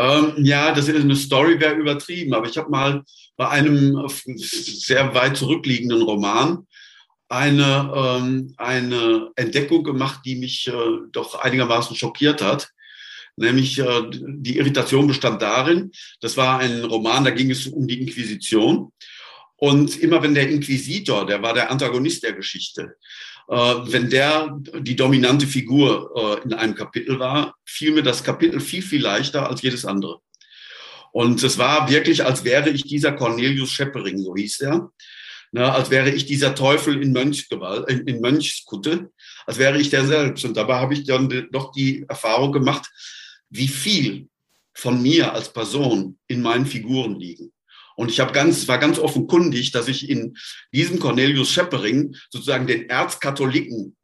Ähm, 0.00 0.32
ja, 0.38 0.72
das 0.72 0.88
ist 0.88 0.96
eine 0.98 1.14
Story, 1.14 1.60
wäre 1.60 1.74
übertrieben, 1.74 2.32
aber 2.32 2.48
ich 2.48 2.56
habe 2.56 2.70
mal 2.70 3.04
bei 3.36 3.48
einem 3.50 4.08
sehr 4.08 5.14
weit 5.14 5.36
zurückliegenden 5.36 6.00
Roman 6.00 6.66
eine, 7.28 7.92
ähm, 7.94 8.54
eine 8.56 9.28
Entdeckung 9.36 9.84
gemacht, 9.84 10.20
die 10.24 10.36
mich 10.36 10.68
äh, 10.68 10.72
doch 11.12 11.34
einigermaßen 11.34 11.94
schockiert 11.96 12.40
hat. 12.40 12.70
Nämlich 13.36 13.78
äh, 13.78 14.02
die 14.10 14.56
Irritation 14.56 15.06
bestand 15.06 15.42
darin, 15.42 15.92
das 16.22 16.38
war 16.38 16.60
ein 16.60 16.82
Roman, 16.82 17.24
da 17.24 17.30
ging 17.30 17.50
es 17.50 17.66
um 17.66 17.86
die 17.86 18.00
Inquisition. 18.00 18.92
Und 19.56 19.98
immer 20.00 20.22
wenn 20.22 20.34
der 20.34 20.48
Inquisitor, 20.48 21.26
der 21.26 21.42
war 21.42 21.52
der 21.52 21.70
Antagonist 21.70 22.22
der 22.22 22.32
Geschichte, 22.32 22.96
wenn 23.50 24.08
der 24.10 24.56
die 24.78 24.94
dominante 24.94 25.46
Figur 25.46 26.12
äh, 26.14 26.44
in 26.44 26.54
einem 26.54 26.74
Kapitel 26.74 27.18
war, 27.18 27.56
fiel 27.64 27.92
mir 27.92 28.02
das 28.04 28.22
Kapitel 28.22 28.60
viel, 28.60 28.82
viel 28.82 29.02
leichter 29.02 29.48
als 29.48 29.62
jedes 29.62 29.84
andere. 29.84 30.20
Und 31.12 31.42
es 31.42 31.58
war 31.58 31.90
wirklich, 31.90 32.24
als 32.24 32.44
wäre 32.44 32.70
ich 32.70 32.84
dieser 32.84 33.12
Cornelius 33.12 33.72
Scheppering, 33.72 34.18
so 34.18 34.36
hieß 34.36 34.60
er. 34.60 34.92
Ne, 35.52 35.72
als 35.72 35.90
wäre 35.90 36.10
ich 36.10 36.26
dieser 36.26 36.54
Teufel 36.54 37.02
in, 37.02 37.12
Mönchsgewalt, 37.12 37.90
in, 37.90 38.06
in 38.06 38.20
Mönchskutte, 38.20 39.10
als 39.46 39.58
wäre 39.58 39.80
ich 39.80 39.90
der 39.90 40.06
selbst. 40.06 40.44
Und 40.44 40.56
dabei 40.56 40.76
habe 40.76 40.94
ich 40.94 41.02
dann 41.02 41.48
doch 41.50 41.72
die 41.72 42.04
Erfahrung 42.08 42.52
gemacht, 42.52 42.88
wie 43.48 43.66
viel 43.66 44.28
von 44.72 45.02
mir 45.02 45.32
als 45.32 45.52
Person 45.52 46.16
in 46.28 46.40
meinen 46.40 46.66
Figuren 46.66 47.18
liegen. 47.18 47.50
Und 48.00 48.10
ich 48.10 48.18
habe 48.18 48.32
ganz, 48.32 48.66
war 48.66 48.78
ganz 48.78 48.98
offenkundig, 48.98 49.72
dass 49.72 49.86
ich 49.86 50.08
in 50.08 50.34
diesem 50.72 50.98
Cornelius 50.98 51.50
Scheppering 51.50 52.16
sozusagen 52.30 52.66
den 52.66 52.88
Erzkatholiken, 52.88 53.94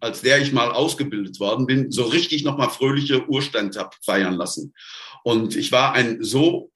als 0.00 0.22
der 0.22 0.42
ich 0.42 0.52
mal 0.52 0.72
ausgebildet 0.72 1.38
worden 1.38 1.64
bin, 1.64 1.92
so 1.92 2.02
richtig 2.02 2.42
nochmal 2.42 2.68
fröhliche 2.68 3.28
Urstände 3.28 3.78
habe 3.78 3.94
feiern 4.04 4.34
lassen. 4.34 4.74
Und 5.22 5.54
ich 5.54 5.70
war 5.70 5.92
ein 5.92 6.20
so 6.20 6.72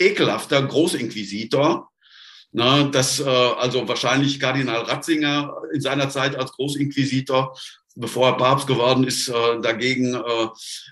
ekelhafter 0.00 0.60
Großinquisitor, 0.66 1.88
na, 2.50 2.82
dass 2.82 3.20
äh, 3.20 3.28
also 3.28 3.86
wahrscheinlich 3.86 4.40
Kardinal 4.40 4.82
Ratzinger 4.82 5.54
in 5.72 5.80
seiner 5.80 6.10
Zeit 6.10 6.34
als 6.34 6.50
Großinquisitor, 6.54 7.56
bevor 7.98 8.28
er 8.28 8.36
Papst 8.36 8.66
geworden 8.66 9.04
ist, 9.04 9.28
äh, 9.28 9.60
dagegen 9.60 10.14
äh, 10.14 10.48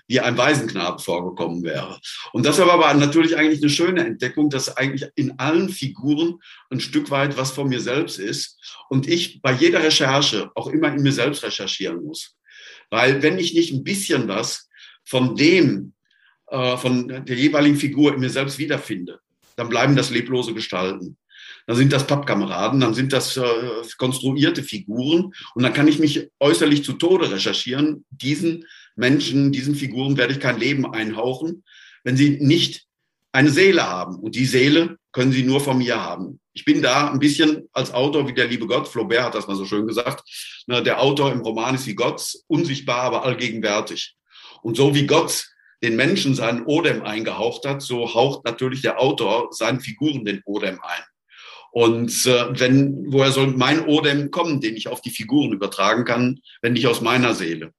wie 0.07 0.19
ein 0.19 0.37
Waisenknabe 0.37 1.01
vorgekommen 1.01 1.63
wäre. 1.63 1.99
Und 2.33 2.45
das 2.45 2.59
war 2.59 2.69
aber 2.69 2.93
natürlich 2.93 3.37
eigentlich 3.37 3.61
eine 3.61 3.69
schöne 3.69 4.05
Entdeckung, 4.05 4.49
dass 4.49 4.75
eigentlich 4.75 5.09
in 5.15 5.39
allen 5.39 5.69
Figuren 5.69 6.39
ein 6.69 6.79
Stück 6.79 7.09
weit 7.09 7.37
was 7.37 7.51
von 7.51 7.69
mir 7.69 7.79
selbst 7.79 8.19
ist 8.19 8.59
und 8.89 9.07
ich 9.07 9.41
bei 9.41 9.53
jeder 9.53 9.81
Recherche 9.83 10.51
auch 10.55 10.67
immer 10.67 10.93
in 10.93 11.01
mir 11.01 11.13
selbst 11.13 11.43
recherchieren 11.43 12.03
muss. 12.03 12.35
Weil 12.89 13.21
wenn 13.21 13.39
ich 13.39 13.53
nicht 13.53 13.71
ein 13.71 13.83
bisschen 13.83 14.27
was 14.27 14.69
von 15.05 15.35
dem, 15.35 15.93
äh, 16.47 16.77
von 16.77 17.07
der 17.07 17.35
jeweiligen 17.35 17.77
Figur 17.77 18.13
in 18.13 18.19
mir 18.19 18.29
selbst 18.29 18.57
wiederfinde, 18.57 19.19
dann 19.55 19.69
bleiben 19.69 19.95
das 19.95 20.09
leblose 20.09 20.53
Gestalten 20.53 21.17
dann 21.67 21.75
sind 21.75 21.91
das 21.93 22.07
Pappkameraden, 22.07 22.79
dann 22.79 22.93
sind 22.93 23.13
das 23.13 23.35
äh, 23.35 23.43
konstruierte 23.97 24.63
Figuren 24.63 25.33
und 25.53 25.63
dann 25.63 25.73
kann 25.73 25.87
ich 25.87 25.99
mich 25.99 26.29
äußerlich 26.39 26.83
zu 26.83 26.93
Tode 26.93 27.29
recherchieren. 27.29 28.05
Diesen 28.09 28.65
Menschen, 28.95 29.51
diesen 29.51 29.75
Figuren 29.75 30.17
werde 30.17 30.33
ich 30.33 30.39
kein 30.39 30.59
Leben 30.59 30.91
einhauchen, 30.91 31.63
wenn 32.03 32.15
sie 32.15 32.37
nicht 32.39 32.85
eine 33.33 33.51
Seele 33.51 33.87
haben. 33.87 34.15
Und 34.15 34.35
die 34.35 34.45
Seele 34.45 34.97
können 35.11 35.33
sie 35.33 35.43
nur 35.43 35.59
von 35.59 35.77
mir 35.77 36.01
haben. 36.01 36.39
Ich 36.53 36.63
bin 36.63 36.81
da 36.81 37.11
ein 37.11 37.19
bisschen 37.19 37.67
als 37.73 37.93
Autor 37.93 38.27
wie 38.27 38.33
der 38.33 38.47
liebe 38.47 38.65
Gott, 38.65 38.87
Flaubert 38.87 39.23
hat 39.23 39.35
das 39.35 39.47
mal 39.47 39.57
so 39.57 39.65
schön 39.65 39.85
gesagt, 39.85 40.23
der 40.67 41.01
Autor 41.01 41.33
im 41.33 41.41
Roman 41.41 41.75
ist 41.75 41.85
wie 41.85 41.95
Gott, 41.95 42.33
unsichtbar, 42.47 43.01
aber 43.01 43.25
allgegenwärtig. 43.25 44.15
Und 44.63 44.77
so 44.77 44.95
wie 44.95 45.05
Gott 45.05 45.45
den 45.83 45.97
Menschen 45.97 46.33
seinen 46.33 46.65
Odem 46.65 47.03
eingehaucht 47.03 47.65
hat, 47.65 47.81
so 47.81 48.13
haucht 48.13 48.45
natürlich 48.45 48.81
der 48.81 48.99
Autor 48.99 49.49
seinen 49.51 49.81
Figuren 49.81 50.25
den 50.25 50.41
Odem 50.45 50.79
ein. 50.81 51.03
Und 51.71 52.25
äh, 52.25 52.59
wenn, 52.59 53.11
woher 53.11 53.31
soll 53.31 53.47
mein 53.47 53.85
Odem 53.85 54.31
kommen, 54.31 54.61
den 54.61 54.75
ich 54.75 54.87
auf 54.87 55.01
die 55.01 55.09
Figuren 55.09 55.53
übertragen 55.53 56.05
kann, 56.05 56.39
wenn 56.61 56.73
nicht 56.73 56.87
aus 56.87 57.01
meiner 57.01 57.33
Seele? 57.33 57.73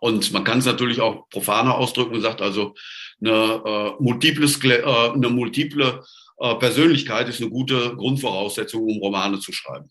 Und 0.00 0.32
man 0.32 0.44
kann 0.44 0.58
es 0.58 0.66
natürlich 0.66 1.00
auch 1.00 1.28
profaner 1.30 1.76
ausdrücken 1.76 2.14
und 2.14 2.20
sagt 2.20 2.42
also, 2.42 2.74
eine 3.20 3.62
äh, 3.64 4.02
multiple, 4.02 4.46
äh, 4.46 5.12
eine 5.12 5.28
multiple 5.30 6.04
äh, 6.38 6.54
Persönlichkeit 6.56 7.28
ist 7.28 7.40
eine 7.40 7.50
gute 7.50 7.96
Grundvoraussetzung, 7.96 8.82
um 8.84 8.98
Romane 8.98 9.40
zu 9.40 9.52
schreiben. 9.52 9.88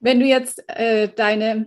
Wenn 0.00 0.20
du 0.20 0.26
jetzt 0.26 0.62
äh, 0.68 1.08
deine 1.08 1.66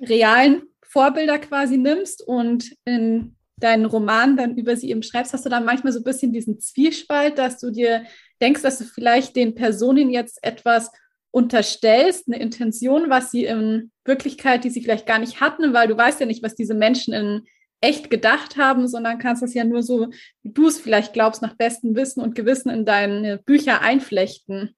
realen 0.00 0.62
Vorbilder 0.82 1.38
quasi 1.38 1.76
nimmst 1.76 2.26
und 2.26 2.72
in 2.84 3.35
deinen 3.58 3.86
Roman 3.86 4.36
dann 4.36 4.56
über 4.56 4.76
sie 4.76 4.90
eben 4.90 5.02
schreibst, 5.02 5.32
hast 5.32 5.46
du 5.46 5.50
dann 5.50 5.64
manchmal 5.64 5.92
so 5.92 6.00
ein 6.00 6.04
bisschen 6.04 6.32
diesen 6.32 6.60
Zwiespalt, 6.60 7.38
dass 7.38 7.58
du 7.58 7.70
dir 7.70 8.04
denkst, 8.40 8.62
dass 8.62 8.78
du 8.78 8.84
vielleicht 8.84 9.34
den 9.34 9.54
Personen 9.54 10.10
jetzt 10.10 10.38
etwas 10.42 10.90
unterstellst, 11.30 12.28
eine 12.28 12.40
Intention, 12.40 13.10
was 13.10 13.30
sie 13.30 13.44
in 13.44 13.90
Wirklichkeit, 14.04 14.64
die 14.64 14.70
sie 14.70 14.82
vielleicht 14.82 15.06
gar 15.06 15.18
nicht 15.18 15.40
hatten, 15.40 15.72
weil 15.72 15.88
du 15.88 15.96
weißt 15.96 16.20
ja 16.20 16.26
nicht, 16.26 16.42
was 16.42 16.54
diese 16.54 16.74
Menschen 16.74 17.14
in 17.14 17.42
echt 17.80 18.10
gedacht 18.10 18.56
haben, 18.56 18.88
sondern 18.88 19.18
kannst 19.18 19.42
das 19.42 19.54
ja 19.54 19.64
nur 19.64 19.82
so, 19.82 20.08
wie 20.42 20.52
du 20.52 20.66
es 20.68 20.80
vielleicht 20.80 21.12
glaubst, 21.12 21.42
nach 21.42 21.54
bestem 21.54 21.94
Wissen 21.94 22.22
und 22.22 22.34
Gewissen 22.34 22.70
in 22.70 22.84
deine 22.84 23.38
Bücher 23.38 23.82
einflechten. 23.82 24.74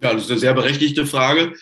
Ja, 0.00 0.12
das 0.12 0.24
ist 0.24 0.30
eine 0.30 0.40
sehr 0.40 0.54
berechtigte 0.54 1.06
Frage 1.06 1.54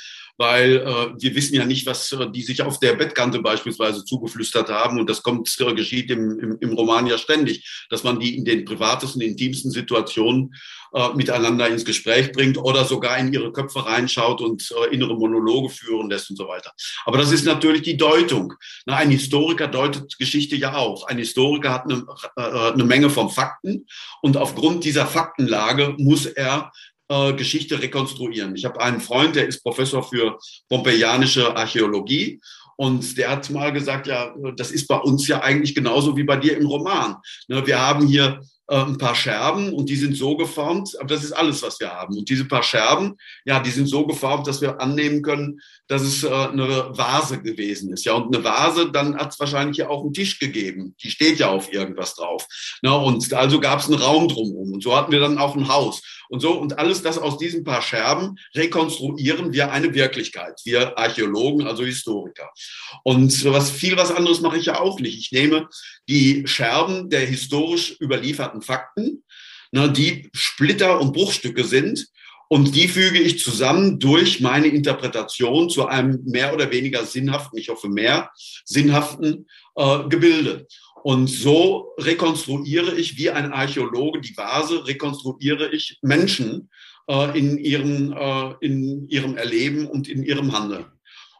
weil 0.42 0.78
äh, 0.78 1.22
wir 1.22 1.36
wissen 1.36 1.54
ja 1.54 1.64
nicht, 1.64 1.86
was 1.86 2.10
äh, 2.10 2.28
die 2.28 2.42
sich 2.42 2.62
auf 2.62 2.80
der 2.80 2.94
Bettkante 2.94 3.38
beispielsweise 3.38 4.04
zugeflüstert 4.04 4.70
haben. 4.70 4.98
Und 4.98 5.08
das 5.08 5.22
kommt, 5.22 5.54
äh, 5.60 5.72
geschieht 5.72 6.10
im, 6.10 6.36
im, 6.40 6.58
im 6.58 6.72
Roman 6.72 7.06
ja 7.06 7.16
ständig, 7.16 7.86
dass 7.90 8.02
man 8.02 8.18
die 8.18 8.36
in 8.36 8.44
den 8.44 8.64
privatesten, 8.64 9.22
intimsten 9.22 9.70
Situationen 9.70 10.52
äh, 10.94 11.14
miteinander 11.14 11.68
ins 11.68 11.84
Gespräch 11.84 12.32
bringt 12.32 12.58
oder 12.58 12.84
sogar 12.84 13.18
in 13.18 13.32
ihre 13.32 13.52
Köpfe 13.52 13.86
reinschaut 13.86 14.40
und 14.40 14.68
äh, 14.72 14.92
innere 14.92 15.14
Monologe 15.14 15.70
führen 15.70 16.10
lässt 16.10 16.28
und 16.30 16.36
so 16.36 16.48
weiter. 16.48 16.72
Aber 17.04 17.18
das 17.18 17.30
ist 17.30 17.46
natürlich 17.46 17.82
die 17.82 17.96
Deutung. 17.96 18.54
Na, 18.84 18.96
ein 18.96 19.10
Historiker 19.10 19.68
deutet 19.68 20.18
Geschichte 20.18 20.56
ja 20.56 20.74
auch. 20.74 21.06
Ein 21.06 21.18
Historiker 21.18 21.70
hat 21.70 21.84
eine, 21.84 22.04
äh, 22.36 22.72
eine 22.72 22.84
Menge 22.84 23.10
von 23.10 23.30
Fakten 23.30 23.86
und 24.22 24.36
aufgrund 24.36 24.82
dieser 24.82 25.06
Faktenlage 25.06 25.94
muss 25.98 26.26
er 26.26 26.72
äh, 27.08 27.32
Geschichte 27.34 27.80
rekonstruieren. 27.80 28.54
Ich 28.56 28.64
habe 28.64 28.80
einen 28.80 29.00
Freund, 29.00 29.36
der 29.36 29.46
ist 29.46 29.62
Professor 29.62 30.02
für 30.02 30.38
pompeianische 30.68 31.56
Archäologie 31.56 32.40
und 32.76 33.16
der 33.18 33.30
hat 33.30 33.50
mal 33.50 33.72
gesagt, 33.72 34.06
ja, 34.06 34.34
das 34.56 34.70
ist 34.70 34.86
bei 34.88 34.96
uns 34.96 35.28
ja 35.28 35.40
eigentlich 35.42 35.74
genauso 35.74 36.16
wie 36.16 36.24
bei 36.24 36.36
dir 36.36 36.56
im 36.56 36.66
Roman. 36.66 37.16
Ne, 37.48 37.66
wir 37.66 37.78
haben 37.78 38.06
hier 38.06 38.40
äh, 38.72 38.86
ein 38.86 38.96
paar 38.96 39.14
Scherben 39.14 39.74
und 39.74 39.90
die 39.90 39.96
sind 39.96 40.16
so 40.16 40.34
geformt, 40.34 40.96
aber 40.98 41.08
das 41.08 41.24
ist 41.24 41.32
alles, 41.32 41.62
was 41.62 41.78
wir 41.78 41.90
haben. 41.92 42.16
Und 42.16 42.30
diese 42.30 42.46
paar 42.46 42.62
Scherben, 42.62 43.18
ja, 43.44 43.60
die 43.60 43.70
sind 43.70 43.86
so 43.86 44.06
geformt, 44.06 44.46
dass 44.46 44.62
wir 44.62 44.80
annehmen 44.80 45.20
können, 45.20 45.60
dass 45.88 46.00
es 46.00 46.24
äh, 46.24 46.30
eine 46.30 46.88
Vase 46.96 47.42
gewesen 47.42 47.92
ist. 47.92 48.06
Ja, 48.06 48.14
und 48.14 48.34
eine 48.34 48.42
Vase, 48.42 48.90
dann 48.90 49.14
hat 49.16 49.32
es 49.32 49.40
wahrscheinlich 49.40 49.76
ja 49.76 49.90
auch 49.90 50.02
einen 50.02 50.14
Tisch 50.14 50.38
gegeben. 50.38 50.94
Die 51.02 51.10
steht 51.10 51.38
ja 51.38 51.50
auf 51.50 51.70
irgendwas 51.70 52.14
drauf. 52.14 52.46
Na, 52.80 52.94
und 52.94 53.30
also 53.34 53.60
gab 53.60 53.80
es 53.80 53.90
einen 53.90 54.00
Raum 54.00 54.28
drumherum. 54.28 54.72
Und 54.72 54.82
so 54.82 54.96
hatten 54.96 55.12
wir 55.12 55.20
dann 55.20 55.36
auch 55.36 55.54
ein 55.54 55.68
Haus. 55.68 56.00
Und 56.30 56.40
so, 56.40 56.52
und 56.52 56.78
alles 56.78 57.02
das 57.02 57.18
aus 57.18 57.36
diesen 57.36 57.62
paar 57.62 57.82
Scherben 57.82 58.36
rekonstruieren 58.54 59.52
wir 59.52 59.70
eine 59.70 59.92
Wirklichkeit. 59.92 60.58
Wir 60.64 60.96
Archäologen, 60.96 61.66
also 61.66 61.84
Historiker. 61.84 62.48
Und 63.04 63.44
was 63.44 63.70
viel 63.70 63.98
was 63.98 64.10
anderes 64.10 64.40
mache 64.40 64.56
ich 64.56 64.64
ja 64.64 64.80
auch 64.80 64.98
nicht. 64.98 65.18
Ich 65.18 65.30
nehme 65.30 65.68
die 66.08 66.46
Scherben 66.46 67.10
der 67.10 67.20
historisch 67.20 68.00
überlieferten 68.00 68.61
Fakten, 68.62 69.24
na, 69.70 69.88
die 69.88 70.30
Splitter 70.32 71.00
und 71.00 71.12
Bruchstücke 71.12 71.64
sind, 71.64 72.08
und 72.52 72.74
die 72.74 72.86
füge 72.86 73.18
ich 73.18 73.38
zusammen 73.38 73.98
durch 73.98 74.40
meine 74.40 74.66
Interpretation 74.66 75.70
zu 75.70 75.86
einem 75.86 76.22
mehr 76.26 76.52
oder 76.52 76.70
weniger 76.70 77.06
sinnhaften, 77.06 77.56
ich 77.56 77.70
hoffe 77.70 77.88
mehr, 77.88 78.30
sinnhaften 78.66 79.46
äh, 79.74 80.06
Gebilde. 80.10 80.66
Und 81.02 81.28
so 81.28 81.94
rekonstruiere 81.98 82.94
ich 82.94 83.16
wie 83.16 83.30
ein 83.30 83.54
Archäologe 83.54 84.20
die 84.20 84.36
Vase, 84.36 84.86
rekonstruiere 84.86 85.70
ich 85.72 85.98
Menschen 86.02 86.68
äh, 87.08 87.38
in, 87.38 87.56
ihrem, 87.56 88.12
äh, 88.12 88.54
in 88.60 89.08
ihrem 89.08 89.38
Erleben 89.38 89.86
und 89.86 90.06
in 90.06 90.22
ihrem 90.22 90.52
Handeln. 90.52 90.84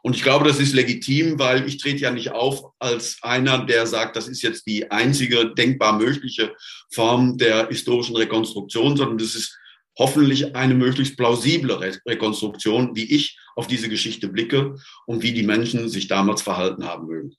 Und 0.05 0.17
ich 0.17 0.23
glaube, 0.23 0.45
das 0.45 0.59
ist 0.59 0.73
legitim, 0.73 1.39
weil 1.39 1.65
ich 1.65 1.77
trete 1.77 2.01
ja 2.01 2.11
nicht 2.11 2.31
auf 2.31 2.73
als 2.77 3.19
einer, 3.21 3.65
der 3.65 3.87
sagt, 3.87 4.17
das 4.17 4.27
ist 4.27 4.41
jetzt 4.41 4.67
die 4.67 4.91
einzige 4.91 5.53
denkbar 5.55 5.97
mögliche 5.97 6.53
Form 6.91 7.37
der 7.37 7.69
historischen 7.69 8.17
Rekonstruktion, 8.17 8.97
sondern 8.97 9.17
das 9.17 9.33
ist 9.33 9.57
hoffentlich 9.97 10.57
eine 10.57 10.73
möglichst 10.73 11.15
plausible 11.15 11.79
Re 11.79 11.97
Rekonstruktion, 12.05 12.97
wie 12.97 13.15
ich 13.15 13.39
auf 13.55 13.67
diese 13.67 13.87
Geschichte 13.87 14.27
blicke 14.27 14.75
und 15.05 15.23
wie 15.23 15.31
die 15.31 15.43
Menschen 15.43 15.87
sich 15.87 16.09
damals 16.09 16.41
verhalten 16.41 16.83
haben 16.83 17.07
mögen. 17.07 17.35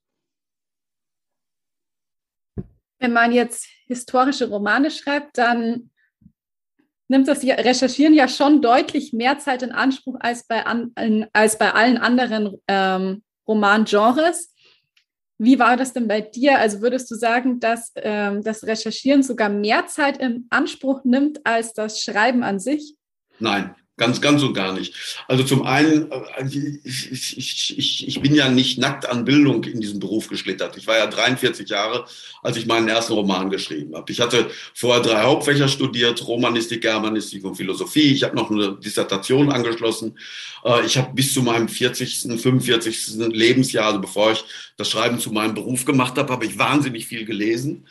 Wenn 2.99 3.13
man 3.13 3.33
jetzt 3.33 3.67
historische 3.87 4.49
Romane 4.49 4.91
schreibt, 4.91 5.37
dann 5.37 5.91
nimmt 7.09 7.29
das 7.29 7.43
Recherchieren 7.43 8.15
ja 8.15 8.29
schon 8.29 8.63
deutlich 8.63 9.13
mehr 9.13 9.39
Zeit 9.39 9.63
in 9.63 9.73
Anspruch 9.73 10.17
als 10.21 10.47
bei, 10.47 10.65
an, 10.67 10.93
als 11.33 11.59
bei 11.59 11.73
allen 11.73 11.99
anderen 11.99 12.57
ähm, 12.69 13.23
Romangenres. 13.47 14.55
Wie 15.39 15.59
war 15.59 15.77
das 15.77 15.93
denn 15.93 16.09
bei 16.09 16.21
dir? 16.21 16.59
Also 16.59 16.81
würdest 16.81 17.11
du 17.11 17.17
sagen, 17.17 17.61
dass 17.61 17.93
ähm, 17.97 18.43
das 18.43 18.65
Recherchieren 18.65 19.23
sogar 19.23 19.49
mehr 19.49 19.87
Zeit 19.87 20.19
in 20.19 20.47
Anspruch 20.51 21.05
nimmt 21.05 21.45
als 21.45 21.73
das 21.73 22.01
Schreiben 22.01 22.43
an 22.43 22.61
sich? 22.61 22.97
Nein, 23.41 23.75
Ganz, 23.97 24.21
ganz 24.21 24.43
und 24.43 24.55
gar 24.55 24.73
nicht. 24.73 24.93
Also 25.29 25.45
zum 25.45 25.63
einen, 25.63 26.11
äh, 26.11 26.47
ich, 26.83 27.13
ich, 27.13 27.79
ich, 27.79 28.09
ich 28.09 28.21
bin 28.21 28.35
ja 28.35 28.49
nicht 28.49 28.77
nackt 28.77 29.09
an 29.09 29.25
Bildung 29.25 29.63
in 29.63 29.81
diesem 29.81 30.01
Beruf 30.01 30.29
geschlittert. 30.29 30.77
Ich 30.77 30.89
war 30.89 30.99
ja 30.99 31.07
43 31.07 31.69
Jahre, 31.69 32.05
als 32.43 32.57
ich 32.57 32.67
meinen 32.67 32.89
ersten 32.89 33.13
Roman 33.13 33.51
geschrieben 33.51 33.95
habe. 33.95 34.11
Ich 34.11 34.21
hatte 34.21 34.51
vorher 34.75 35.01
drei 35.01 35.23
Hauptfächer 35.23 35.69
studiert, 35.69 36.27
Romanistik, 36.27 36.83
Germanistik 36.83 37.45
und 37.45 37.55
Philosophie. 37.55 38.13
Ich 38.13 38.25
habe 38.25 38.35
noch 38.35 38.51
eine 38.51 38.73
Dissertation 38.73 39.53
angeschlossen. 39.53 40.19
Äh, 40.65 40.85
ich 40.85 40.99
habe 40.99 41.15
bis 41.15 41.33
zu 41.33 41.43
meinem 41.43 41.69
40., 41.69 42.41
45. 42.41 43.31
Lebensjahr, 43.33 43.87
also 43.87 44.01
bevor 44.01 44.33
ich 44.33 44.45
das 44.77 44.91
Schreiben 44.91 45.21
zu 45.21 45.31
meinem 45.31 45.55
Beruf 45.55 45.85
gemacht 45.85 46.19
habe, 46.19 46.33
habe 46.33 46.47
ich 46.47 46.59
wahnsinnig 46.59 47.07
viel 47.07 47.25
gelesen. 47.25 47.87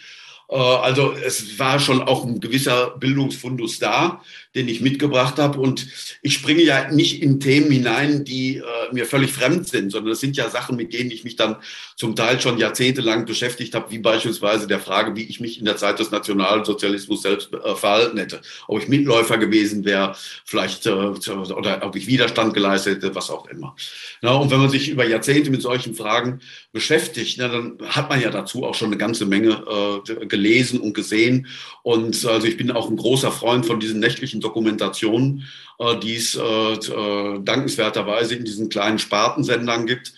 Äh, 0.50 0.56
also 0.56 1.14
es 1.14 1.58
war 1.58 1.80
schon 1.80 2.02
auch 2.02 2.26
ein 2.26 2.40
gewisser 2.40 2.92
Bildungsfundus 2.98 3.80
da, 3.80 4.22
den 4.56 4.68
ich 4.68 4.82
mitgebracht 4.82 5.38
habe. 5.40 5.60
Und 5.60 5.88
ich 6.22 6.34
springe 6.34 6.64
ja 6.64 6.92
nicht 6.92 7.22
in 7.22 7.40
Themen 7.40 7.72
hinein, 7.72 8.24
die 8.24 8.58
äh, 8.58 8.64
mir 8.92 9.06
völlig 9.06 9.32
fremd 9.32 9.68
sind, 9.68 9.92
sondern 9.92 10.14
es 10.14 10.20
sind 10.20 10.38
ja 10.38 10.50
Sachen, 10.50 10.76
mit 10.76 10.94
denen 10.94 11.12
ich 11.12 11.24
mich 11.24 11.36
dann 11.36 11.58
zum 11.96 12.16
Teil 12.16 12.40
schon 12.40 12.58
jahrzehntelang 12.58 13.26
beschäftigt 13.26 13.74
habe, 13.76 13.92
wie 13.92 14.00
beispielsweise 14.00 14.68
der 14.68 14.80
Frage, 14.80 15.16
wie 15.16 15.24
ich 15.24 15.40
mich 15.40 15.60
in 15.60 15.66
der 15.66 15.78
Zeit 15.78 16.00
des 16.00 16.12
Nationalsozialismus 16.12 17.22
selbst 17.22 17.54
äh, 17.54 17.76
verhalten 17.76 18.18
hätte. 18.18 18.42
Ob 18.68 18.82
ich 18.82 18.88
Mitläufer 18.88 19.38
gewesen 19.38 19.86
wäre, 19.86 20.16
vielleicht, 20.46 20.86
äh, 20.86 20.92
oder 20.92 21.82
ob 21.84 21.96
ich 21.96 22.08
Widerstand 22.08 22.54
geleistet 22.54 22.98
hätte, 22.98 23.16
was 23.16 23.30
auch 23.30 23.48
immer. 23.48 23.76
Ja, 24.22 24.34
und 24.34 24.52
wenn 24.52 24.60
man 24.60 24.70
sich 24.70 24.90
über 24.90 25.08
Jahrzehnte 25.08 25.52
mit 25.52 25.62
solchen 25.62 25.96
Fragen 25.96 26.40
beschäftigt, 26.72 27.38
na, 27.40 27.48
dann 27.48 27.78
hat 27.88 28.10
man 28.10 28.22
ja 28.22 28.30
dazu 28.30 28.64
auch 28.64 28.76
schon 28.76 28.88
eine 28.88 28.98
ganze 28.98 29.26
Menge 29.26 29.64
äh, 30.08 30.26
gelesen 30.26 30.80
und 30.80 30.94
gesehen. 30.94 31.48
Und 31.84 32.26
also 32.26 32.48
ich 32.48 32.58
bin 32.58 32.72
auch 32.72 32.90
ein 32.90 32.96
großer 32.96 33.32
Freund 33.32 33.66
von 33.66 33.80
diesen 33.80 34.00
nächtlichen 34.00 34.40
Dokumentationen, 34.40 35.44
äh, 35.80 36.00
die 36.00 36.16
es 36.16 36.36
äh, 36.36 36.42
äh, 36.42 37.40
dankenswerterweise 37.44 38.36
in 38.36 38.46
diesen 38.46 38.70
kleinen 38.70 39.00
Spartensendern 39.00 39.86
gibt. 39.86 40.14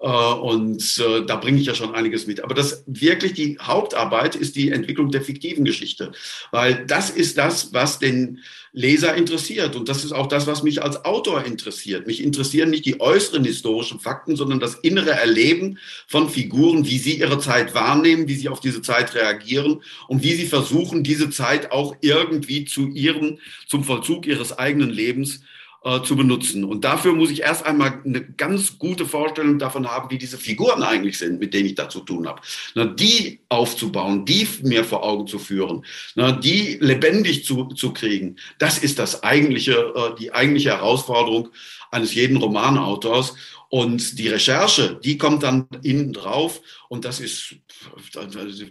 Äh, 0.00 0.06
und 0.06 0.98
äh, 0.98 1.24
da 1.26 1.36
bringe 1.36 1.60
ich 1.60 1.66
ja 1.66 1.74
schon 1.74 1.94
einiges 1.94 2.26
mit. 2.26 2.42
Aber 2.42 2.54
das 2.54 2.84
wirklich 2.86 3.32
die 3.34 3.58
Hauptarbeit 3.60 4.36
ist 4.36 4.56
die 4.56 4.70
Entwicklung 4.70 5.10
der 5.10 5.22
fiktiven 5.22 5.64
Geschichte, 5.64 6.12
weil 6.50 6.86
das 6.86 7.10
ist 7.10 7.38
das, 7.38 7.72
was 7.72 7.98
den 7.98 8.40
Leser 8.72 9.14
interessiert. 9.14 9.74
Und 9.74 9.88
das 9.88 10.04
ist 10.04 10.12
auch 10.12 10.28
das, 10.28 10.46
was 10.46 10.62
mich 10.62 10.82
als 10.82 11.04
Autor 11.04 11.44
interessiert. 11.44 12.06
Mich 12.06 12.22
interessieren 12.22 12.70
nicht 12.70 12.84
die 12.84 13.00
äußeren 13.00 13.44
historischen 13.44 13.98
Fakten, 13.98 14.36
sondern 14.36 14.60
das 14.60 14.74
innere 14.76 15.10
Erleben 15.10 15.78
von 16.06 16.28
Figuren, 16.28 16.86
wie 16.86 16.98
sie 16.98 17.18
ihre 17.18 17.40
Zeit 17.40 17.74
wahrnehmen, 17.74 18.28
wie 18.28 18.36
sie 18.36 18.48
auf 18.48 18.60
diese 18.60 18.82
Zeit 18.82 19.14
reagieren 19.14 19.82
und 20.06 20.22
wie 20.22 20.34
sie 20.34 20.46
versuchen, 20.46 21.02
diese 21.02 21.30
Zeit 21.30 21.72
auch 21.72 21.96
irgendwie 22.02 22.66
zu 22.66 22.88
ihrem, 22.88 23.38
zum 23.66 23.82
Vollzug 23.82 24.26
ihres 24.26 24.56
eigenen 24.56 24.90
Lebens 24.90 25.40
äh, 25.84 26.02
zu 26.02 26.16
benutzen. 26.16 26.64
Und 26.64 26.84
dafür 26.84 27.14
muss 27.14 27.30
ich 27.30 27.42
erst 27.42 27.64
einmal 27.64 28.00
eine 28.04 28.22
ganz 28.22 28.78
gute 28.78 29.06
Vorstellung 29.06 29.58
davon 29.58 29.88
haben, 29.88 30.10
wie 30.10 30.18
diese 30.18 30.36
Figuren 30.36 30.82
eigentlich 30.82 31.18
sind, 31.18 31.38
mit 31.38 31.54
denen 31.54 31.66
ich 31.66 31.76
da 31.76 31.88
zu 31.88 32.00
tun 32.00 32.26
habe. 32.26 32.40
Na, 32.74 32.84
die 32.84 33.40
aufzubauen, 33.48 34.24
die 34.24 34.46
mir 34.62 34.84
vor 34.84 35.04
Augen 35.04 35.26
zu 35.26 35.38
führen, 35.38 35.84
na, 36.14 36.32
die 36.32 36.78
lebendig 36.80 37.44
zu, 37.44 37.66
zu 37.68 37.92
kriegen, 37.92 38.36
das 38.58 38.78
ist 38.78 38.98
das 38.98 39.22
eigentliche, 39.22 39.72
äh, 39.72 40.18
die 40.18 40.32
eigentliche 40.32 40.70
Herausforderung 40.70 41.50
eines 41.90 42.14
jeden 42.14 42.36
Romanautors. 42.36 43.36
Und 43.70 44.18
die 44.18 44.28
Recherche, 44.28 44.98
die 45.04 45.18
kommt 45.18 45.42
dann 45.42 45.68
innen 45.82 46.14
drauf 46.14 46.62
und 46.88 47.04
das 47.04 47.20
ist, 47.20 47.56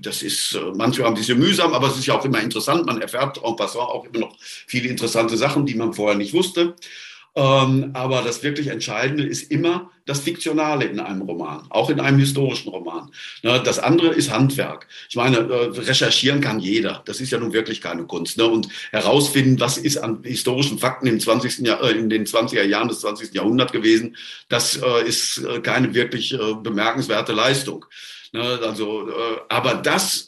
das 0.01 0.23
ist 0.23 0.59
manchmal 0.73 1.09
ein 1.09 1.13
bisschen 1.13 1.37
mühsam, 1.37 1.73
aber 1.73 1.89
es 1.89 1.99
ist 1.99 2.07
ja 2.07 2.17
auch 2.17 2.25
immer 2.25 2.41
interessant. 2.41 2.87
Man 2.87 2.99
erfährt 2.99 3.37
en 3.43 3.55
passant 3.55 3.89
auch 3.89 4.05
immer 4.05 4.19
noch 4.19 4.35
viele 4.39 4.89
interessante 4.89 5.37
Sachen, 5.37 5.67
die 5.67 5.75
man 5.75 5.93
vorher 5.93 6.17
nicht 6.17 6.33
wusste. 6.33 6.75
Ähm, 7.35 7.91
aber 7.93 8.23
das 8.23 8.41
wirklich 8.41 8.67
Entscheidende 8.67 9.23
ist 9.23 9.51
immer 9.51 9.91
das 10.07 10.21
Fiktionale 10.21 10.85
in 10.85 10.99
einem 10.99 11.21
Roman, 11.21 11.67
auch 11.69 11.89
in 11.89 11.99
einem 11.99 12.17
historischen 12.17 12.69
Roman. 12.69 13.11
Ne, 13.43 13.61
das 13.63 13.77
andere 13.77 14.07
ist 14.07 14.31
Handwerk. 14.31 14.87
Ich 15.09 15.15
meine, 15.15 15.37
äh, 15.37 15.65
recherchieren 15.79 16.41
kann 16.41 16.59
jeder. 16.59 17.03
Das 17.05 17.21
ist 17.21 17.31
ja 17.31 17.37
nun 17.37 17.53
wirklich 17.53 17.81
keine 17.81 18.05
Kunst. 18.05 18.37
Ne? 18.37 18.45
Und 18.45 18.69
herausfinden, 18.91 19.59
was 19.59 19.77
ist 19.77 19.97
an 19.97 20.23
historischen 20.23 20.79
Fakten 20.79 21.07
im 21.07 21.19
20. 21.19 21.59
Jahr, 21.59 21.83
äh, 21.83 21.91
in 21.91 22.09
den 22.09 22.25
20er 22.25 22.63
Jahren 22.63 22.87
des 22.87 23.01
20. 23.01 23.35
Jahrhunderts 23.35 23.73
gewesen, 23.73 24.15
das 24.49 24.77
äh, 24.77 25.07
ist 25.07 25.45
keine 25.61 25.93
wirklich 25.93 26.35
bemerkenswerte 26.63 27.33
Leistung. 27.33 27.85
Ne, 28.31 28.41
also, 28.41 29.09
aber 29.49 29.75
das 29.75 30.25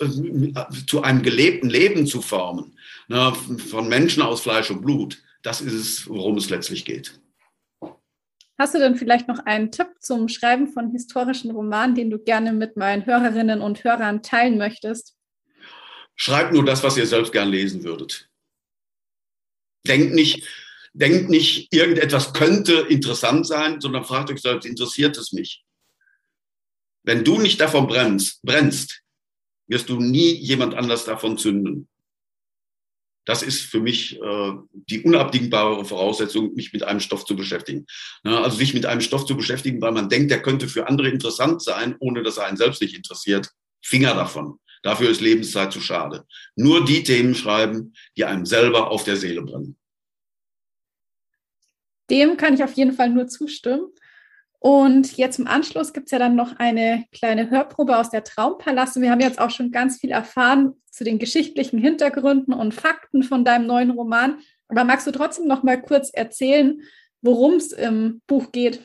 zu 0.88 1.02
einem 1.02 1.22
gelebten 1.22 1.70
Leben 1.70 2.06
zu 2.06 2.22
formen, 2.22 2.78
von 3.10 3.88
Menschen 3.90 4.22
aus 4.22 4.42
Fleisch 4.42 4.70
und 4.70 4.82
Blut, 4.82 5.18
das 5.42 5.62
ist 5.62 5.74
es, 5.74 6.10
worum 6.10 6.38
es 6.38 6.50
letztlich 6.50 6.86
geht. 6.86 7.20
Hast 8.58 8.76
du 8.76 8.80
denn 8.80 8.96
vielleicht 8.96 9.30
noch 9.30 9.40
einen 9.40 9.72
Tipp 9.72 9.88
zum 10.02 10.28
Schreiben 10.28 10.68
von 10.68 10.92
historischen 10.92 11.52
Romanen, 11.52 11.96
den 11.96 12.10
du 12.10 12.20
gerne 12.20 12.52
mit 12.52 12.76
meinen 12.76 13.06
Hörerinnen 13.06 13.62
und 13.62 13.84
Hörern 13.86 14.22
teilen 14.22 14.58
möchtest? 14.58 15.16
Schreibt 16.16 16.52
nur 16.52 16.66
das, 16.66 16.84
was 16.84 16.98
ihr 16.98 17.08
selbst 17.08 17.32
gern 17.32 17.48
lesen 17.48 17.86
würdet. 17.86 18.30
Denkt 19.88 20.14
nicht, 20.14 20.46
denkt 20.92 21.30
nicht, 21.30 21.74
irgendetwas 21.74 22.34
könnte 22.34 22.86
interessant 22.90 23.48
sein, 23.48 23.80
sondern 23.80 24.04
fragt 24.04 24.30
euch 24.30 24.42
selbst, 24.42 24.66
interessiert 24.66 25.18
es 25.18 25.32
mich? 25.32 25.64
Wenn 27.04 27.24
du 27.24 27.40
nicht 27.40 27.62
davon 27.62 27.88
brennst, 27.88 28.42
brennst, 28.44 29.02
wirst 29.68 29.88
du 29.88 30.02
nie 30.02 30.34
jemand 30.34 30.76
anders 30.76 31.06
davon 31.06 31.38
zünden. 31.38 31.88
Das 33.30 33.44
ist 33.44 33.62
für 33.62 33.80
mich 33.80 34.20
äh, 34.20 34.54
die 34.74 35.04
unabdingbare 35.04 35.86
Voraussetzung, 35.86 36.56
mich 36.56 36.74
mit 36.74 36.82
einem 36.82 37.00
Stoff 37.00 37.26
zu 37.26 37.36
beschäftigen. 37.36 37.86
Ja, 38.24 38.42
also 38.42 38.58
sich 38.58 38.74
mit 38.74 38.88
einem 38.88 39.02
Stoff 39.02 39.28
zu 39.28 39.38
beschäftigen, 39.38 39.80
weil 39.84 39.92
man 39.92 40.10
denkt, 40.10 40.32
der 40.32 40.42
könnte 40.42 40.68
für 40.68 40.88
andere 40.88 41.10
interessant 41.10 41.62
sein, 41.62 41.96
ohne 42.00 42.24
dass 42.24 42.38
er 42.38 42.48
einen 42.48 42.58
selbst 42.58 42.82
nicht 42.82 42.96
interessiert. 42.96 43.52
Finger 43.84 44.16
davon. 44.16 44.58
Dafür 44.82 45.12
ist 45.12 45.22
Lebenszeit 45.22 45.72
zu 45.72 45.80
schade. 45.80 46.26
Nur 46.56 46.84
die 46.86 47.04
Themen 47.04 47.36
schreiben, 47.36 47.94
die 48.18 48.26
einem 48.26 48.48
selber 48.48 48.90
auf 48.90 49.04
der 49.04 49.16
Seele 49.16 49.44
brennen. 49.44 49.78
Dem 52.10 52.36
kann 52.36 52.56
ich 52.56 52.64
auf 52.64 52.74
jeden 52.74 52.94
Fall 52.94 53.12
nur 53.12 53.28
zustimmen. 53.28 53.92
Und 54.60 55.16
jetzt 55.16 55.40
im 55.40 55.48
Anschluss 55.48 55.94
gibt 55.94 56.08
es 56.08 56.12
ja 56.12 56.20
dann 56.20 56.36
noch 56.36 56.58
eine 56.58 57.06
kleine 57.14 57.50
Hörprobe 57.50 57.98
aus 57.98 58.10
der 58.10 58.26
Traumpalast. 58.26 58.98
Und 58.98 59.04
wir 59.04 59.12
haben 59.12 59.22
jetzt 59.22 59.40
auch 59.40 59.52
schon 59.52 59.72
ganz 59.72 60.00
viel 60.00 60.12
erfahren 60.12 60.74
zu 60.92 61.04
den 61.06 61.18
geschichtlichen 61.18 61.80
Hintergründen 61.80 62.54
und 62.54 62.74
Fakten 62.74 63.24
von 63.24 63.46
deinem 63.46 63.68
neuen 63.68 63.92
Roman. 63.92 64.40
Aber 64.68 64.84
magst 64.84 65.08
du 65.08 65.12
trotzdem 65.12 65.48
noch 65.48 65.64
mal 65.64 65.82
kurz 65.82 66.10
erzählen, 66.10 66.82
worum 67.22 67.54
es 67.54 67.72
im 67.72 68.22
Buch 68.28 68.52
geht? 68.52 68.82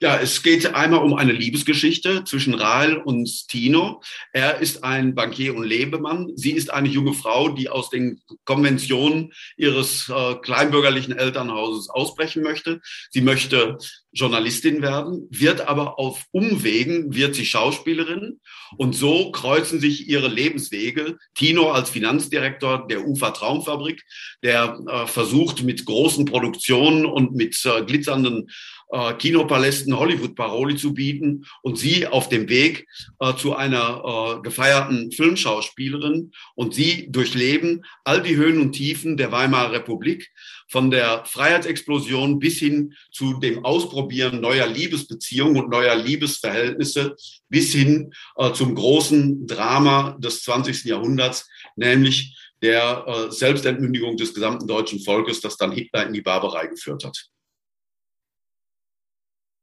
Ja, 0.00 0.18
es 0.18 0.42
geht 0.42 0.74
einmal 0.74 1.02
um 1.02 1.14
eine 1.14 1.32
Liebesgeschichte 1.32 2.24
zwischen 2.24 2.54
Rahl 2.54 2.98
und 2.98 3.48
Tino. 3.48 4.02
Er 4.32 4.58
ist 4.58 4.84
ein 4.84 5.14
Bankier 5.14 5.56
und 5.56 5.64
Lebemann. 5.64 6.32
Sie 6.36 6.52
ist 6.52 6.70
eine 6.70 6.88
junge 6.88 7.14
Frau, 7.14 7.48
die 7.48 7.70
aus 7.70 7.88
den 7.88 8.20
Konventionen 8.44 9.32
ihres 9.56 10.10
äh, 10.10 10.34
kleinbürgerlichen 10.36 11.16
Elternhauses 11.16 11.88
ausbrechen 11.88 12.42
möchte. 12.42 12.80
Sie 13.10 13.22
möchte 13.22 13.78
Journalistin 14.12 14.82
werden, 14.82 15.28
wird 15.30 15.62
aber 15.68 15.98
auf 15.98 16.24
Umwegen, 16.30 17.14
wird 17.14 17.34
sie 17.34 17.46
Schauspielerin. 17.46 18.40
Und 18.76 18.94
so 18.94 19.30
kreuzen 19.30 19.80
sich 19.80 20.08
ihre 20.08 20.28
Lebenswege. 20.28 21.18
Tino 21.34 21.70
als 21.70 21.90
Finanzdirektor 21.90 22.86
der 22.88 23.06
UFA 23.06 23.30
Traumfabrik, 23.30 24.02
der 24.42 24.78
äh, 24.86 25.06
versucht 25.06 25.62
mit 25.62 25.84
großen 25.84 26.24
Produktionen 26.24 27.06
und 27.06 27.34
mit 27.34 27.58
äh, 27.64 27.84
glitzernden 27.84 28.48
äh, 28.90 29.14
Kinopalästen 29.14 29.98
Hollywood-Paroli 29.98 30.76
zu 30.76 30.94
bieten 30.94 31.46
und 31.62 31.78
sie 31.78 32.06
auf 32.06 32.28
dem 32.28 32.48
Weg 32.48 32.86
äh, 33.20 33.34
zu 33.34 33.56
einer 33.56 34.38
äh, 34.38 34.42
gefeierten 34.42 35.12
Filmschauspielerin 35.12 36.32
und 36.54 36.74
sie 36.74 37.10
durchleben 37.10 37.84
all 38.04 38.22
die 38.22 38.36
Höhen 38.36 38.60
und 38.60 38.72
Tiefen 38.72 39.16
der 39.16 39.32
Weimarer 39.32 39.72
Republik, 39.72 40.30
von 40.68 40.90
der 40.90 41.24
Freiheitsexplosion 41.24 42.38
bis 42.38 42.58
hin 42.58 42.94
zu 43.12 43.34
dem 43.34 43.64
Ausprobieren 43.64 44.40
neuer 44.40 44.66
Liebesbeziehungen 44.66 45.62
und 45.62 45.70
neuer 45.70 45.94
Liebesverhältnisse 45.94 47.14
bis 47.48 47.72
hin 47.72 48.12
äh, 48.36 48.52
zum 48.52 48.74
großen 48.74 49.46
Drama 49.46 50.16
des 50.18 50.42
20. 50.42 50.84
Jahrhunderts, 50.84 51.48
nämlich 51.76 52.36
der 52.62 53.04
äh, 53.06 53.30
Selbstentmündigung 53.30 54.16
des 54.16 54.34
gesamten 54.34 54.66
deutschen 54.66 55.00
Volkes, 55.00 55.40
das 55.40 55.56
dann 55.56 55.72
Hitler 55.72 56.06
in 56.06 56.12
die 56.12 56.22
Barbarei 56.22 56.66
geführt 56.66 57.04
hat. 57.04 57.28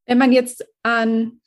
Wenn 0.05 0.17
man 0.17 0.31
jetzt 0.31 0.65
an 0.83 1.41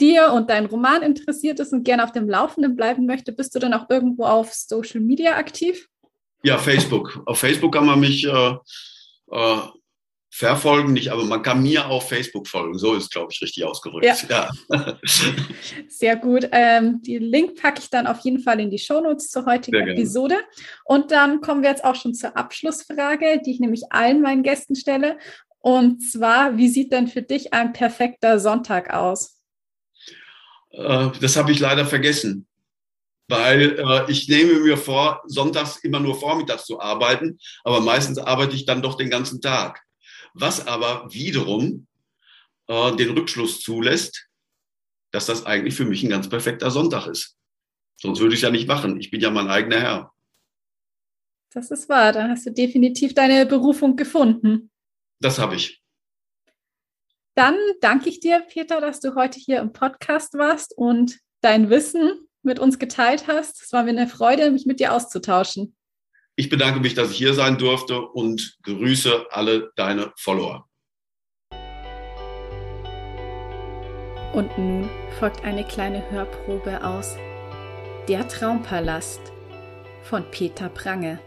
dir 0.00 0.32
und 0.32 0.50
deinen 0.50 0.66
Roman 0.66 1.02
interessiert 1.02 1.60
ist 1.60 1.72
und 1.72 1.84
gerne 1.84 2.04
auf 2.04 2.12
dem 2.12 2.28
Laufenden 2.28 2.76
bleiben 2.76 3.06
möchte, 3.06 3.32
bist 3.32 3.54
du 3.54 3.58
dann 3.58 3.74
auch 3.74 3.88
irgendwo 3.88 4.24
auf 4.24 4.52
Social 4.52 5.00
Media 5.00 5.36
aktiv? 5.36 5.88
Ja, 6.42 6.58
Facebook. 6.58 7.22
Auf 7.26 7.38
Facebook 7.38 7.72
kann 7.72 7.86
man 7.86 8.00
mich 8.00 8.26
äh, 8.26 8.54
äh, 9.30 9.58
verfolgen, 10.34 10.94
nicht, 10.94 11.12
aber 11.12 11.24
man 11.24 11.42
kann 11.42 11.62
mir 11.62 11.86
auf 11.86 12.08
Facebook 12.08 12.48
folgen. 12.48 12.78
So 12.78 12.94
ist, 12.94 13.12
glaube 13.12 13.28
ich, 13.30 13.40
richtig 13.42 13.64
ausgerückt. 13.64 14.04
Ja. 14.04 14.50
ja. 14.70 14.98
Sehr 15.88 16.16
gut. 16.16 16.48
Ähm, 16.52 17.02
die 17.02 17.18
Link 17.18 17.60
packe 17.60 17.80
ich 17.80 17.90
dann 17.90 18.06
auf 18.06 18.20
jeden 18.20 18.40
Fall 18.40 18.58
in 18.58 18.70
die 18.70 18.78
Shownotes 18.78 19.28
zur 19.28 19.44
heutigen 19.44 19.86
Episode. 19.86 20.36
Und 20.84 21.10
dann 21.10 21.42
kommen 21.42 21.62
wir 21.62 21.68
jetzt 21.68 21.84
auch 21.84 21.94
schon 21.94 22.14
zur 22.14 22.36
Abschlussfrage, 22.36 23.42
die 23.44 23.52
ich 23.52 23.60
nämlich 23.60 23.92
allen 23.92 24.22
meinen 24.22 24.42
Gästen 24.42 24.74
stelle. 24.74 25.18
Und 25.62 26.00
zwar, 26.00 26.56
wie 26.56 26.68
sieht 26.68 26.92
denn 26.92 27.06
für 27.06 27.22
dich 27.22 27.52
ein 27.54 27.72
perfekter 27.72 28.40
Sonntag 28.40 28.92
aus? 28.92 29.40
Äh, 30.70 31.10
das 31.20 31.36
habe 31.36 31.52
ich 31.52 31.60
leider 31.60 31.86
vergessen, 31.86 32.48
weil 33.28 33.78
äh, 33.78 34.10
ich 34.10 34.28
nehme 34.28 34.58
mir 34.58 34.76
vor, 34.76 35.22
sonntags 35.24 35.76
immer 35.84 36.00
nur 36.00 36.18
vormittags 36.18 36.66
zu 36.66 36.80
arbeiten, 36.80 37.38
aber 37.62 37.80
meistens 37.80 38.18
arbeite 38.18 38.56
ich 38.56 38.66
dann 38.66 38.82
doch 38.82 38.96
den 38.96 39.08
ganzen 39.08 39.40
Tag. 39.40 39.80
Was 40.34 40.66
aber 40.66 41.06
wiederum 41.12 41.86
äh, 42.66 42.96
den 42.96 43.10
Rückschluss 43.10 43.60
zulässt, 43.60 44.26
dass 45.12 45.26
das 45.26 45.46
eigentlich 45.46 45.74
für 45.74 45.84
mich 45.84 46.02
ein 46.02 46.10
ganz 46.10 46.28
perfekter 46.28 46.72
Sonntag 46.72 47.06
ist. 47.06 47.36
Sonst 48.00 48.18
würde 48.18 48.34
ich 48.34 48.40
es 48.40 48.42
ja 48.42 48.50
nicht 48.50 48.66
machen. 48.66 48.98
Ich 48.98 49.12
bin 49.12 49.20
ja 49.20 49.30
mein 49.30 49.48
eigener 49.48 49.80
Herr. 49.80 50.12
Das 51.52 51.70
ist 51.70 51.88
wahr. 51.88 52.12
Da 52.12 52.28
hast 52.28 52.46
du 52.46 52.50
definitiv 52.50 53.14
deine 53.14 53.46
Berufung 53.46 53.94
gefunden. 53.94 54.71
Das 55.22 55.38
habe 55.38 55.54
ich. 55.54 55.80
Dann 57.34 57.56
danke 57.80 58.08
ich 58.08 58.20
dir, 58.20 58.40
Peter, 58.40 58.80
dass 58.80 59.00
du 59.00 59.14
heute 59.14 59.38
hier 59.38 59.60
im 59.60 59.72
Podcast 59.72 60.34
warst 60.34 60.76
und 60.76 61.18
dein 61.40 61.70
Wissen 61.70 62.28
mit 62.42 62.58
uns 62.58 62.78
geteilt 62.78 63.28
hast. 63.28 63.62
Es 63.62 63.72
war 63.72 63.84
mir 63.84 63.90
eine 63.90 64.08
Freude, 64.08 64.50
mich 64.50 64.66
mit 64.66 64.80
dir 64.80 64.92
auszutauschen. 64.92 65.76
Ich 66.34 66.48
bedanke 66.48 66.80
mich, 66.80 66.94
dass 66.94 67.10
ich 67.12 67.16
hier 67.16 67.34
sein 67.34 67.56
durfte 67.56 68.00
und 68.00 68.58
grüße 68.64 69.26
alle 69.30 69.70
deine 69.76 70.12
Follower. 70.16 70.68
Und 74.32 74.58
nun 74.58 74.90
folgt 75.18 75.44
eine 75.44 75.64
kleine 75.64 76.10
Hörprobe 76.10 76.84
aus 76.84 77.16
Der 78.08 78.26
Traumpalast 78.26 79.20
von 80.02 80.28
Peter 80.30 80.68
Prange. 80.68 81.20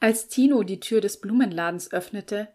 Als 0.00 0.28
Tino 0.28 0.62
die 0.62 0.80
Tür 0.80 1.00
des 1.00 1.20
Blumenladens 1.20 1.92
öffnete, 1.92 2.48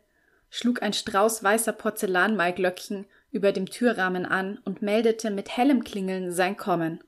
schlug 0.49 0.83
ein 0.83 0.93
Strauß 0.93 1.43
weißer 1.43 1.73
Porzellanmaiglöckchen 1.73 3.05
über 3.31 3.51
dem 3.51 3.67
Türrahmen 3.67 4.25
an 4.25 4.59
und 4.65 4.81
meldete 4.81 5.31
mit 5.31 5.55
hellem 5.55 5.83
Klingeln 5.83 6.31
sein 6.31 6.57
Kommen. 6.57 7.03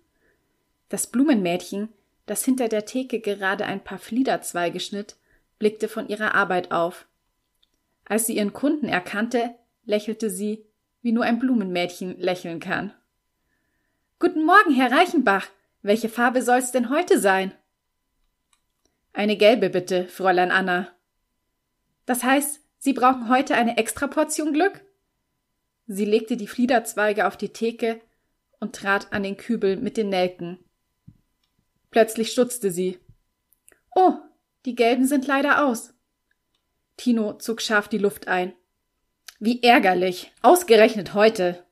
Das 0.89 1.07
Blumenmädchen, 1.07 1.89
das 2.25 2.45
hinter 2.45 2.69
der 2.69 2.85
Theke 2.85 3.19
gerade 3.19 3.65
ein 3.65 3.83
paar 3.83 3.99
Fliederzweige 3.99 4.79
schnitt, 4.79 5.17
blickte 5.59 5.87
von 5.87 6.07
ihrer 6.07 6.33
Arbeit 6.33 6.71
auf. 6.71 7.05
Als 8.05 8.25
sie 8.25 8.37
ihren 8.37 8.53
Kunden 8.53 8.87
erkannte, 8.87 9.55
lächelte 9.85 10.29
sie, 10.29 10.65
wie 11.01 11.11
nur 11.11 11.25
ein 11.25 11.39
Blumenmädchen 11.39 12.19
lächeln 12.19 12.59
kann. 12.59 12.93
Guten 14.19 14.45
Morgen, 14.45 14.71
Herr 14.73 14.91
Reichenbach. 14.91 15.47
Welche 15.81 16.07
Farbe 16.07 16.41
soll's 16.41 16.71
denn 16.71 16.89
heute 16.89 17.19
sein? 17.19 17.51
Eine 19.13 19.37
gelbe 19.37 19.69
bitte, 19.69 20.07
Fräulein 20.07 20.51
Anna. 20.51 20.91
Das 22.05 22.23
heißt, 22.23 22.59
Sie 22.79 22.93
brauchen 22.93 23.29
heute 23.29 23.55
eine 23.55 23.77
Extraportion 23.77 24.51
Glück? 24.51 24.83
Sie 25.87 26.03
legte 26.03 26.35
die 26.35 26.47
Fliederzweige 26.47 27.27
auf 27.27 27.37
die 27.37 27.53
Theke 27.53 28.01
und 28.59 28.75
trat 28.75 29.13
an 29.13 29.23
den 29.23 29.37
Kübel 29.37 29.77
mit 29.77 29.95
den 29.95 30.09
Nelken. 30.09 30.59
Plötzlich 31.91 32.31
stutzte 32.31 32.71
sie. 32.71 32.99
Oh, 33.95 34.15
die 34.65 34.75
gelben 34.75 35.05
sind 35.05 35.27
leider 35.27 35.65
aus. 35.65 35.93
Tino 36.97 37.33
zog 37.33 37.61
scharf 37.61 37.87
die 37.87 37.99
Luft 37.99 38.27
ein. 38.27 38.53
Wie 39.39 39.61
ärgerlich. 39.61 40.31
Ausgerechnet 40.41 41.13
heute. 41.13 41.65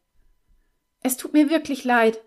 Es 1.02 1.18
tut 1.18 1.34
mir 1.34 1.50
wirklich 1.50 1.84
leid. 1.84 2.22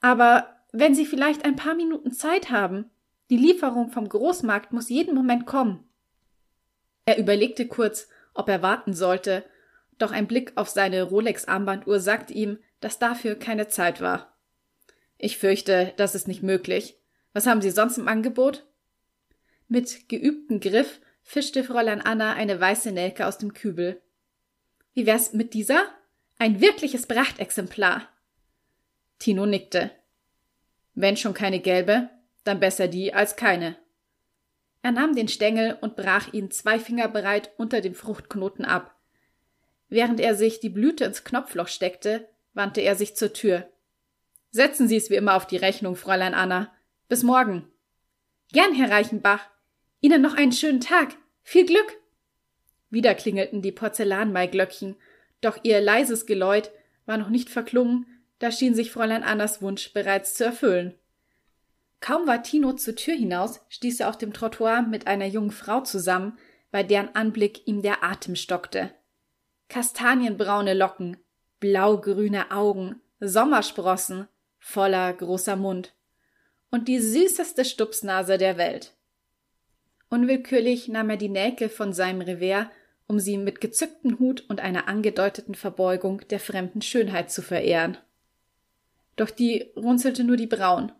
Aber 0.00 0.54
wenn 0.72 0.94
Sie 0.94 1.06
vielleicht 1.06 1.44
ein 1.44 1.56
paar 1.56 1.74
Minuten 1.74 2.12
Zeit 2.12 2.50
haben, 2.50 2.90
die 3.30 3.36
Lieferung 3.36 3.90
vom 3.90 4.08
Großmarkt 4.08 4.72
muss 4.72 4.88
jeden 4.88 5.14
Moment 5.14 5.46
kommen. 5.46 5.88
Er 7.06 7.18
überlegte 7.18 7.66
kurz, 7.66 8.08
ob 8.34 8.48
er 8.48 8.62
warten 8.62 8.94
sollte, 8.94 9.44
doch 9.98 10.10
ein 10.10 10.26
Blick 10.26 10.52
auf 10.56 10.68
seine 10.68 11.02
Rolex-Armbanduhr 11.04 12.00
sagte 12.00 12.32
ihm, 12.34 12.58
dass 12.80 12.98
dafür 12.98 13.36
keine 13.36 13.68
Zeit 13.68 14.00
war. 14.00 14.36
Ich 15.18 15.38
fürchte, 15.38 15.92
das 15.96 16.14
ist 16.14 16.28
nicht 16.28 16.42
möglich. 16.42 16.98
Was 17.32 17.46
haben 17.46 17.62
Sie 17.62 17.70
sonst 17.70 17.98
im 17.98 18.08
Angebot? 18.08 18.66
Mit 19.68 20.08
geübtem 20.08 20.60
Griff 20.60 21.00
fischte 21.22 21.64
Fräulein 21.64 22.00
Anna 22.00 22.34
eine 22.34 22.60
weiße 22.60 22.92
Nelke 22.92 23.26
aus 23.26 23.38
dem 23.38 23.54
Kübel. 23.54 24.02
Wie 24.92 25.06
wär's 25.06 25.32
mit 25.32 25.54
dieser? 25.54 25.84
Ein 26.38 26.60
wirkliches 26.60 27.06
Prachtexemplar. 27.06 28.08
Tino 29.18 29.46
nickte. 29.46 29.90
Wenn 30.94 31.16
schon 31.16 31.34
keine 31.34 31.60
gelbe, 31.60 32.10
dann 32.44 32.60
besser 32.60 32.88
die 32.88 33.14
als 33.14 33.36
keine. 33.36 33.76
Er 34.82 34.92
nahm 34.92 35.14
den 35.14 35.28
Stängel 35.28 35.78
und 35.80 35.96
brach 35.96 36.32
ihn 36.32 36.50
zwei 36.50 36.78
Finger 36.78 37.08
breit 37.08 37.50
unter 37.56 37.80
dem 37.80 37.94
Fruchtknoten 37.94 38.64
ab. 38.64 38.94
Während 39.88 40.20
er 40.20 40.34
sich 40.34 40.60
die 40.60 40.68
Blüte 40.68 41.04
ins 41.04 41.24
Knopfloch 41.24 41.68
steckte, 41.68 42.28
wandte 42.52 42.80
er 42.82 42.94
sich 42.94 43.16
zur 43.16 43.32
Tür. 43.32 43.68
Setzen 44.50 44.86
Sie 44.86 44.96
es 44.96 45.10
wie 45.10 45.16
immer 45.16 45.34
auf 45.34 45.46
die 45.46 45.56
Rechnung, 45.56 45.96
Fräulein 45.96 46.34
Anna. 46.34 46.72
Bis 47.08 47.22
morgen. 47.22 47.68
Gern, 48.52 48.74
Herr 48.74 48.90
Reichenbach. 48.90 49.48
Ihnen 50.00 50.22
noch 50.22 50.34
einen 50.34 50.52
schönen 50.52 50.80
Tag. 50.80 51.16
Viel 51.42 51.66
Glück. 51.66 51.98
Wieder 52.90 53.14
klingelten 53.14 53.62
die 53.62 53.72
Porzellanmaiglöckchen, 53.72 54.96
doch 55.40 55.58
ihr 55.62 55.80
leises 55.80 56.26
Geläut 56.26 56.70
war 57.06 57.18
noch 57.18 57.28
nicht 57.28 57.50
verklungen, 57.50 58.06
da 58.38 58.52
schien 58.52 58.74
sich 58.74 58.92
Fräulein 58.92 59.22
Annas 59.22 59.60
Wunsch 59.62 59.92
bereits 59.92 60.34
zu 60.34 60.44
erfüllen. 60.44 60.94
Kaum 62.00 62.26
war 62.26 62.42
Tino 62.42 62.74
zur 62.74 62.96
Tür 62.96 63.14
hinaus, 63.14 63.60
stieß 63.68 64.00
er 64.00 64.08
auf 64.08 64.18
dem 64.18 64.32
Trottoir 64.32 64.82
mit 64.82 65.06
einer 65.06 65.26
jungen 65.26 65.50
Frau 65.50 65.80
zusammen, 65.80 66.38
bei 66.70 66.82
deren 66.82 67.14
Anblick 67.14 67.66
ihm 67.66 67.82
der 67.82 68.02
Atem 68.02 68.36
stockte. 68.36 68.90
Kastanienbraune 69.68 70.74
Locken, 70.74 71.16
blaugrüne 71.60 72.50
Augen, 72.50 73.00
Sommersprossen, 73.20 74.28
voller 74.58 75.12
großer 75.12 75.56
Mund 75.56 75.94
und 76.70 76.88
die 76.88 76.98
süßeste 76.98 77.64
Stupsnase 77.64 78.36
der 78.38 78.56
Welt. 78.56 78.94
Unwillkürlich 80.10 80.88
nahm 80.88 81.10
er 81.10 81.16
die 81.16 81.28
Nelke 81.28 81.68
von 81.68 81.92
seinem 81.92 82.20
Revers, 82.20 82.66
um 83.06 83.20
sie 83.20 83.38
mit 83.38 83.60
gezücktem 83.60 84.18
Hut 84.18 84.44
und 84.48 84.60
einer 84.60 84.88
angedeuteten 84.88 85.54
Verbeugung 85.54 86.26
der 86.30 86.40
fremden 86.40 86.82
Schönheit 86.82 87.30
zu 87.30 87.42
verehren. 87.42 87.96
Doch 89.16 89.30
die 89.30 89.70
runzelte 89.76 90.24
nur 90.24 90.36
die 90.36 90.46
Brauen. 90.46 90.92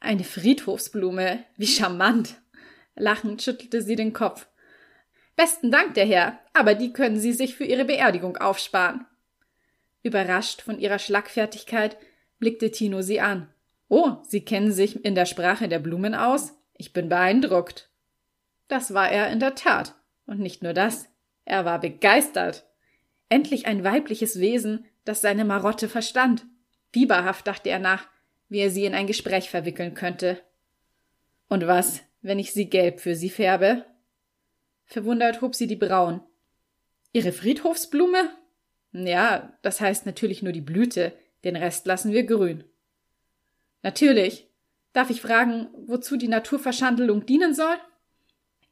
Eine 0.00 0.24
Friedhofsblume, 0.24 1.44
wie 1.56 1.66
charmant. 1.66 2.36
Lachend 2.94 3.42
schüttelte 3.42 3.82
sie 3.82 3.96
den 3.96 4.12
Kopf. 4.12 4.46
Besten 5.36 5.70
Dank, 5.70 5.94
der 5.94 6.06
Herr, 6.06 6.38
aber 6.54 6.74
die 6.74 6.92
können 6.92 7.18
Sie 7.18 7.32
sich 7.32 7.56
für 7.56 7.64
Ihre 7.64 7.84
Beerdigung 7.84 8.38
aufsparen. 8.38 9.04
Überrascht 10.02 10.62
von 10.62 10.78
ihrer 10.78 10.98
Schlagfertigkeit 10.98 11.96
blickte 12.38 12.70
Tino 12.70 13.02
sie 13.02 13.20
an. 13.20 13.48
Oh, 13.88 14.18
Sie 14.22 14.44
kennen 14.44 14.72
sich 14.72 15.04
in 15.04 15.14
der 15.14 15.26
Sprache 15.26 15.68
der 15.68 15.78
Blumen 15.78 16.14
aus? 16.14 16.54
Ich 16.74 16.92
bin 16.92 17.08
beeindruckt. 17.08 17.90
Das 18.68 18.94
war 18.94 19.10
er 19.10 19.30
in 19.30 19.40
der 19.40 19.54
Tat. 19.54 19.94
Und 20.26 20.40
nicht 20.40 20.62
nur 20.62 20.72
das. 20.72 21.08
Er 21.44 21.64
war 21.64 21.80
begeistert. 21.80 22.66
Endlich 23.28 23.66
ein 23.66 23.84
weibliches 23.84 24.40
Wesen, 24.40 24.84
das 25.04 25.20
seine 25.20 25.44
Marotte 25.44 25.88
verstand. 25.88 26.46
Fieberhaft 26.92 27.46
dachte 27.46 27.70
er 27.70 27.78
nach, 27.78 28.06
wie 28.48 28.60
er 28.60 28.70
sie 28.70 28.84
in 28.84 28.94
ein 28.94 29.06
Gespräch 29.06 29.50
verwickeln 29.50 29.94
könnte. 29.94 30.40
Und 31.48 31.66
was, 31.66 32.02
wenn 32.22 32.38
ich 32.38 32.52
sie 32.52 32.68
gelb 32.68 33.00
für 33.00 33.14
sie 33.14 33.30
färbe? 33.30 33.84
Verwundert 34.84 35.40
hob 35.40 35.54
sie 35.54 35.66
die 35.66 35.76
Brauen. 35.76 36.20
Ihre 37.12 37.32
Friedhofsblume? 37.32 38.30
Ja, 38.92 39.58
das 39.62 39.80
heißt 39.80 40.06
natürlich 40.06 40.42
nur 40.42 40.52
die 40.52 40.60
Blüte, 40.60 41.12
den 41.44 41.56
Rest 41.56 41.86
lassen 41.86 42.12
wir 42.12 42.24
grün. 42.24 42.64
Natürlich. 43.82 44.48
Darf 44.92 45.10
ich 45.10 45.20
fragen, 45.20 45.68
wozu 45.86 46.16
die 46.16 46.28
Naturverschandelung 46.28 47.26
dienen 47.26 47.54
soll? 47.54 47.76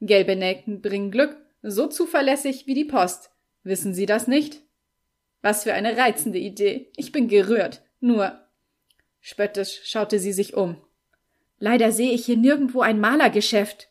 Gelbe 0.01 0.35
Nelken 0.35 0.81
bringen 0.81 1.11
Glück, 1.11 1.37
so 1.61 1.87
zuverlässig 1.87 2.67
wie 2.67 2.73
die 2.73 2.85
Post. 2.85 3.31
Wissen 3.63 3.93
Sie 3.93 4.05
das 4.05 4.27
nicht? 4.27 4.61
Was 5.41 5.63
für 5.63 5.73
eine 5.73 5.97
reizende 5.97 6.39
Idee. 6.39 6.91
Ich 6.95 7.11
bin 7.11 7.27
gerührt. 7.27 7.83
Nur. 7.99 8.44
Spöttisch 9.27 9.81
schaute 9.85 10.19
sie 10.19 10.33
sich 10.33 10.53
um. 10.53 10.77
Leider 11.57 11.91
sehe 11.91 12.11
ich 12.11 12.27
hier 12.27 12.37
nirgendwo 12.37 12.81
ein 12.81 12.99
Malergeschäft. 12.99 13.89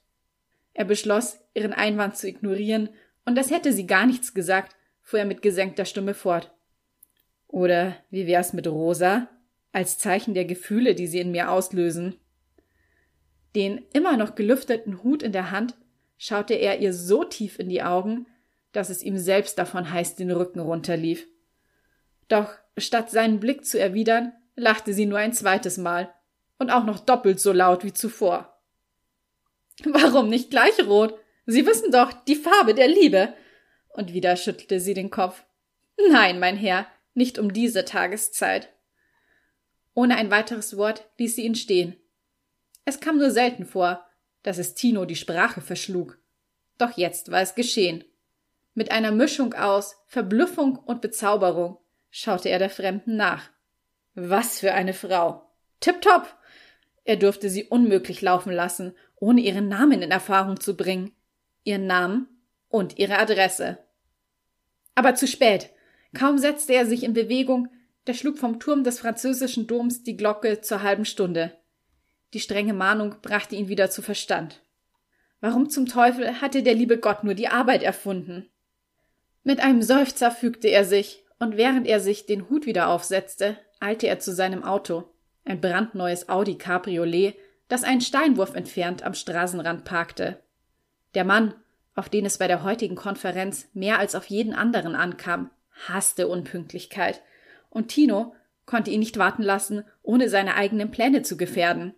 Er 0.75 0.85
beschloss, 0.85 1.41
ihren 1.55 1.73
Einwand 1.73 2.17
zu 2.17 2.29
ignorieren, 2.29 2.91
und 3.25 3.35
das 3.35 3.51
hätte 3.51 3.73
sie 3.73 3.85
gar 3.85 4.07
nichts 4.07 4.33
gesagt, 4.33 4.77
fuhr 5.03 5.19
er 5.19 5.25
mit 5.25 5.43
gesenkter 5.43 5.87
Stimme 5.87 6.15
fort. 6.15 6.55
Oder 7.49 7.97
wie 8.11 8.29
wär's 8.29 8.53
mit 8.53 8.69
Rosa? 8.69 9.29
Als 9.73 9.99
Zeichen 9.99 10.35
der 10.35 10.45
Gefühle, 10.45 10.95
die 10.95 11.09
sie 11.09 11.19
in 11.19 11.33
mir 11.33 11.51
auslösen. 11.51 12.15
Den 13.57 13.85
immer 13.93 14.17
noch 14.17 14.37
gelüfteten 14.37 15.03
Hut 15.03 15.25
in 15.25 15.33
der 15.33 15.51
Hand 15.51 15.75
schaute 16.17 16.55
er 16.55 16.79
ihr 16.79 16.95
so 16.95 17.25
tief 17.25 17.59
in 17.59 17.69
die 17.69 17.83
Augen, 17.83 18.29
dass 18.71 18.89
es 18.89 19.03
ihm 19.03 19.19
selbst 19.19 19.59
davon 19.59 19.91
heiß 19.91 20.15
den 20.15 20.31
Rücken 20.31 20.61
runterlief. 20.61 21.27
Doch 22.29 22.55
statt 22.79 23.11
seinen 23.11 23.41
Blick 23.41 23.67
zu 23.67 23.81
erwidern, 23.81 24.33
lachte 24.57 24.93
sie 24.93 25.07
nur 25.07 25.19
ein 25.19 25.33
zweites 25.33 25.79
Mal 25.79 26.13
und 26.59 26.71
auch 26.71 26.85
noch 26.85 27.01
doppelt 27.01 27.41
so 27.41 27.53
laut 27.53 27.85
wie 27.85 27.93
zuvor. 27.93 28.61
Warum 29.85 30.29
nicht 30.29 30.51
gleich 30.51 30.79
rot? 30.87 31.19
Sie 31.47 31.67
wissen 31.67 31.91
doch, 31.91 32.13
die 32.13 32.37
Farbe 32.37 32.75
der 32.75 32.89
Liebe. 32.89 33.35
Und 33.89 34.13
wieder 34.13 34.37
schüttelte 34.37 34.81
sie 34.81 34.95
den 34.95 35.11
Kopf. 35.11 35.45
Nein, 36.11 36.39
mein 36.39 36.57
Herr, 36.57 36.87
nicht 37.15 37.39
um 37.39 37.53
diese 37.53 37.85
Tageszeit. 37.85 38.71
Ohne 39.95 40.17
ein 40.17 40.31
weiteres 40.31 40.77
Wort 40.77 41.09
ließ 41.19 41.37
sie 41.37 41.45
ihn 41.45 41.55
stehen. 41.55 41.97
Es 42.85 43.01
kam 43.01 43.19
nur 43.19 43.31
selten 43.31 43.65
vor, 43.65 44.05
dass 44.43 44.59
es 44.59 44.75
Tino 44.75 45.05
die 45.05 45.17
Sprache 45.17 45.61
verschlug. 45.61 46.19
Doch 46.79 46.97
jetzt 46.97 47.31
war 47.31 47.41
es 47.41 47.55
geschehen. 47.55 48.05
Mit 48.75 48.91
einer 48.91 49.13
Mischung 49.13 49.55
aus 49.55 49.97
Verblüffung 50.07 50.77
und 50.77 51.01
Bezauberung 51.01 51.79
schaute 52.11 52.49
er 52.49 52.59
der 52.59 52.71
Fremden 52.71 53.17
nach. 53.17 53.51
Was 54.15 54.61
für 54.61 54.73
eine 54.73 54.95
Frau. 54.95 55.51
Tipptopp! 55.81 56.35
Er 57.05 57.17
durfte 57.17 57.51
sie 57.51 57.65
unmöglich 57.65 58.23
laufen 58.23 58.53
lassen, 58.53 58.95
ohne 59.17 59.41
ihren 59.41 59.69
Namen 59.69 60.03
in 60.03 60.11
Erfahrung 60.11 60.61
zu 60.61 60.77
bringen. 60.77 61.13
Ihren 61.65 61.87
Namen 61.87 62.29
und 62.69 62.99
ihre 62.99 63.19
Adresse. 63.19 63.79
Aber 64.95 65.15
zu 65.15 65.27
spät. 65.27 65.71
Kaum 66.15 66.39
setzte 66.39 66.75
er 66.75 66.87
sich 66.87 67.03
in 67.03 67.13
Bewegung, 67.13 67.69
da 68.05 68.15
schlug 68.15 68.39
vom 68.39 68.61
Turm 68.61 68.85
des 68.85 69.01
französischen 69.01 69.67
Doms 69.67 70.03
die 70.03 70.17
Glocke 70.17 70.61
zur 70.61 70.83
halben 70.83 71.05
Stunde. 71.05 71.57
Die 72.35 72.41
strenge 72.41 72.75
Mahnung 72.75 73.17
brachte 73.23 73.57
ihn 73.57 73.69
wieder 73.69 73.91
zu 73.91 74.03
Verstand. 74.03 74.63
Warum 75.41 75.69
zum 75.69 75.87
Teufel 75.87 76.41
hatte 76.41 76.63
der 76.63 76.75
liebe 76.75 76.99
Gott 76.99 77.25
nur 77.25 77.35
die 77.35 77.49
Arbeit 77.49 77.83
erfunden? 77.83 78.49
Mit 79.43 79.61
einem 79.61 79.83
Seufzer 79.83 80.31
fügte 80.31 80.69
er 80.69 80.85
sich, 80.85 81.25
und 81.39 81.57
während 81.57 81.87
er 81.87 82.01
sich 82.01 82.27
den 82.27 82.49
Hut 82.49 82.67
wieder 82.67 82.89
aufsetzte, 82.89 83.59
eilte 83.85 84.07
er 84.07 84.19
zu 84.19 84.33
seinem 84.33 84.65
Auto, 84.65 85.05
ein 85.45 85.61
brandneues 85.61 86.29
Audi 86.29 86.57
Cabriolet, 86.57 87.37
das 87.69 87.85
einen 87.85 88.01
Steinwurf 88.01 88.55
entfernt 88.55 89.03
am 89.03 89.15
Straßenrand 89.15 89.85
parkte. 89.85 90.41
Der 91.15 91.25
Mann, 91.25 91.55
auf 91.95 92.09
den 92.09 92.25
es 92.25 92.39
bei 92.39 92.49
der 92.49 92.63
heutigen 92.63 92.97
Konferenz 92.97 93.69
mehr 93.75 93.99
als 93.99 94.15
auf 94.15 94.27
jeden 94.27 94.55
anderen 94.55 94.97
ankam, 94.97 95.51
hasste 95.87 96.29
Unpünktlichkeit, 96.29 97.23
und 97.69 97.89
Tino 97.89 98.35
konnte 98.67 98.91
ihn 98.91 99.01
nicht 99.01 99.19
warten 99.19 99.43
lassen, 99.43 99.85
ohne 100.03 100.29
seine 100.29 100.55
eigenen 100.55 100.91
Pläne 100.91 101.23
zu 101.23 101.37
gefährden. 101.37 101.95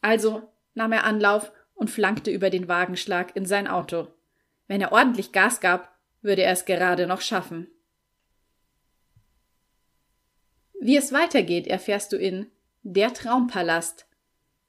Also 0.00 0.42
nahm 0.74 0.92
er 0.92 1.04
Anlauf 1.04 1.52
und 1.74 1.90
flankte 1.90 2.30
über 2.30 2.50
den 2.50 2.68
Wagenschlag 2.68 3.34
in 3.34 3.44
sein 3.44 3.66
Auto. 3.66 4.08
Wenn 4.68 4.80
er 4.80 4.92
ordentlich 4.92 5.32
Gas 5.32 5.60
gab, 5.60 5.96
würde 6.20 6.42
er 6.42 6.52
es 6.52 6.64
gerade 6.64 7.06
noch 7.06 7.20
schaffen. 7.20 7.68
Wie 10.84 10.96
es 10.96 11.12
weitergeht, 11.12 11.68
erfährst 11.68 12.12
du 12.12 12.16
in 12.16 12.50
Der 12.82 13.14
Traumpalast 13.14 14.06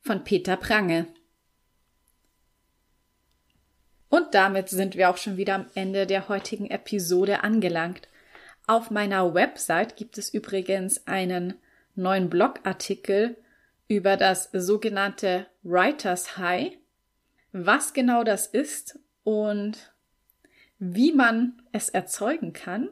von 0.01 0.23
Peter 0.23 0.55
Prange. 0.57 1.07
Und 4.09 4.35
damit 4.35 4.69
sind 4.69 4.95
wir 4.95 5.09
auch 5.09 5.17
schon 5.17 5.37
wieder 5.37 5.55
am 5.55 5.65
Ende 5.73 6.05
der 6.05 6.29
heutigen 6.29 6.69
Episode 6.69 7.43
angelangt. 7.43 8.07
Auf 8.67 8.91
meiner 8.91 9.33
Website 9.33 9.95
gibt 9.95 10.19
es 10.19 10.31
übrigens 10.31 11.07
einen 11.07 11.55
neuen 11.95 12.29
Blogartikel 12.29 13.35
über 13.87 14.15
das 14.15 14.49
sogenannte 14.53 15.47
Writers 15.63 16.37
High 16.37 16.77
was 17.53 17.93
genau 17.93 18.23
das 18.23 18.47
ist 18.47 18.99
und 19.23 19.93
wie 20.79 21.13
man 21.13 21.61
es 21.71 21.89
erzeugen 21.89 22.51
kann, 22.51 22.89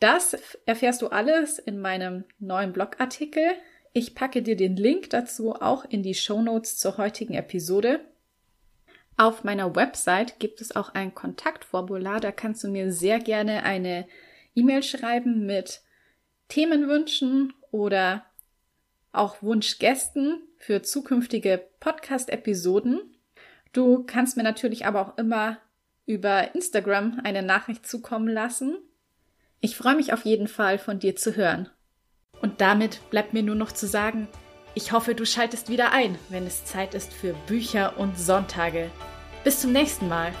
das 0.00 0.34
erfährst 0.66 1.02
du 1.02 1.08
alles 1.08 1.58
in 1.58 1.80
meinem 1.80 2.24
neuen 2.38 2.72
Blogartikel. 2.72 3.44
Ich 3.92 4.14
packe 4.14 4.42
dir 4.42 4.56
den 4.56 4.76
Link 4.76 5.10
dazu 5.10 5.54
auch 5.54 5.84
in 5.84 6.02
die 6.02 6.14
Show 6.14 6.42
Notes 6.42 6.78
zur 6.78 6.96
heutigen 6.96 7.34
Episode. 7.34 8.00
Auf 9.16 9.44
meiner 9.44 9.76
Website 9.76 10.38
gibt 10.38 10.62
es 10.62 10.74
auch 10.74 10.94
ein 10.94 11.14
Kontaktformular, 11.14 12.20
da 12.20 12.32
kannst 12.32 12.64
du 12.64 12.68
mir 12.68 12.90
sehr 12.90 13.18
gerne 13.18 13.64
eine 13.64 14.06
E-Mail 14.54 14.82
schreiben 14.82 15.44
mit 15.44 15.82
Themenwünschen 16.48 17.52
oder 17.70 18.24
auch 19.12 19.42
Wunschgästen 19.42 20.40
für 20.56 20.82
zukünftige 20.82 21.62
Podcast-Episoden. 21.80 23.14
Du 23.72 24.04
kannst 24.04 24.36
mir 24.36 24.42
natürlich 24.42 24.86
aber 24.86 25.02
auch 25.02 25.18
immer 25.18 25.58
über 26.06 26.54
Instagram 26.54 27.20
eine 27.22 27.42
Nachricht 27.42 27.86
zukommen 27.86 28.28
lassen. 28.28 28.78
Ich 29.62 29.76
freue 29.76 29.94
mich 29.94 30.14
auf 30.14 30.24
jeden 30.24 30.48
Fall 30.48 30.78
von 30.78 30.98
dir 30.98 31.16
zu 31.16 31.36
hören. 31.36 31.68
Und 32.40 32.62
damit 32.62 33.00
bleibt 33.10 33.34
mir 33.34 33.42
nur 33.42 33.54
noch 33.54 33.72
zu 33.72 33.86
sagen, 33.86 34.26
ich 34.74 34.92
hoffe, 34.92 35.14
du 35.14 35.26
schaltest 35.26 35.68
wieder 35.68 35.92
ein, 35.92 36.18
wenn 36.30 36.46
es 36.46 36.64
Zeit 36.64 36.94
ist 36.94 37.12
für 37.12 37.34
Bücher 37.46 37.98
und 37.98 38.18
Sonntage. 38.18 38.90
Bis 39.44 39.60
zum 39.60 39.72
nächsten 39.72 40.08
Mal. 40.08 40.32